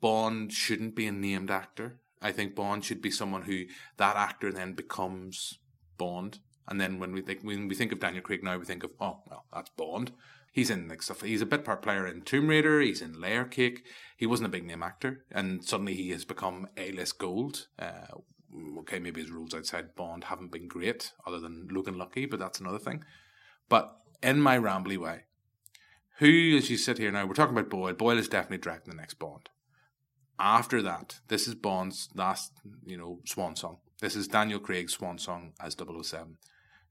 Bond 0.00 0.52
shouldn't 0.52 0.94
be 0.94 1.06
a 1.06 1.12
named 1.12 1.50
actor. 1.50 2.00
I 2.20 2.32
think 2.32 2.54
Bond 2.54 2.84
should 2.84 3.02
be 3.02 3.10
someone 3.10 3.42
who 3.42 3.64
that 3.96 4.16
actor 4.16 4.52
then 4.52 4.74
becomes 4.74 5.58
Bond, 5.98 6.38
and 6.68 6.80
then 6.80 6.98
when 6.98 7.12
we 7.12 7.22
think 7.22 7.42
when 7.42 7.68
we 7.68 7.74
think 7.74 7.92
of 7.92 8.00
Daniel 8.00 8.22
Craig 8.22 8.42
now, 8.42 8.58
we 8.58 8.64
think 8.64 8.84
of 8.84 8.92
oh 9.00 9.22
well, 9.28 9.46
that's 9.52 9.70
Bond. 9.70 10.12
He's 10.52 10.68
in 10.68 10.86
like 10.86 11.02
stuff. 11.02 11.22
He's 11.22 11.40
a 11.40 11.46
bit 11.46 11.64
part 11.64 11.80
player 11.80 12.06
in 12.06 12.22
Tomb 12.22 12.48
Raider. 12.48 12.80
He's 12.80 13.00
in 13.00 13.20
Layer 13.20 13.44
Cake. 13.44 13.86
He 14.18 14.26
wasn't 14.26 14.48
a 14.48 14.50
big 14.50 14.66
name 14.66 14.82
actor, 14.82 15.24
and 15.30 15.64
suddenly 15.64 15.94
he 15.94 16.10
has 16.10 16.24
become 16.24 16.68
A 16.76 16.92
list 16.92 17.18
gold. 17.18 17.68
Uh, 17.78 18.18
okay, 18.80 18.98
maybe 18.98 19.22
his 19.22 19.30
rules 19.30 19.54
outside 19.54 19.94
Bond 19.96 20.24
haven't 20.24 20.52
been 20.52 20.68
great, 20.68 21.12
other 21.26 21.40
than 21.40 21.68
Logan 21.70 21.96
Lucky, 21.96 22.26
but 22.26 22.38
that's 22.38 22.60
another 22.60 22.78
thing. 22.78 23.02
But 23.68 23.96
in 24.22 24.40
my 24.40 24.58
rambly 24.58 24.96
way, 24.96 25.24
who, 26.18 26.56
as 26.56 26.70
you 26.70 26.76
sit 26.76 26.98
here 26.98 27.10
now, 27.10 27.26
we're 27.26 27.34
talking 27.34 27.56
about 27.56 27.70
Boyle. 27.70 27.94
Boyle 27.94 28.18
is 28.18 28.28
definitely 28.28 28.58
directing 28.58 28.92
the 28.92 29.00
next 29.00 29.14
Bond. 29.14 29.48
After 30.38 30.82
that, 30.82 31.20
this 31.28 31.46
is 31.46 31.54
Bond's 31.54 32.08
last, 32.14 32.52
you 32.84 32.96
know, 32.96 33.20
swan 33.24 33.56
song. 33.56 33.78
This 34.00 34.16
is 34.16 34.28
Daniel 34.28 34.58
Craig's 34.58 34.94
swan 34.94 35.18
song 35.18 35.52
as 35.60 35.76
007. 35.76 36.36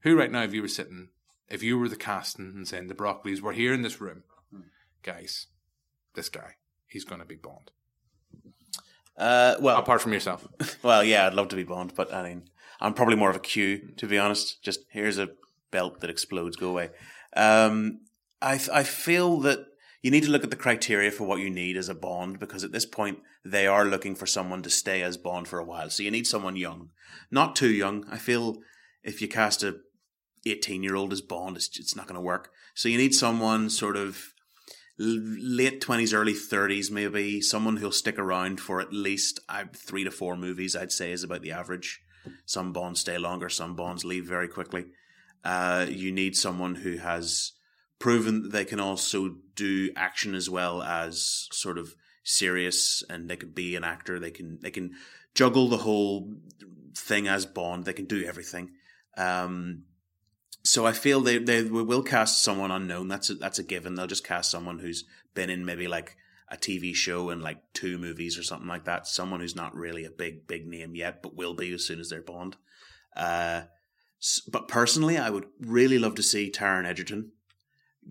Who, 0.00 0.18
right 0.18 0.30
now, 0.30 0.42
if 0.42 0.54
you 0.54 0.62
were 0.62 0.68
sitting, 0.68 1.08
if 1.48 1.62
you 1.62 1.78
were 1.78 1.88
the 1.88 1.96
casting 1.96 2.52
and 2.56 2.66
saying 2.66 2.88
the 2.88 2.94
Broccoli's 2.94 3.42
were 3.42 3.52
here 3.52 3.72
in 3.72 3.82
this 3.82 4.00
room, 4.00 4.24
guys, 5.02 5.46
this 6.14 6.28
guy, 6.28 6.56
he's 6.86 7.04
going 7.04 7.20
to 7.20 7.26
be 7.26 7.36
Bond. 7.36 7.70
Uh, 9.16 9.56
well, 9.60 9.78
Apart 9.78 10.00
from 10.00 10.12
yourself. 10.12 10.46
well, 10.82 11.04
yeah, 11.04 11.26
I'd 11.26 11.34
love 11.34 11.48
to 11.48 11.56
be 11.56 11.64
Bond, 11.64 11.94
but 11.94 12.12
I 12.12 12.22
mean, 12.22 12.48
I'm 12.80 12.94
probably 12.94 13.16
more 13.16 13.30
of 13.30 13.36
a 13.36 13.40
Q, 13.40 13.92
to 13.96 14.06
be 14.06 14.18
honest. 14.18 14.62
Just 14.62 14.80
here's 14.90 15.18
a 15.18 15.28
belt 15.70 16.00
that 16.00 16.10
explodes, 16.10 16.56
go 16.56 16.70
away. 16.70 16.90
Um, 17.36 18.00
I 18.40 18.60
I 18.72 18.82
feel 18.82 19.38
that 19.40 19.66
you 20.02 20.10
need 20.10 20.24
to 20.24 20.30
look 20.30 20.44
at 20.44 20.50
the 20.50 20.56
criteria 20.56 21.10
for 21.10 21.24
what 21.24 21.40
you 21.40 21.48
need 21.48 21.76
as 21.76 21.88
a 21.88 21.94
Bond 21.94 22.38
because 22.38 22.64
at 22.64 22.72
this 22.72 22.86
point 22.86 23.20
they 23.44 23.66
are 23.66 23.84
looking 23.84 24.14
for 24.14 24.26
someone 24.26 24.62
to 24.62 24.70
stay 24.70 25.02
as 25.02 25.16
Bond 25.16 25.46
for 25.46 25.58
a 25.58 25.64
while. 25.64 25.90
So 25.90 26.02
you 26.02 26.10
need 26.10 26.26
someone 26.26 26.56
young, 26.56 26.90
not 27.30 27.54
too 27.54 27.70
young. 27.70 28.04
I 28.10 28.18
feel 28.18 28.58
if 29.04 29.22
you 29.22 29.28
cast 29.28 29.62
a 29.62 29.76
18 30.44 30.82
year 30.82 30.96
old 30.96 31.12
as 31.12 31.20
Bond, 31.20 31.56
it's, 31.56 31.78
it's 31.78 31.96
not 31.96 32.06
going 32.06 32.16
to 32.16 32.20
work. 32.20 32.50
So 32.74 32.88
you 32.88 32.98
need 32.98 33.14
someone 33.14 33.70
sort 33.70 33.96
of 33.96 34.32
late 34.98 35.80
20s, 35.80 36.14
early 36.14 36.34
30s, 36.34 36.90
maybe 36.90 37.40
someone 37.40 37.76
who'll 37.76 37.92
stick 37.92 38.18
around 38.18 38.60
for 38.60 38.80
at 38.80 38.92
least 38.92 39.40
three 39.74 40.04
to 40.04 40.10
four 40.10 40.36
movies, 40.36 40.76
I'd 40.76 40.92
say 40.92 41.12
is 41.12 41.24
about 41.24 41.42
the 41.42 41.52
average. 41.52 42.00
Some 42.44 42.72
Bonds 42.72 43.00
stay 43.00 43.18
longer, 43.18 43.48
some 43.48 43.74
Bonds 43.74 44.04
leave 44.04 44.26
very 44.26 44.48
quickly. 44.48 44.86
Uh, 45.44 45.86
you 45.88 46.12
need 46.12 46.36
someone 46.36 46.76
who 46.76 46.98
has 46.98 47.52
proven 47.98 48.42
that 48.42 48.52
they 48.52 48.64
can 48.64 48.80
also 48.80 49.36
do 49.54 49.90
action 49.96 50.34
as 50.34 50.48
well 50.48 50.82
as 50.82 51.48
sort 51.52 51.78
of 51.78 51.94
serious 52.24 53.02
and 53.08 53.28
they 53.28 53.36
can 53.36 53.50
be 53.50 53.74
an 53.76 53.84
actor. 53.84 54.18
They 54.18 54.30
can, 54.30 54.58
they 54.60 54.70
can 54.70 54.92
juggle 55.34 55.68
the 55.68 55.78
whole 55.78 56.32
thing 56.96 57.28
as 57.28 57.46
Bond. 57.46 57.84
They 57.84 57.92
can 57.92 58.06
do 58.06 58.24
everything. 58.24 58.70
Um, 59.16 59.84
so 60.64 60.86
I 60.86 60.92
feel 60.92 61.20
they 61.20 61.38
they 61.38 61.62
will 61.62 62.02
cast 62.02 62.42
someone 62.42 62.70
unknown. 62.70 63.08
That's 63.08 63.30
a, 63.30 63.34
that's 63.34 63.58
a 63.58 63.64
given. 63.64 63.94
They'll 63.94 64.06
just 64.06 64.26
cast 64.26 64.50
someone 64.50 64.78
who's 64.78 65.04
been 65.34 65.50
in 65.50 65.64
maybe 65.64 65.88
like 65.88 66.16
a 66.48 66.56
TV 66.56 66.94
show 66.94 67.30
and 67.30 67.42
like 67.42 67.60
two 67.72 67.98
movies 67.98 68.38
or 68.38 68.42
something 68.42 68.68
like 68.68 68.84
that. 68.84 69.06
Someone 69.06 69.40
who's 69.40 69.56
not 69.56 69.74
really 69.74 70.04
a 70.04 70.10
big 70.10 70.46
big 70.46 70.66
name 70.66 70.94
yet, 70.94 71.22
but 71.22 71.34
will 71.34 71.54
be 71.54 71.72
as 71.72 71.84
soon 71.84 71.98
as 71.98 72.10
they're 72.10 72.22
Bond. 72.22 72.56
Uh, 73.16 73.62
but 74.50 74.68
personally, 74.68 75.18
I 75.18 75.30
would 75.30 75.46
really 75.60 75.98
love 75.98 76.14
to 76.16 76.22
see 76.22 76.50
Taron 76.50 76.86
Egerton 76.86 77.32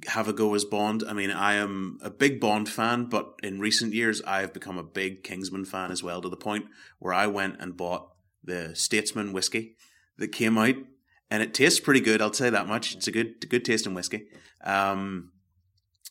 have 0.08 0.28
a 0.28 0.34
go 0.34 0.54
as 0.54 0.64
Bond. 0.64 1.04
I 1.08 1.14
mean, 1.14 1.32
I 1.32 1.54
am 1.56 2.00
a 2.02 2.10
big 2.10 2.40
Bond 2.40 2.70
fan, 2.70 3.06
but 3.06 3.34
in 3.44 3.60
recent 3.60 3.94
years, 3.94 4.22
I 4.24 4.42
have 4.42 4.54
become 4.54 4.78
a 4.78 4.84
big 4.84 5.24
Kingsman 5.24 5.66
fan 5.66 5.92
as 5.92 6.02
well, 6.02 6.22
to 6.22 6.30
the 6.30 6.38
point 6.38 6.66
where 7.00 7.14
I 7.14 7.28
went 7.28 7.58
and 7.60 7.78
bought 7.78 8.10
the 8.44 8.76
Statesman 8.76 9.34
whiskey 9.34 9.76
that 10.18 10.30
came 10.30 10.58
out 10.58 10.76
and 11.30 11.42
it 11.42 11.54
tastes 11.54 11.80
pretty 11.80 12.02
good. 12.02 12.22
I'll 12.22 12.34
say 12.34 12.50
that 12.50 12.68
much. 12.68 12.96
It's 12.96 13.08
a 13.08 13.12
good, 13.12 13.50
good 13.50 13.64
tasting 13.64 13.94
whiskey. 13.94 14.28
Um, 14.64 15.32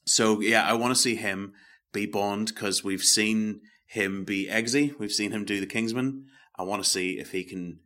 so 0.06 0.40
yeah, 0.40 0.64
I 0.64 0.72
want 0.74 0.94
to 0.94 1.00
see 1.00 1.16
him 1.16 1.52
be 1.92 2.06
Bond 2.06 2.48
because 2.48 2.82
we've 2.82 3.02
seen 3.02 3.60
him 3.86 4.24
be 4.24 4.46
Eggsy. 4.46 4.98
We've 4.98 5.12
seen 5.12 5.32
him 5.32 5.44
do 5.44 5.60
the 5.60 5.66
Kingsman. 5.66 6.26
I 6.56 6.62
want 6.62 6.82
to 6.82 6.88
see 6.88 7.18
if 7.18 7.32
he 7.32 7.44
can 7.44 7.80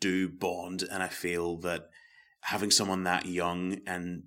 do 0.00 0.28
Bond, 0.28 0.82
and 0.82 1.02
I 1.02 1.08
feel 1.08 1.56
that 1.58 1.90
having 2.42 2.70
someone 2.70 3.04
that 3.04 3.26
young 3.26 3.80
and 3.86 4.24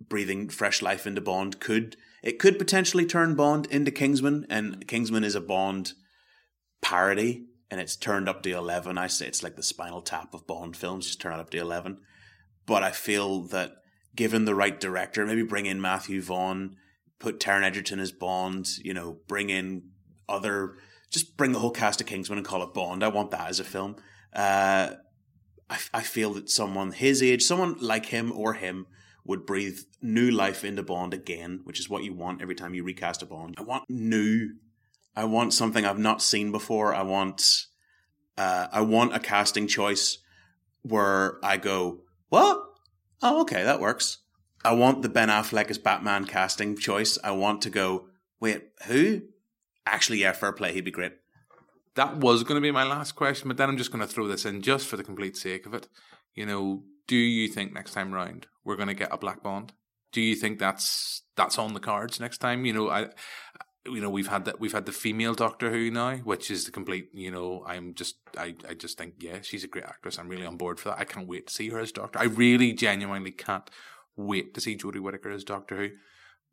breathing 0.00 0.48
fresh 0.48 0.82
life 0.82 1.06
into 1.06 1.20
Bond 1.20 1.60
could 1.60 1.96
it 2.22 2.38
could 2.38 2.58
potentially 2.58 3.06
turn 3.06 3.36
Bond 3.36 3.66
into 3.66 3.92
Kingsman, 3.92 4.46
and 4.50 4.86
Kingsman 4.88 5.22
is 5.22 5.36
a 5.36 5.40
Bond 5.40 5.92
parody 6.82 7.46
and 7.70 7.80
it's 7.80 7.96
turned 7.96 8.28
up 8.28 8.42
to 8.42 8.50
11. 8.50 8.96
I 8.98 9.06
say 9.08 9.26
it's 9.26 9.42
like 9.42 9.56
the 9.56 9.62
spinal 9.62 10.00
tap 10.00 10.32
of 10.34 10.46
Bond 10.46 10.76
films, 10.76 11.06
just 11.06 11.20
turn 11.20 11.34
it 11.34 11.40
up 11.40 11.50
to 11.50 11.58
11. 11.58 11.98
But 12.66 12.82
I 12.82 12.90
feel 12.90 13.42
that 13.48 13.76
given 14.16 14.44
the 14.44 14.54
right 14.54 14.78
director, 14.78 15.24
maybe 15.26 15.42
bring 15.42 15.66
in 15.66 15.80
Matthew 15.80 16.22
Vaughn, 16.22 16.76
put 17.18 17.40
Taron 17.40 17.64
Egerton 17.64 18.00
as 18.00 18.12
Bond, 18.12 18.78
you 18.78 18.94
know, 18.94 19.18
bring 19.26 19.50
in 19.50 19.90
other, 20.28 20.76
just 21.10 21.36
bring 21.36 21.52
the 21.52 21.58
whole 21.58 21.70
cast 21.70 22.00
of 22.00 22.06
Kingsman 22.06 22.38
and 22.38 22.46
call 22.46 22.62
it 22.62 22.74
Bond. 22.74 23.04
I 23.04 23.08
want 23.08 23.30
that 23.32 23.48
as 23.48 23.60
a 23.60 23.64
film. 23.64 23.96
Uh, 24.38 24.94
I, 25.68 25.78
I 25.92 26.02
feel 26.02 26.32
that 26.34 26.48
someone 26.48 26.92
his 26.92 27.22
age, 27.22 27.42
someone 27.42 27.76
like 27.80 28.06
him 28.06 28.30
or 28.30 28.54
him, 28.54 28.86
would 29.24 29.44
breathe 29.44 29.80
new 30.00 30.30
life 30.30 30.64
into 30.64 30.84
Bond 30.84 31.12
again, 31.12 31.60
which 31.64 31.80
is 31.80 31.90
what 31.90 32.04
you 32.04 32.14
want 32.14 32.40
every 32.40 32.54
time 32.54 32.72
you 32.72 32.84
recast 32.84 33.20
a 33.20 33.26
Bond. 33.26 33.56
I 33.58 33.62
want 33.62 33.84
new 33.90 34.54
I 35.16 35.24
want 35.24 35.52
something 35.52 35.84
I've 35.84 35.98
not 35.98 36.22
seen 36.22 36.52
before. 36.52 36.94
I 36.94 37.02
want 37.02 37.66
uh, 38.38 38.68
I 38.70 38.80
want 38.82 39.16
a 39.16 39.18
casting 39.18 39.66
choice 39.66 40.18
where 40.82 41.44
I 41.44 41.56
go, 41.56 42.02
what? 42.28 42.62
Oh, 43.20 43.40
okay, 43.40 43.64
that 43.64 43.80
works. 43.80 44.18
I 44.64 44.74
want 44.74 45.02
the 45.02 45.08
Ben 45.08 45.28
Affleck 45.28 45.70
as 45.70 45.78
Batman 45.78 46.24
casting 46.24 46.76
choice. 46.76 47.18
I 47.24 47.32
want 47.32 47.62
to 47.62 47.70
go, 47.70 48.06
wait, 48.38 48.68
who? 48.86 49.22
Actually, 49.84 50.18
yeah, 50.18 50.32
fair 50.32 50.52
play. 50.52 50.72
He'd 50.72 50.84
be 50.84 50.92
great. 50.92 51.14
That 51.98 52.18
was 52.18 52.44
going 52.44 52.54
to 52.54 52.64
be 52.64 52.70
my 52.70 52.84
last 52.84 53.16
question, 53.16 53.48
but 53.48 53.56
then 53.56 53.68
I'm 53.68 53.76
just 53.76 53.90
going 53.90 54.06
to 54.06 54.12
throw 54.12 54.28
this 54.28 54.44
in 54.44 54.62
just 54.62 54.86
for 54.86 54.96
the 54.96 55.02
complete 55.02 55.36
sake 55.36 55.66
of 55.66 55.74
it. 55.74 55.88
You 56.32 56.46
know, 56.46 56.84
do 57.08 57.16
you 57.16 57.48
think 57.48 57.72
next 57.72 57.92
time 57.92 58.14
round 58.14 58.46
we're 58.64 58.76
going 58.76 58.86
to 58.86 58.94
get 58.94 59.08
a 59.10 59.18
Black 59.18 59.42
Bond? 59.42 59.72
Do 60.12 60.20
you 60.20 60.36
think 60.36 60.60
that's 60.60 61.22
that's 61.34 61.58
on 61.58 61.74
the 61.74 61.80
cards 61.80 62.20
next 62.20 62.38
time? 62.38 62.64
You 62.64 62.72
know, 62.72 62.88
I 62.88 63.08
you 63.84 64.00
know 64.00 64.10
we've 64.10 64.28
had 64.28 64.44
that 64.44 64.60
we've 64.60 64.72
had 64.72 64.86
the 64.86 64.92
female 64.92 65.34
Doctor 65.34 65.72
Who 65.72 65.90
now, 65.90 66.18
which 66.18 66.52
is 66.52 66.66
the 66.66 66.70
complete. 66.70 67.08
You 67.12 67.32
know, 67.32 67.64
I'm 67.66 67.94
just 67.94 68.18
I 68.36 68.54
I 68.68 68.74
just 68.74 68.96
think 68.96 69.14
yeah, 69.18 69.40
she's 69.42 69.64
a 69.64 69.68
great 69.68 69.84
actress. 69.84 70.20
I'm 70.20 70.28
really 70.28 70.46
on 70.46 70.56
board 70.56 70.78
for 70.78 70.90
that. 70.90 71.00
I 71.00 71.04
can't 71.04 71.26
wait 71.26 71.48
to 71.48 71.52
see 71.52 71.68
her 71.70 71.80
as 71.80 71.90
Doctor. 71.90 72.20
I 72.20 72.26
really 72.26 72.74
genuinely 72.74 73.32
can't 73.32 73.68
wait 74.16 74.54
to 74.54 74.60
see 74.60 74.76
Jodie 74.76 75.00
Whittaker 75.00 75.32
as 75.32 75.42
Doctor 75.42 75.76
Who. 75.76 75.88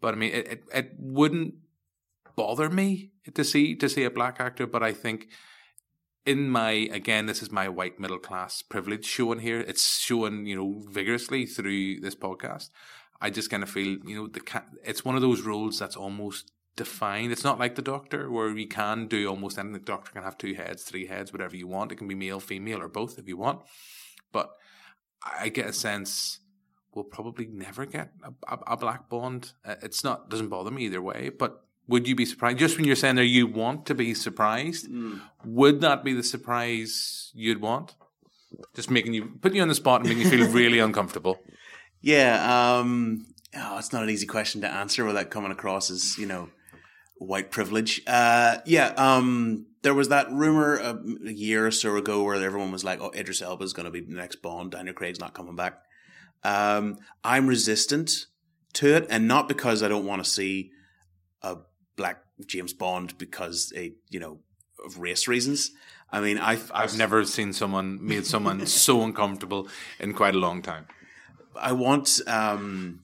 But 0.01 0.15
I 0.15 0.17
mean, 0.17 0.33
it, 0.33 0.47
it 0.47 0.63
it 0.73 0.91
wouldn't 0.97 1.53
bother 2.35 2.69
me 2.69 3.11
to 3.33 3.43
see 3.43 3.75
to 3.75 3.89
see 3.89 4.03
a 4.03 4.11
black 4.11 4.39
actor, 4.39 4.67
but 4.67 4.83
I 4.83 4.93
think 4.93 5.27
in 6.25 6.49
my 6.49 6.71
again 6.91 7.27
this 7.27 7.43
is 7.43 7.51
my 7.51 7.69
white 7.69 7.99
middle 7.99 8.17
class 8.17 8.63
privilege 8.63 9.05
showing 9.05 9.39
here 9.39 9.59
it's 9.59 9.99
showing 9.99 10.47
you 10.47 10.55
know 10.55 10.81
vigorously 10.89 11.45
through 11.45 11.99
this 11.99 12.15
podcast 12.15 12.71
i 13.21 13.29
just 13.29 13.51
kind 13.51 13.61
of 13.61 13.69
feel 13.69 13.99
you 14.07 14.15
know 14.15 14.25
the 14.25 14.41
it's 14.83 15.05
one 15.05 15.13
of 15.13 15.21
those 15.21 15.41
roles 15.41 15.77
that's 15.77 15.95
almost 15.95 16.51
defined. 16.75 17.31
It's 17.31 17.43
not 17.43 17.59
like 17.59 17.75
the 17.75 17.81
doctor 17.81 18.29
where 18.29 18.55
you 18.55 18.67
can 18.67 19.07
do 19.07 19.27
almost 19.27 19.57
anything. 19.57 19.73
The 19.73 19.79
doctor 19.79 20.11
can 20.11 20.23
have 20.23 20.37
two 20.37 20.53
heads, 20.53 20.83
three 20.83 21.07
heads, 21.07 21.31
whatever 21.31 21.55
you 21.55 21.67
want. 21.67 21.91
It 21.91 21.95
can 21.95 22.07
be 22.07 22.15
male, 22.15 22.39
female, 22.39 22.81
or 22.81 22.87
both 22.87 23.17
if 23.17 23.27
you 23.27 23.37
want. 23.37 23.61
But 24.31 24.51
I 25.23 25.49
get 25.49 25.67
a 25.67 25.73
sense 25.73 26.39
we'll 26.93 27.03
probably 27.03 27.45
never 27.45 27.85
get 27.85 28.11
a, 28.23 28.53
a, 28.53 28.59
a 28.73 28.77
black 28.77 29.09
bond. 29.09 29.51
Uh, 29.65 29.75
it's 29.81 30.03
not 30.03 30.29
doesn't 30.29 30.49
bother 30.49 30.71
me 30.71 30.85
either 30.85 31.01
way. 31.01 31.29
But 31.29 31.65
would 31.87 32.07
you 32.07 32.15
be 32.15 32.25
surprised? 32.25 32.57
Just 32.57 32.77
when 32.77 32.85
you're 32.85 32.95
saying 32.95 33.15
there, 33.15 33.23
you 33.23 33.47
want 33.47 33.85
to 33.87 33.95
be 33.95 34.13
surprised. 34.13 34.89
Mm. 34.89 35.21
Would 35.45 35.81
that 35.81 36.03
be 36.03 36.13
the 36.13 36.23
surprise 36.23 37.31
you'd 37.33 37.61
want? 37.61 37.95
Just 38.73 38.89
making 38.89 39.13
you 39.13 39.31
putting 39.41 39.57
you 39.57 39.61
on 39.61 39.67
the 39.67 39.75
spot 39.75 40.01
and 40.01 40.09
making 40.09 40.23
you 40.23 40.29
feel 40.29 40.51
really 40.51 40.79
uncomfortable. 40.79 41.39
Yeah, 42.01 42.77
um, 42.77 43.27
oh, 43.55 43.77
it's 43.77 43.91
not 43.91 44.03
an 44.03 44.09
easy 44.09 44.27
question 44.27 44.61
to 44.61 44.69
answer 44.69 45.05
without 45.05 45.29
coming 45.29 45.51
across 45.51 45.89
as 45.89 46.17
you 46.17 46.25
know 46.25 46.49
white 47.17 47.51
privilege. 47.51 48.01
Uh, 48.07 48.57
yeah, 48.65 48.93
um, 48.97 49.67
there 49.81 49.93
was 49.93 50.09
that 50.09 50.31
rumor 50.31 50.77
a, 50.77 50.99
a, 51.27 51.31
year 51.31 51.67
or 51.67 51.71
so 51.71 51.95
ago 51.95 52.23
where 52.23 52.35
everyone 52.35 52.71
was 52.71 52.83
like, 52.83 53.01
"Oh, 53.01 53.11
Idris 53.15 53.41
Elba 53.41 53.63
is 53.63 53.73
going 53.73 53.85
to 53.85 53.91
be 53.91 54.01
the 54.01 54.13
next 54.13 54.41
Bond. 54.41 54.71
Daniel 54.71 54.93
Craig's 54.93 55.19
not 55.19 55.33
coming 55.33 55.55
back." 55.55 55.81
Um, 56.43 56.97
I'm 57.23 57.47
resistant 57.47 58.27
to 58.73 58.95
it, 58.95 59.07
and 59.09 59.27
not 59.27 59.47
because 59.47 59.83
I 59.83 59.87
don't 59.87 60.05
want 60.05 60.23
to 60.23 60.29
see 60.29 60.71
a 61.41 61.57
black 61.95 62.21
James 62.45 62.73
Bond 62.73 63.17
because 63.17 63.73
a 63.75 63.93
you 64.09 64.19
know 64.19 64.39
of 64.83 64.99
race 64.99 65.27
reasons. 65.27 65.71
I 66.11 66.21
mean, 66.21 66.37
I've 66.37 66.71
I've, 66.73 66.91
I've 66.91 66.97
never 66.97 67.25
seen 67.25 67.53
someone 67.53 68.05
made 68.05 68.25
someone 68.25 68.65
so 68.65 69.03
uncomfortable 69.03 69.67
in 69.99 70.13
quite 70.13 70.35
a 70.35 70.39
long 70.39 70.61
time. 70.61 70.87
I 71.59 71.71
want 71.71 72.21
um, 72.27 73.01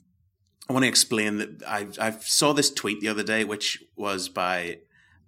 I 0.70 0.74
want 0.74 0.84
to 0.84 0.89
explain 0.89 1.38
that 1.38 1.64
I 1.68 1.88
I 2.00 2.12
saw 2.12 2.54
this 2.54 2.72
tweet 2.72 3.02
the 3.02 3.10
other 3.10 3.24
day, 3.24 3.44
which 3.44 3.84
was 3.96 4.30
by 4.30 4.80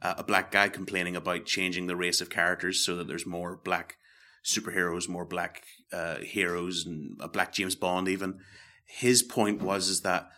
uh, 0.01 0.15
a 0.17 0.23
black 0.23 0.51
guy 0.51 0.69
complaining 0.69 1.15
about 1.15 1.45
changing 1.45 1.87
the 1.87 1.95
race 1.95 2.21
of 2.21 2.29
characters 2.29 2.85
so 2.85 2.95
that 2.97 3.07
there's 3.07 3.25
more 3.25 3.59
black 3.63 3.97
superheroes, 4.43 5.07
more 5.07 5.25
black 5.25 5.63
uh, 5.91 6.17
heroes 6.17 6.85
and 6.85 7.17
a 7.21 7.27
black 7.27 7.53
James 7.53 7.75
Bond 7.75 8.07
even. 8.07 8.39
His 8.85 9.23
point 9.23 9.61
was 9.61 9.87
is 9.87 10.01
that 10.01 10.29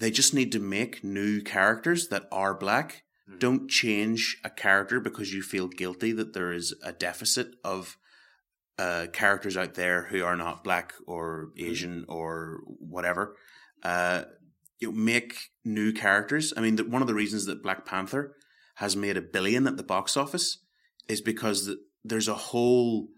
they 0.00 0.10
just 0.10 0.34
need 0.34 0.50
to 0.52 0.58
make 0.58 1.04
new 1.04 1.42
characters 1.42 2.08
that 2.08 2.24
are 2.32 2.54
black. 2.54 3.04
Mm. 3.30 3.38
Don't 3.38 3.70
change 3.70 4.38
a 4.42 4.50
character 4.50 4.98
because 4.98 5.32
you 5.32 5.42
feel 5.42 5.68
guilty 5.68 6.12
that 6.12 6.32
there 6.32 6.52
is 6.52 6.74
a 6.82 6.92
deficit 6.92 7.54
of 7.62 7.96
uh, 8.78 9.06
characters 9.12 9.58
out 9.58 9.74
there 9.74 10.04
who 10.04 10.24
are 10.24 10.36
not 10.36 10.64
black 10.64 10.94
or 11.06 11.50
Asian 11.58 12.06
or 12.08 12.60
whatever. 12.78 13.36
Uh, 13.82 14.22
you 14.78 14.90
know, 14.90 14.96
make 14.96 15.34
new 15.66 15.92
characters. 15.92 16.54
I 16.56 16.62
mean, 16.62 16.76
the, 16.76 16.84
one 16.84 17.02
of 17.02 17.08
the 17.08 17.14
reasons 17.14 17.44
that 17.44 17.62
Black 17.62 17.84
Panther 17.84 18.36
has 18.76 18.96
made 18.96 19.18
a 19.18 19.22
billion 19.22 19.66
at 19.66 19.76
the 19.76 19.82
box 19.82 20.16
office 20.16 20.64
is 21.08 21.20
because 21.20 21.66
the, 21.66 21.76
there's 22.02 22.28
a 22.28 22.34
whole 22.34 23.08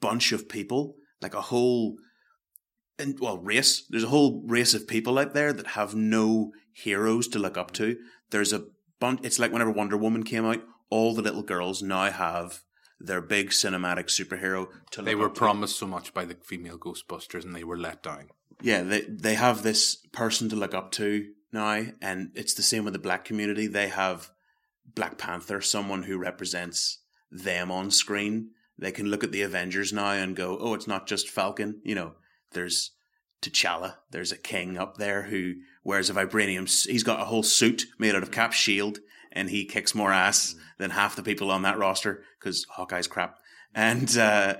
bunch 0.00 0.32
of 0.32 0.48
people, 0.48 0.96
like 1.20 1.34
a 1.34 1.40
whole, 1.40 1.94
and 3.02 3.18
well, 3.20 3.38
race. 3.38 3.84
There's 3.90 4.04
a 4.04 4.08
whole 4.08 4.42
race 4.46 4.74
of 4.74 4.88
people 4.88 5.18
out 5.18 5.34
there 5.34 5.52
that 5.52 5.68
have 5.68 5.94
no 5.94 6.52
heroes 6.72 7.28
to 7.28 7.38
look 7.38 7.58
up 7.58 7.72
to. 7.72 7.98
There's 8.30 8.52
a 8.52 8.64
bunch. 9.00 9.20
It's 9.22 9.38
like 9.38 9.52
whenever 9.52 9.70
Wonder 9.70 9.96
Woman 9.96 10.22
came 10.22 10.44
out, 10.46 10.62
all 10.88 11.14
the 11.14 11.22
little 11.22 11.42
girls 11.42 11.82
now 11.82 12.10
have 12.10 12.60
their 12.98 13.20
big 13.20 13.50
cinematic 13.50 14.06
superhero 14.06 14.68
to 14.92 15.00
look 15.00 15.06
They 15.06 15.14
were 15.14 15.26
up 15.26 15.34
to. 15.34 15.38
promised 15.38 15.76
so 15.76 15.86
much 15.86 16.14
by 16.14 16.24
the 16.24 16.36
female 16.36 16.78
Ghostbusters, 16.78 17.44
and 17.44 17.54
they 17.54 17.64
were 17.64 17.76
let 17.76 18.02
down. 18.02 18.28
Yeah, 18.62 18.82
they 18.82 19.02
they 19.02 19.34
have 19.34 19.62
this 19.62 19.96
person 20.12 20.48
to 20.50 20.56
look 20.56 20.72
up 20.74 20.92
to 20.92 21.26
now, 21.52 21.86
and 22.00 22.30
it's 22.34 22.54
the 22.54 22.62
same 22.62 22.84
with 22.84 22.92
the 22.92 22.98
black 22.98 23.24
community. 23.24 23.66
They 23.66 23.88
have 23.88 24.30
Black 24.94 25.18
Panther, 25.18 25.60
someone 25.60 26.04
who 26.04 26.16
represents 26.18 26.98
them 27.30 27.70
on 27.70 27.90
screen. 27.90 28.50
They 28.78 28.92
can 28.92 29.06
look 29.06 29.24
at 29.24 29.32
the 29.32 29.42
Avengers 29.42 29.92
now 29.92 30.12
and 30.12 30.36
go, 30.36 30.58
"Oh, 30.58 30.74
it's 30.74 30.86
not 30.86 31.06
just 31.06 31.28
Falcon." 31.28 31.80
You 31.84 31.94
know, 31.94 32.14
there's 32.52 32.92
T'Challa. 33.42 33.96
There's 34.10 34.32
a 34.32 34.38
king 34.38 34.78
up 34.78 34.96
there 34.96 35.22
who 35.22 35.54
wears 35.84 36.08
a 36.08 36.14
vibranium. 36.14 36.68
He's 36.86 37.02
got 37.02 37.20
a 37.20 37.24
whole 37.24 37.42
suit 37.42 37.86
made 37.98 38.14
out 38.14 38.22
of 38.22 38.30
Cap's 38.30 38.56
shield, 38.56 39.00
and 39.32 39.50
he 39.50 39.64
kicks 39.64 39.94
more 39.94 40.12
ass 40.12 40.54
than 40.78 40.90
half 40.90 41.16
the 41.16 41.22
people 41.22 41.50
on 41.50 41.62
that 41.62 41.78
roster 41.78 42.22
because 42.38 42.64
Hawkeye's 42.70 43.08
crap. 43.08 43.38
And 43.74 44.16
uh, 44.16 44.56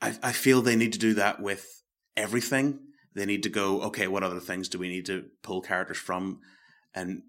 I, 0.00 0.16
I 0.22 0.32
feel 0.32 0.60
they 0.60 0.76
need 0.76 0.92
to 0.94 0.98
do 0.98 1.14
that 1.14 1.40
with 1.40 1.82
everything. 2.16 2.80
They 3.14 3.26
need 3.26 3.42
to 3.44 3.48
go, 3.48 3.82
okay, 3.82 4.08
what 4.08 4.22
other 4.22 4.40
things 4.40 4.68
do 4.68 4.78
we 4.78 4.88
need 4.88 5.06
to 5.06 5.26
pull 5.42 5.60
characters 5.60 5.98
from 5.98 6.40
and 6.94 7.22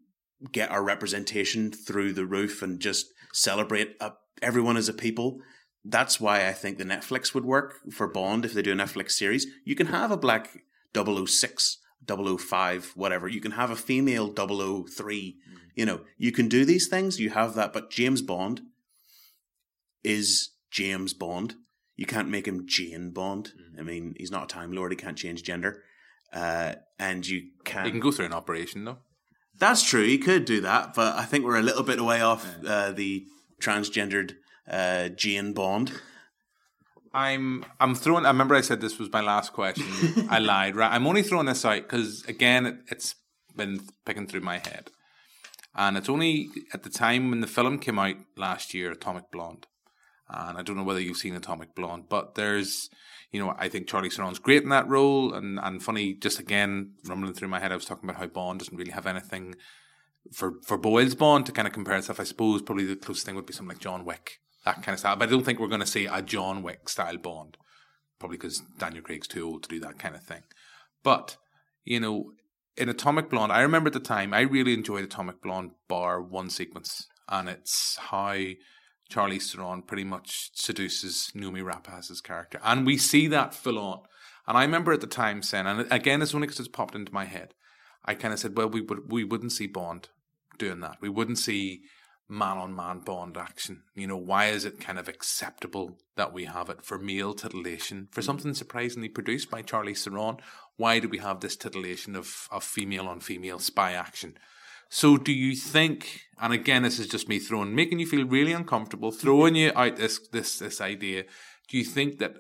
get 0.52 0.72
our 0.72 0.84
representation 0.84 1.72
through 1.72 2.14
the 2.14 2.26
roof 2.26 2.62
and 2.62 2.80
just 2.80 3.08
celebrate 3.34 3.96
uh, 4.00 4.12
everyone 4.42 4.78
as 4.78 4.90
a 4.90 4.94
people? 4.94 5.40
That's 5.86 6.20
why 6.20 6.48
I 6.48 6.54
think 6.54 6.78
the 6.78 6.84
Netflix 6.84 7.34
would 7.34 7.46
work 7.46 7.76
for 7.92 8.08
Bond 8.08 8.46
if 8.46 8.54
they 8.54 8.62
do 8.62 8.74
a 8.74 8.76
Netflix 8.76 9.12
series. 9.12 9.48
You 9.66 9.76
can 9.76 9.88
have 9.88 10.12
a 10.12 10.18
black 10.18 10.64
006, 10.94 11.78
005, 12.08 12.92
whatever. 12.96 13.28
You 13.28 13.42
can 13.42 13.52
have 13.52 13.72
a 13.72 13.76
female 13.76 14.34
003. 14.34 15.38
You 15.76 15.86
know, 15.86 16.02
you 16.18 16.32
can 16.32 16.48
do 16.48 16.66
these 16.66 16.88
things. 16.88 17.20
You 17.20 17.30
have 17.30 17.56
that. 17.56 17.72
But 17.72 17.90
James 17.90 18.22
Bond 18.22 18.62
is 20.04 20.50
James 20.70 21.14
Bond. 21.14 21.56
You 21.96 22.06
can't 22.06 22.30
make 22.30 22.48
him 22.48 22.66
Jane 22.68 23.12
Bond. 23.12 23.52
I 23.78 23.82
mean, 23.82 24.16
he's 24.18 24.32
not 24.32 24.44
a 24.44 24.48
Time 24.48 24.72
Lord. 24.72 24.92
He 24.92 24.98
can't 24.98 25.18
change 25.18 25.44
gender. 25.44 25.84
Uh, 26.34 26.76
and 26.98 27.28
you 27.28 27.50
can. 27.64 27.84
They 27.84 27.92
can 27.92 28.00
go 28.00 28.12
through 28.12 28.26
an 28.26 28.34
operation 28.34 28.86
though. 28.86 29.00
That's 29.58 29.84
true. 29.84 30.06
He 30.06 30.18
could 30.18 30.46
do 30.46 30.62
that, 30.62 30.94
but 30.94 31.18
I 31.18 31.26
think 31.26 31.44
we're 31.44 31.58
a 31.58 31.62
little 31.62 31.84
bit 31.84 32.00
away 32.00 32.22
off 32.22 32.48
uh, 32.66 32.92
the 32.92 33.26
transgendered 33.62 34.36
uh, 34.70 35.10
Jane 35.10 35.54
Bond. 35.54 35.92
I'm 37.14 37.66
I'm 37.80 37.96
throwing. 37.96 38.26
I 38.26 38.30
remember 38.30 38.56
I 38.56 38.62
said 38.62 38.82
this 38.82 39.00
was 39.00 39.12
my 39.12 39.22
last 39.22 39.54
question. 39.54 40.28
I 40.30 40.40
lied. 40.40 40.76
Right. 40.76 40.92
I'm 40.92 41.08
only 41.08 41.24
throwing 41.24 41.48
this 41.48 41.66
out 41.66 41.82
because 41.82 42.24
again, 42.26 42.66
it, 42.66 42.76
it's 42.88 43.16
been 43.56 43.82
picking 44.06 44.28
through 44.28 44.42
my 44.42 44.60
head, 44.60 44.92
and 45.76 45.98
it's 45.98 46.10
only 46.10 46.50
at 46.74 46.84
the 46.84 46.90
time 46.90 47.30
when 47.30 47.42
the 47.42 47.48
film 47.48 47.80
came 47.80 47.98
out 47.98 48.16
last 48.38 48.74
year, 48.74 48.92
Atomic 48.92 49.32
Blonde, 49.32 49.66
and 50.30 50.58
I 50.58 50.62
don't 50.62 50.78
know 50.78 50.84
whether 50.84 51.02
you've 51.02 51.18
seen 51.18 51.36
Atomic 51.36 51.74
Blonde, 51.74 52.06
but 52.10 52.36
there's, 52.36 52.90
you 53.32 53.44
know, 53.44 53.56
I 53.58 53.70
think 53.70 53.88
Charlize 53.88 54.14
Theron's 54.14 54.40
great 54.40 54.64
in 54.64 54.70
that 54.70 54.88
role, 54.88 55.34
and 55.34 55.60
and 55.62 55.82
funny, 55.82 56.14
just 56.14 56.40
again 56.40 56.94
rumbling 57.06 57.34
through 57.34 57.48
my 57.48 57.60
head, 57.60 57.72
I 57.72 57.76
was 57.76 57.86
talking 57.86 58.08
about 58.08 58.22
how 58.22 58.28
Bond 58.28 58.60
doesn't 58.60 58.78
really 58.78 58.92
have 58.92 59.08
anything 59.08 59.56
for 60.32 60.54
for 60.64 60.78
Boyle's 60.78 61.16
Bond 61.16 61.48
to 61.48 61.52
kind 61.52 61.68
of 61.68 61.74
compare 61.74 61.98
itself. 61.98 62.20
I 62.20 62.24
suppose 62.24 62.62
probably 62.62 62.86
the 62.86 62.96
closest 62.96 63.26
thing 63.26 63.36
would 63.36 63.48
be 63.48 63.54
something 63.54 63.76
like 63.76 63.82
John 63.82 64.06
Wick, 64.06 64.40
that 64.70 64.84
kind 64.84 64.94
of 64.94 65.00
style. 65.00 65.16
But 65.16 65.28
I 65.28 65.32
don't 65.32 65.44
think 65.44 65.60
we're 65.60 65.68
going 65.68 65.80
to 65.82 65.88
see 65.88 66.06
a 66.06 66.22
John 66.22 66.64
Wick 66.64 66.90
style 66.90 67.18
Bond, 67.18 67.58
probably 68.20 68.38
because 68.38 68.62
Daniel 68.78 69.04
Craig's 69.04 69.28
too 69.28 69.48
old 69.48 69.64
to 69.64 69.70
do 69.70 69.80
that 69.82 70.00
kind 70.00 70.16
of 70.16 70.24
thing. 70.24 70.44
But 71.04 71.38
you 71.86 72.00
know, 72.00 72.32
in 72.78 72.90
Atomic 72.90 73.30
Blonde, 73.30 73.52
I 73.52 73.62
remember 73.62 73.88
at 73.88 73.94
the 73.94 74.00
time 74.00 74.34
I 74.34 74.42
really 74.42 74.74
enjoyed 74.74 75.04
Atomic 75.04 75.42
Blonde 75.42 75.72
bar 75.88 76.22
one 76.22 76.50
sequence, 76.50 77.08
and 77.28 77.50
it's 77.50 77.98
how 77.98 78.38
Charlize 79.12 79.52
Theron 79.52 79.82
pretty 79.82 80.04
much 80.04 80.52
seduces 80.54 81.32
Noomi 81.36 81.64
Rapace's 81.64 82.22
character, 82.22 82.60
and 82.64 82.86
we 82.86 82.98
see 82.98 83.28
that 83.28 83.54
full 83.54 83.80
on. 83.80 84.02
And 84.48 84.58
I 84.58 84.64
remember 84.64 84.92
at 84.94 85.02
the 85.02 85.08
time 85.08 85.44
saying, 85.44 85.68
and 85.68 85.92
again, 85.92 86.22
it's 86.22 86.34
only 86.34 86.48
because 86.48 86.60
it's 86.60 86.68
popped 86.68 86.96
into 86.96 87.14
my 87.14 87.26
head. 87.26 87.54
I 88.06 88.16
kind 88.16 88.34
of 88.34 88.40
said, 88.40 88.58
well, 88.58 88.70
we 88.70 88.82
would 88.82 89.12
we 89.12 89.24
wouldn't 89.24 89.52
see 89.52 89.68
Bond 89.68 90.10
doing 90.58 90.80
that. 90.80 90.98
We 91.02 91.10
wouldn't 91.10 91.38
see 91.38 91.82
man 92.30 92.58
on 92.58 92.76
man 92.76 93.00
Bond 93.00 93.36
action. 93.36 93.84
You 93.96 94.08
know, 94.08 94.18
why 94.18 94.48
is 94.48 94.64
it 94.64 94.80
kind 94.80 95.00
of 95.00 95.10
acceptable 95.10 95.98
that 96.16 96.32
we 96.32 96.46
have 96.46 96.70
it 96.70 96.86
for 96.86 97.00
male 97.00 97.34
titillation 97.34 98.08
for 98.12 98.22
something 98.22 98.54
surprisingly 98.54 99.10
produced 99.10 99.50
by 99.50 99.64
Charlize 99.64 100.04
Theron? 100.04 100.38
Why 100.78 101.00
do 101.00 101.10
we 101.10 101.18
have 101.18 101.40
this 101.40 101.58
titillation 101.58 102.16
of 102.16 102.48
of 102.52 102.64
female 102.64 103.08
on 103.08 103.20
female 103.20 103.60
spy 103.60 103.94
action? 103.94 104.38
So, 104.90 105.18
do 105.18 105.32
you 105.32 105.56
think? 105.56 106.22
And 106.42 106.54
again, 106.54 106.84
this 106.84 107.00
is 107.00 107.08
just 107.08 107.30
me 107.30 107.38
throwing, 107.40 107.76
making 107.76 108.00
you 108.00 108.08
feel 108.08 108.26
really 108.26 108.54
uncomfortable, 108.54 109.12
throwing 109.12 109.56
you 109.56 109.72
out 109.76 109.98
this 109.98 110.20
this 110.32 110.60
this 110.60 110.80
idea. 110.82 111.24
Do 111.68 111.78
you 111.78 111.84
think 111.84 112.20
that 112.20 112.36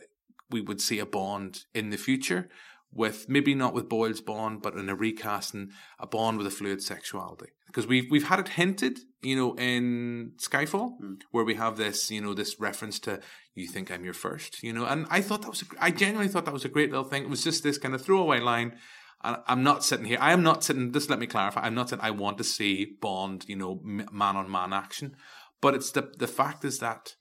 we 0.50 0.62
would 0.62 0.82
see 0.82 1.00
a 1.00 1.06
Bond 1.06 1.66
in 1.74 1.90
the 1.90 1.98
future? 1.98 2.50
With 2.92 3.30
maybe 3.30 3.54
not 3.54 3.74
with 3.74 3.90
Boyle's 3.90 4.22
Bond, 4.22 4.62
but 4.62 4.76
in 4.76 4.90
a 4.90 4.96
recasting 4.96 5.72
a 6.00 6.08
Bond 6.08 6.38
with 6.38 6.48
a 6.48 6.52
fluid 6.52 6.82
sexuality. 6.82 7.48
Because 7.68 7.86
we've 7.86 8.10
we've 8.10 8.28
had 8.28 8.40
it 8.40 8.50
hinted, 8.50 9.00
you 9.22 9.36
know, 9.36 9.56
in 9.56 10.34
Skyfall, 10.38 10.98
hmm. 10.98 11.14
where 11.32 11.46
we 11.46 11.56
have 11.56 11.78
this, 11.78 12.10
you 12.10 12.22
know, 12.22 12.34
this 12.34 12.60
reference 12.60 13.00
to 13.02 13.20
"You 13.54 13.68
think 13.68 13.92
I'm 13.92 14.04
your 14.04 14.14
first, 14.14 14.64
you 14.64 14.74
know, 14.74 14.86
and 14.86 15.06
I 15.10 15.22
thought 15.22 15.44
that 15.44 15.50
was, 15.50 15.62
a, 15.62 15.66
I 15.80 15.92
genuinely 15.92 16.32
thought 16.32 16.46
that 16.46 16.54
was 16.54 16.66
a 16.66 16.70
great 16.70 16.90
little 16.90 17.06
thing. 17.06 17.24
It 17.24 17.30
was 17.30 17.44
just 17.44 17.64
this 17.64 17.78
kind 17.78 17.94
of 17.94 18.02
throwaway 18.02 18.40
line. 18.40 18.78
And 19.22 19.36
I'm 19.48 19.64
not 19.64 19.84
sitting 19.84 20.06
here. 20.06 20.18
I 20.22 20.32
am 20.32 20.44
not 20.44 20.64
sitting. 20.64 20.94
Just 20.94 21.10
let 21.10 21.20
me 21.20 21.28
clarify. 21.28 21.60
I'm 21.62 21.76
not 21.76 21.90
saying 21.90 22.00
I 22.02 22.12
want 22.12 22.38
to 22.38 22.44
see 22.46 22.96
Bond, 23.02 23.44
you 23.50 23.58
know, 23.58 23.82
man 23.84 24.38
on 24.38 24.50
man 24.50 24.72
action, 24.72 25.16
but 25.62 25.76
it's 25.76 25.92
the 25.92 26.12
the 26.18 26.28
fact 26.28 26.64
is 26.66 26.80
that 26.80 27.16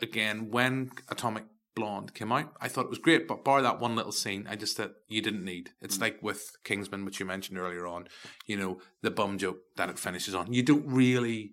again, 0.00 0.50
when 0.50 0.90
Atomic 1.08 1.44
Blonde 1.78 2.12
came 2.14 2.32
out, 2.32 2.52
I 2.60 2.68
thought 2.68 2.86
it 2.86 2.90
was 2.90 2.98
great, 2.98 3.28
but 3.28 3.44
bar 3.44 3.62
that 3.62 3.80
one 3.80 3.94
little 3.94 4.12
scene, 4.12 4.46
I 4.50 4.56
just 4.56 4.76
thought 4.76 4.96
you 5.06 5.22
didn't 5.22 5.44
need. 5.44 5.70
It's 5.80 6.00
like 6.00 6.20
with 6.22 6.50
Kingsman, 6.64 7.04
which 7.04 7.20
you 7.20 7.26
mentioned 7.26 7.56
earlier 7.56 7.86
on, 7.86 8.08
you 8.46 8.56
know, 8.56 8.80
the 9.02 9.12
bum 9.12 9.38
joke 9.38 9.58
that 9.76 9.88
it 9.88 9.98
finishes 9.98 10.34
on. 10.34 10.52
You 10.52 10.64
don't 10.64 10.86
really 10.86 11.52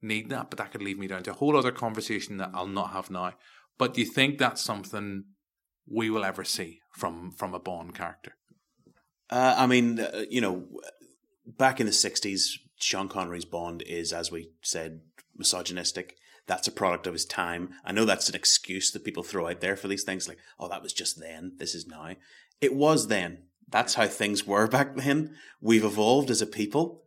need 0.00 0.30
that, 0.30 0.48
but 0.48 0.58
that 0.58 0.72
could 0.72 0.82
lead 0.82 0.98
me 0.98 1.06
down 1.06 1.22
to 1.24 1.32
a 1.32 1.34
whole 1.34 1.56
other 1.56 1.72
conversation 1.72 2.38
that 2.38 2.50
I'll 2.54 2.66
not 2.66 2.92
have 2.92 3.10
now. 3.10 3.34
But 3.76 3.94
do 3.94 4.00
you 4.00 4.06
think 4.06 4.38
that's 4.38 4.62
something 4.62 5.24
we 5.86 6.08
will 6.08 6.24
ever 6.24 6.44
see 6.44 6.80
from 6.92 7.30
from 7.32 7.54
a 7.54 7.60
Bond 7.60 7.94
character? 7.94 8.36
Uh, 9.28 9.54
I 9.58 9.66
mean, 9.66 10.00
uh, 10.00 10.24
you 10.30 10.40
know, 10.40 10.66
back 11.46 11.80
in 11.80 11.86
the 11.86 11.92
60s, 11.92 12.58
Sean 12.78 13.08
Connery's 13.08 13.44
Bond 13.44 13.82
is, 13.82 14.12
as 14.12 14.32
we 14.32 14.50
said, 14.62 15.00
misogynistic. 15.36 16.16
That's 16.50 16.66
a 16.66 16.72
product 16.72 17.06
of 17.06 17.12
his 17.12 17.24
time. 17.24 17.74
I 17.84 17.92
know 17.92 18.04
that's 18.04 18.28
an 18.28 18.34
excuse 18.34 18.90
that 18.90 19.04
people 19.04 19.22
throw 19.22 19.46
out 19.46 19.60
there 19.60 19.76
for 19.76 19.86
these 19.86 20.02
things, 20.02 20.26
like, 20.26 20.38
oh, 20.58 20.66
that 20.66 20.82
was 20.82 20.92
just 20.92 21.20
then, 21.20 21.52
this 21.58 21.76
is 21.76 21.86
now. 21.86 22.16
It 22.60 22.74
was 22.74 23.06
then. 23.06 23.44
That's 23.68 23.94
how 23.94 24.08
things 24.08 24.48
were 24.48 24.66
back 24.66 24.96
then. 24.96 25.36
We've 25.60 25.84
evolved 25.84 26.28
as 26.28 26.42
a 26.42 26.46
people, 26.46 27.04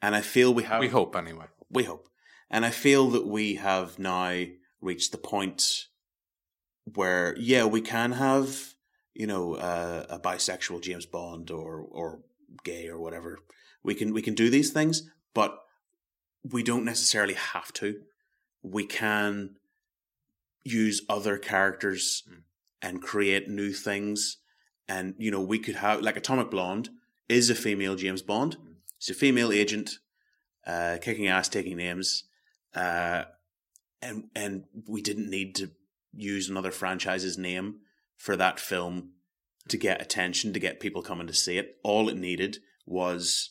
and 0.00 0.16
I 0.16 0.22
feel 0.22 0.54
we 0.54 0.62
have. 0.62 0.80
We 0.80 0.88
hope 0.88 1.14
anyway. 1.14 1.48
We 1.68 1.84
hope. 1.84 2.08
And 2.50 2.64
I 2.64 2.70
feel 2.70 3.10
that 3.10 3.26
we 3.26 3.56
have 3.56 3.98
now 3.98 4.44
reached 4.80 5.12
the 5.12 5.18
point 5.18 5.88
where, 6.94 7.36
yeah, 7.38 7.66
we 7.66 7.82
can 7.82 8.12
have, 8.12 8.72
you 9.12 9.26
know, 9.26 9.56
uh, 9.56 10.06
a 10.08 10.18
bisexual 10.18 10.80
James 10.80 11.04
Bond 11.04 11.50
or 11.50 11.82
or 11.82 12.20
gay 12.64 12.88
or 12.88 12.98
whatever. 12.98 13.38
We 13.82 13.94
can 13.94 14.14
we 14.14 14.22
can 14.22 14.32
do 14.32 14.48
these 14.48 14.70
things, 14.70 15.02
but 15.34 15.58
we 16.42 16.62
don't 16.62 16.86
necessarily 16.86 17.34
have 17.34 17.70
to. 17.74 18.00
We 18.62 18.84
can 18.84 19.56
use 20.64 21.02
other 21.08 21.38
characters 21.38 22.24
and 22.82 23.02
create 23.02 23.48
new 23.48 23.72
things. 23.72 24.38
And 24.88 25.14
you 25.18 25.30
know, 25.30 25.40
we 25.40 25.58
could 25.58 25.76
have 25.76 26.02
like 26.02 26.16
Atomic 26.16 26.50
Blonde 26.50 26.90
is 27.28 27.50
a 27.50 27.54
female 27.54 27.96
James 27.96 28.22
Bond. 28.22 28.56
She's 28.98 29.16
a 29.16 29.18
female 29.18 29.52
agent, 29.52 29.98
uh, 30.66 30.98
kicking 31.00 31.28
ass, 31.28 31.48
taking 31.48 31.76
names, 31.76 32.24
uh, 32.74 33.24
and 34.02 34.24
and 34.34 34.64
we 34.86 35.02
didn't 35.02 35.30
need 35.30 35.54
to 35.56 35.70
use 36.14 36.48
another 36.48 36.70
franchise's 36.70 37.38
name 37.38 37.80
for 38.16 38.36
that 38.36 38.58
film 38.58 39.10
to 39.68 39.76
get 39.76 40.02
attention, 40.02 40.52
to 40.52 40.58
get 40.58 40.80
people 40.80 41.02
coming 41.02 41.26
to 41.26 41.34
see 41.34 41.58
it. 41.58 41.76
All 41.84 42.08
it 42.08 42.16
needed 42.16 42.58
was 42.86 43.50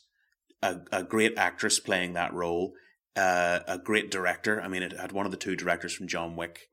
a, 0.62 0.78
a 0.92 1.04
great 1.04 1.38
actress 1.38 1.80
playing 1.80 2.14
that 2.14 2.34
role, 2.34 2.74
uh, 3.18 3.60
a 3.68 3.80
great 3.80 4.12
director. 4.12 4.62
I 4.62 4.68
mean, 4.68 4.84
it 4.84 4.94
had 4.94 5.12
one 5.12 5.26
of 5.26 5.32
the 5.32 5.38
two 5.38 5.56
directors 5.56 5.94
from 5.94 6.08
John 6.08 6.36
Wick, 6.36 6.70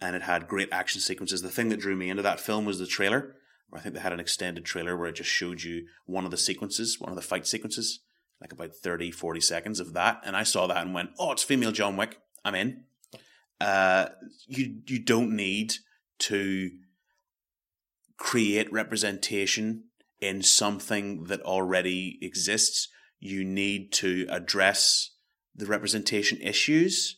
and 0.00 0.14
it 0.14 0.22
had 0.22 0.46
great 0.46 0.68
action 0.70 1.00
sequences. 1.00 1.42
The 1.42 1.48
thing 1.48 1.70
that 1.70 1.80
drew 1.80 1.96
me 1.96 2.10
into 2.10 2.22
that 2.22 2.38
film 2.38 2.66
was 2.66 2.78
the 2.78 2.86
trailer. 2.86 3.34
I 3.72 3.80
think 3.80 3.94
they 3.94 4.00
had 4.00 4.12
an 4.12 4.20
extended 4.20 4.64
trailer 4.64 4.96
where 4.96 5.08
it 5.08 5.14
just 5.14 5.30
showed 5.30 5.62
you 5.62 5.86
one 6.04 6.24
of 6.24 6.30
the 6.30 6.36
sequences, 6.36 7.00
one 7.00 7.10
of 7.10 7.16
the 7.16 7.22
fight 7.22 7.46
sequences, 7.46 8.00
like 8.40 8.52
about 8.52 8.74
30, 8.74 9.10
40 9.10 9.40
seconds 9.40 9.80
of 9.80 9.92
that. 9.94 10.20
And 10.24 10.36
I 10.36 10.42
saw 10.42 10.66
that 10.66 10.78
and 10.84 10.92
went, 10.92 11.10
oh, 11.18 11.32
it's 11.32 11.44
female 11.44 11.72
John 11.72 11.96
Wick. 11.96 12.18
I'm 12.44 12.54
in. 12.54 12.84
Uh, 13.60 14.08
you 14.46 14.80
you 14.86 14.98
don't 14.98 15.36
need 15.36 15.74
to 16.20 16.70
create 18.16 18.72
representation 18.72 19.84
in 20.20 20.42
something 20.42 21.24
that 21.24 21.42
already 21.42 22.18
exists. 22.22 22.88
You 23.18 23.44
need 23.44 23.92
to 23.92 24.26
address 24.30 25.10
the 25.60 25.66
representation 25.66 26.40
issues 26.40 27.16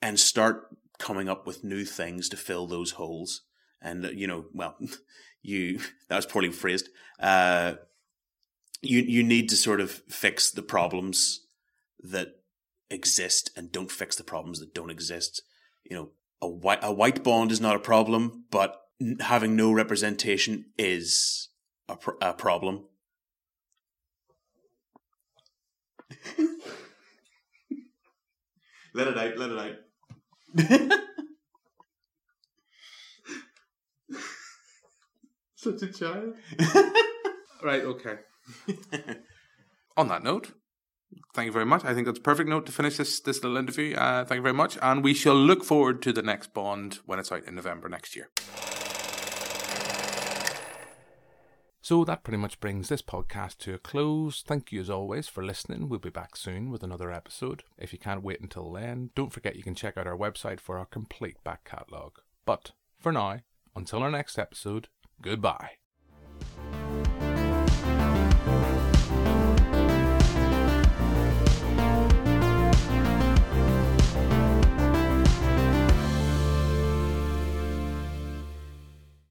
and 0.00 0.18
start 0.18 0.66
coming 0.98 1.28
up 1.28 1.46
with 1.46 1.64
new 1.64 1.84
things 1.84 2.28
to 2.28 2.36
fill 2.36 2.66
those 2.66 2.92
holes. 2.92 3.42
And, 3.80 4.04
uh, 4.04 4.10
you 4.10 4.26
know, 4.26 4.46
well, 4.52 4.76
you, 5.42 5.80
that 6.08 6.16
was 6.16 6.26
poorly 6.26 6.50
phrased. 6.50 6.88
Uh, 7.18 7.74
you, 8.80 9.00
you 9.00 9.22
need 9.22 9.48
to 9.48 9.56
sort 9.56 9.80
of 9.80 9.90
fix 10.08 10.50
the 10.50 10.62
problems 10.62 11.46
that 12.00 12.40
exist 12.90 13.50
and 13.56 13.72
don't 13.72 13.90
fix 13.90 14.16
the 14.16 14.24
problems 14.24 14.60
that 14.60 14.74
don't 14.74 14.90
exist. 14.90 15.42
You 15.84 15.96
know, 15.96 16.08
a 16.40 16.48
white, 16.48 16.80
a 16.82 16.92
white 16.92 17.22
bond 17.24 17.52
is 17.52 17.60
not 17.60 17.76
a 17.76 17.80
problem, 17.80 18.44
but 18.50 18.80
having 19.20 19.56
no 19.56 19.72
representation 19.72 20.66
is 20.78 21.48
a, 21.88 21.96
pr- 21.96 22.10
a 22.20 22.34
problem. 22.34 22.84
let 28.94 29.08
it 29.08 29.18
out, 29.18 29.38
let 29.38 29.50
it 29.50 29.58
out. 29.58 31.00
Such 35.62 35.82
a 35.82 35.92
child. 35.92 36.34
right, 37.62 37.82
okay. 37.82 38.16
On 39.96 40.08
that 40.08 40.24
note, 40.24 40.52
thank 41.34 41.46
you 41.46 41.52
very 41.52 41.66
much. 41.66 41.84
I 41.84 41.94
think 41.94 42.06
that's 42.06 42.18
a 42.18 42.22
perfect 42.22 42.48
note 42.48 42.66
to 42.66 42.72
finish 42.72 42.96
this 42.96 43.20
this 43.20 43.44
little 43.44 43.56
interview. 43.56 43.94
Uh, 43.94 44.24
thank 44.24 44.38
you 44.38 44.42
very 44.42 44.54
much, 44.54 44.76
and 44.82 45.04
we 45.04 45.14
shall 45.14 45.36
look 45.36 45.62
forward 45.62 46.02
to 46.02 46.12
the 46.12 46.22
next 46.22 46.52
Bond 46.52 46.98
when 47.06 47.20
it's 47.20 47.30
out 47.30 47.44
in 47.44 47.54
November 47.54 47.88
next 47.88 48.16
year. 48.16 48.30
So 51.92 52.04
that 52.04 52.24
pretty 52.24 52.38
much 52.38 52.58
brings 52.58 52.88
this 52.88 53.02
podcast 53.02 53.58
to 53.58 53.74
a 53.74 53.78
close. 53.78 54.40
Thank 54.40 54.72
you 54.72 54.80
as 54.80 54.88
always 54.88 55.28
for 55.28 55.44
listening. 55.44 55.90
We'll 55.90 56.00
be 56.00 56.08
back 56.08 56.36
soon 56.36 56.70
with 56.70 56.82
another 56.82 57.12
episode. 57.12 57.64
If 57.76 57.92
you 57.92 57.98
can't 57.98 58.22
wait 58.22 58.40
until 58.40 58.72
then, 58.72 59.10
don't 59.14 59.30
forget 59.30 59.56
you 59.56 59.62
can 59.62 59.74
check 59.74 59.98
out 59.98 60.06
our 60.06 60.16
website 60.16 60.58
for 60.58 60.78
our 60.78 60.86
complete 60.86 61.36
back 61.44 61.64
catalogue. 61.66 62.20
But 62.46 62.72
for 62.98 63.12
now, 63.12 63.40
until 63.76 64.02
our 64.02 64.10
next 64.10 64.38
episode, 64.38 64.88
goodbye. 65.20 65.72